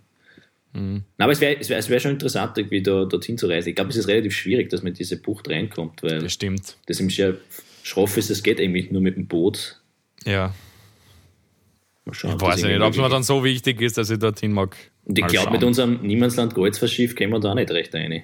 Na, 0.73 1.03
aber 1.19 1.33
es 1.33 1.41
wäre 1.41 1.57
wär, 1.69 1.89
wär 1.89 2.01
schon 2.01 2.13
interessant, 2.13 2.57
irgendwie 2.57 2.81
da, 2.81 3.05
dorthin 3.05 3.37
zu 3.37 3.49
reisen. 3.49 3.71
Ich 3.71 3.75
glaube, 3.75 3.91
es 3.91 3.97
ist 3.97 4.07
relativ 4.07 4.37
schwierig, 4.37 4.71
dass 4.71 4.83
man 4.85 4.93
in 4.93 4.99
diese 4.99 5.17
Bucht 5.17 5.49
reinkommt, 5.51 6.05
weil 6.05 6.21
Das 6.21 6.33
stimmt. 6.33 6.77
das 6.87 7.01
im 7.01 7.11
sehr 7.11 7.39
schroff 7.83 8.17
ist, 8.17 8.31
es 8.31 8.45
geht 8.45 8.61
eigentlich 8.61 8.93
nur 8.93 9.01
mit 9.01 9.17
dem 9.17 9.27
Boot. 9.27 9.80
Ja. 10.25 10.53
Mal 12.05 12.15
schauen, 12.15 12.37
Ich 12.37 12.41
weiß 12.41 12.63
nicht, 12.63 12.81
ob 12.81 12.93
es 12.93 12.97
mir 12.99 13.09
dann 13.09 13.23
so 13.23 13.45
wichtig 13.45 13.81
ist, 13.81 13.99
dass 13.99 14.11
ich 14.11 14.19
dorthin 14.19 14.53
mag. 14.53 14.77
Und 15.05 15.19
ich 15.19 15.27
glaube, 15.27 15.51
mit 15.53 15.65
unserem 15.65 16.01
Niemandsland 16.03 16.55
Kreuzfahrtschiff 16.55 17.15
kämen 17.15 17.33
wir 17.35 17.41
da 17.41 17.55
nicht 17.55 17.71
recht 17.71 17.95
rein. 17.95 18.23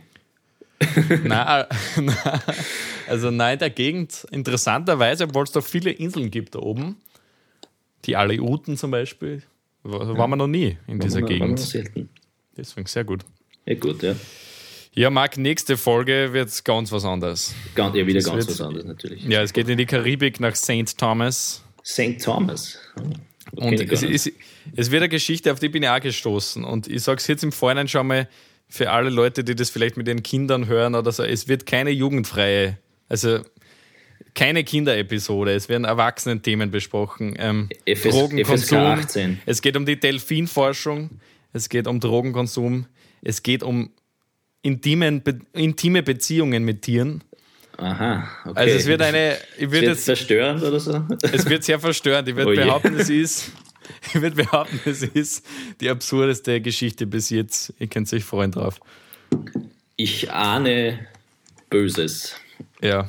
Nein, 1.24 1.64
nein, 1.96 2.14
also 3.08 3.30
nein, 3.30 3.54
in 3.54 3.58
der 3.60 3.70
Gegend, 3.70 4.26
interessanterweise, 4.30 5.24
obwohl 5.24 5.44
es 5.44 5.52
da 5.52 5.62
viele 5.62 5.90
Inseln 5.90 6.30
gibt 6.30 6.54
da 6.54 6.58
oben, 6.58 6.96
die 8.04 8.14
Aleuten 8.14 8.76
zum 8.76 8.90
Beispiel, 8.90 9.42
wa- 9.84 10.06
waren 10.18 10.30
wir 10.30 10.36
noch 10.36 10.46
nie 10.48 10.76
in 10.86 11.00
dieser 11.00 11.22
Waren 11.22 11.28
wir- 11.30 11.40
waren 11.40 11.48
wir 11.48 11.54
Gegend. 11.56 11.60
selten. 11.60 12.08
Deswegen 12.58 12.86
sehr 12.86 13.04
gut. 13.04 13.24
Ja, 13.64 13.74
gut, 13.74 14.02
ja. 14.02 14.14
Ja, 14.92 15.08
Marc, 15.10 15.38
nächste 15.38 15.78
Folge 15.78 16.34
wird 16.34 16.62
ganz 16.64 16.92
was 16.92 17.04
anderes. 17.06 17.54
Ganz, 17.74 17.96
ja, 17.96 18.06
wieder 18.06 18.20
Das 18.20 18.26
ganz 18.30 18.46
was 18.48 18.60
anderes 18.60 18.84
natürlich. 18.86 19.24
Ja, 19.24 19.40
es 19.42 19.54
geht 19.54 19.68
in 19.70 19.78
die 19.78 19.86
Karibik 19.86 20.40
nach 20.40 20.56
St. 20.56 20.98
Thomas. 20.98 21.62
St. 21.86 22.20
Thomas. 22.22 22.78
Und 23.52 23.80
es, 23.80 24.02
es, 24.02 24.32
es 24.74 24.90
wird 24.90 25.02
eine 25.02 25.08
Geschichte, 25.08 25.52
auf 25.52 25.60
die 25.60 25.68
bin 25.68 25.84
ich 25.84 25.88
auch 25.88 26.00
gestoßen. 26.00 26.64
Und 26.64 26.88
ich 26.88 27.02
sage 27.02 27.18
es 27.18 27.26
jetzt 27.28 27.44
im 27.44 27.52
Vorhinein 27.52 27.86
schon 27.86 28.08
mal 28.08 28.28
für 28.68 28.90
alle 28.90 29.10
Leute, 29.10 29.44
die 29.44 29.54
das 29.54 29.70
vielleicht 29.70 29.96
mit 29.96 30.08
ihren 30.08 30.24
Kindern 30.24 30.66
hören 30.66 30.96
oder 30.96 31.12
so, 31.12 31.22
es 31.22 31.46
wird 31.46 31.66
keine 31.66 31.90
jugendfreie, 31.90 32.78
also 33.08 33.40
keine 34.34 34.64
Kinderepisode, 34.64 35.54
es 35.54 35.68
werden 35.68 35.84
Erwachsenen-Themen 35.84 36.72
besprochen. 36.72 37.36
Ähm, 37.38 37.68
FS 37.86 38.10
Drogenkonsum. 38.10 38.56
FSK 38.58 38.72
18. 38.74 39.40
Es 39.46 39.62
geht 39.62 39.76
um 39.76 39.86
die 39.86 39.98
Delfinforschung, 39.98 41.20
es 41.52 41.68
geht 41.68 41.86
um 41.86 42.00
Drogenkonsum, 42.00 42.86
es 43.22 43.44
geht 43.44 43.62
um 43.62 43.92
intimen, 44.62 45.22
be, 45.22 45.38
intime 45.52 46.02
Beziehungen 46.02 46.64
mit 46.64 46.82
Tieren. 46.82 47.22
Aha, 47.78 48.26
okay. 48.46 48.58
Also 48.58 48.76
es 48.76 48.86
wird 48.86 49.02
eine, 49.02 49.36
ich 49.58 49.70
wird 49.70 49.82
jetzt 49.82 50.04
verstörend 50.04 50.62
oder 50.62 50.80
so? 50.80 51.04
es 51.32 51.48
wird 51.48 51.62
sehr 51.64 51.78
verstörend. 51.78 52.28
Ich 52.28 52.36
würde 52.36 52.52
Oh 52.52 52.54
behaupten, 52.64 52.96
es 52.98 53.10
ist. 53.10 53.52
Ich 54.12 54.20
würde 54.20 54.34
behaupten, 54.34 54.80
es 54.84 55.04
ist 55.04 55.46
die 55.80 55.88
absurdeste 55.90 56.60
Geschichte 56.60 57.06
bis 57.06 57.30
jetzt. 57.30 57.72
Ihr 57.78 57.86
könnt 57.86 58.12
euch 58.12 58.24
freuen 58.24 58.50
drauf. 58.50 58.80
Ich 59.94 60.32
ahne 60.32 61.06
Böses. 61.70 62.34
Ja. 62.82 63.08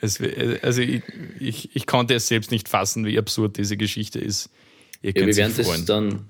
Es, 0.00 0.18
also 0.62 0.80
ich, 0.80 1.02
ich, 1.40 1.76
ich 1.76 1.86
konnte 1.86 2.14
es 2.14 2.26
selbst 2.28 2.50
nicht 2.50 2.70
fassen, 2.70 3.04
wie 3.04 3.18
absurd 3.18 3.58
diese 3.58 3.76
Geschichte 3.76 4.18
ist. 4.18 4.48
Ihr 5.02 5.08
Ja, 5.10 5.12
könnt 5.12 5.26
wir 5.26 5.30
euch 5.32 5.36
werden 5.36 5.54
das 5.58 5.66
freuen. 5.66 5.84
dann 5.86 6.28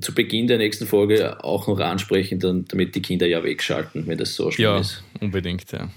zu 0.00 0.14
Beginn 0.14 0.46
der 0.46 0.56
nächsten 0.56 0.86
Folge 0.86 1.44
auch 1.44 1.66
noch 1.68 1.80
ansprechen, 1.80 2.38
dann, 2.40 2.64
damit 2.66 2.94
die 2.94 3.02
Kinder 3.02 3.26
ja 3.26 3.42
wegschalten, 3.44 4.06
wenn 4.06 4.16
das 4.16 4.34
so 4.34 4.50
schlimm 4.50 4.64
Ja, 4.64 4.78
ist. 4.78 5.02
unbedingt, 5.20 5.70
ja. 5.72 5.90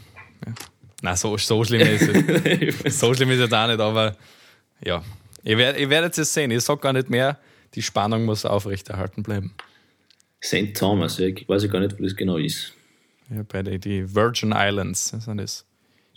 ja. 0.45 0.53
Na, 1.01 1.15
so, 1.15 1.35
so 1.37 1.63
schlimm 1.63 1.81
ist 1.81 2.01
es. 2.03 2.99
so 2.99 3.13
schlimm 3.13 3.31
ist 3.31 3.39
es 3.39 3.51
auch 3.51 3.67
nicht, 3.67 3.79
aber 3.79 4.15
ja. 4.83 5.03
Ihr, 5.43 5.57
werdet, 5.57 5.81
ihr 5.81 5.89
werdet 5.89 6.17
es 6.17 6.33
sehen. 6.33 6.51
Ich 6.51 6.61
sage 6.63 6.79
gar 6.81 6.93
nicht 6.93 7.09
mehr. 7.09 7.37
Die 7.73 7.81
Spannung 7.81 8.25
muss 8.25 8.45
aufrechterhalten 8.45 9.23
bleiben. 9.23 9.53
St. 10.43 10.75
Thomas, 10.75 11.17
ja, 11.17 11.27
ich 11.27 11.47
weiß 11.47 11.63
ja 11.63 11.69
gar 11.69 11.79
nicht, 11.79 11.97
wo 11.99 12.03
das 12.03 12.15
genau 12.15 12.37
ist. 12.37 12.73
Ja, 13.29 13.43
bei 13.47 13.63
den 13.63 13.79
die 13.79 14.13
Virgin 14.13 14.53
Islands 14.55 15.09
sind 15.09 15.37
das. 15.37 15.65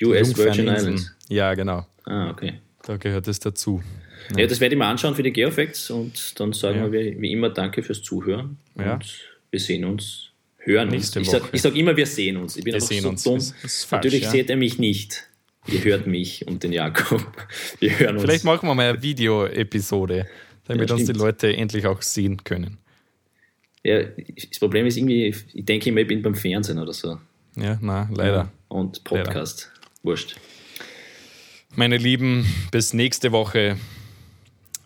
US 0.02 0.36
Virgin. 0.36 0.68
Islands. 0.68 1.14
Ja, 1.28 1.54
genau. 1.54 1.86
Ah, 2.04 2.30
okay. 2.30 2.60
Da 2.82 2.96
gehört 2.96 3.28
es 3.28 3.38
dazu. 3.40 3.82
Ja. 4.36 4.46
das 4.46 4.60
werde 4.60 4.74
ich 4.74 4.78
mir 4.78 4.86
anschauen 4.86 5.14
für 5.14 5.22
die 5.22 5.32
Geofacts 5.32 5.90
und 5.90 6.38
dann 6.40 6.52
sagen 6.52 6.78
Ja. 6.78 6.92
wir 6.92 7.00
wie, 7.00 7.20
wie 7.20 7.32
immer 7.32 7.50
Danke 7.50 7.82
fürs 7.82 8.02
Zuhören. 8.02 8.58
Ja. 8.78 8.94
Und 8.94 9.06
wir 9.50 9.60
sehen 9.60 9.84
uns, 9.84 10.30
hören 10.64 10.90
uns. 10.90 11.14
Ich 11.16 11.30
sage 11.30 11.46
sag 11.58 11.74
immer, 11.76 11.96
wir 11.96 12.06
sehen 12.06 12.36
uns. 12.36 12.56
Ich 12.56 12.64
bin 12.64 12.72
Wir 12.72 12.76
einfach 12.76 12.88
sehen 12.88 13.02
so 13.02 13.08
uns. 13.10 13.22
dumm. 13.22 13.34
Das 13.38 13.54
ist 13.64 13.84
falsch, 13.84 14.04
Natürlich 14.04 14.24
ja. 14.24 14.30
seht 14.30 14.50
ihr 14.50 14.56
mich 14.56 14.78
nicht. 14.78 15.28
Ihr 15.66 15.82
hört 15.84 16.06
mich 16.06 16.46
und 16.46 16.62
den 16.62 16.72
Jakob. 16.72 17.26
Wir 17.80 17.98
hören 17.98 18.16
uns. 18.16 18.24
Vielleicht 18.24 18.44
machen 18.44 18.68
wir 18.68 18.74
mal 18.74 18.90
eine 18.90 19.02
Video-Episode, 19.02 20.26
damit 20.66 20.90
Ja, 20.90 20.96
uns 20.96 21.06
die. 21.06 21.12
Leute 21.12 21.56
endlich 21.56 21.86
auch 21.86 22.02
sehen 22.02 22.44
können. 22.44 22.76
Ja, 23.82 24.02
das 24.02 24.58
Problem 24.58 24.84
ist 24.86 24.98
irgendwie, 24.98 25.34
ich 25.54 25.64
denke 25.64 25.88
immer, 25.88 26.00
ich 26.00 26.06
bin 26.06 26.20
beim 26.20 26.34
Fernsehen 26.34 26.78
oder 26.78 26.92
so. 26.92 27.18
Ja, 27.56 27.78
na, 27.80 28.10
leider. 28.14 28.50
Und 28.68 29.04
Podcast. 29.04 29.70
Wurscht. 30.02 30.36
Meine 31.76 31.96
Lieben, 31.96 32.46
bis 32.70 32.92
nächste 32.92 33.32
Woche. 33.32 33.78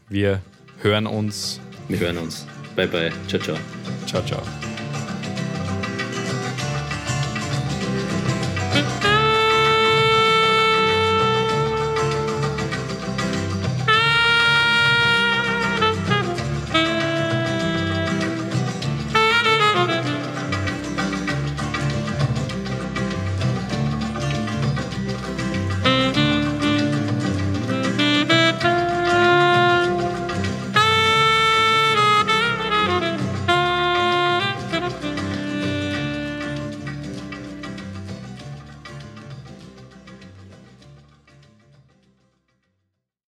Wir 0.09 0.43
hören 0.81 1.07
uns. 1.07 1.61
Wir 1.89 1.99
hören 1.99 2.19
uns. 2.19 2.47
Bye 2.77 2.87
bye. 2.87 3.13
Ciao, 3.27 3.41
ciao. 3.43 3.57
Ciao, 4.07 4.25
ciao. 4.25 4.68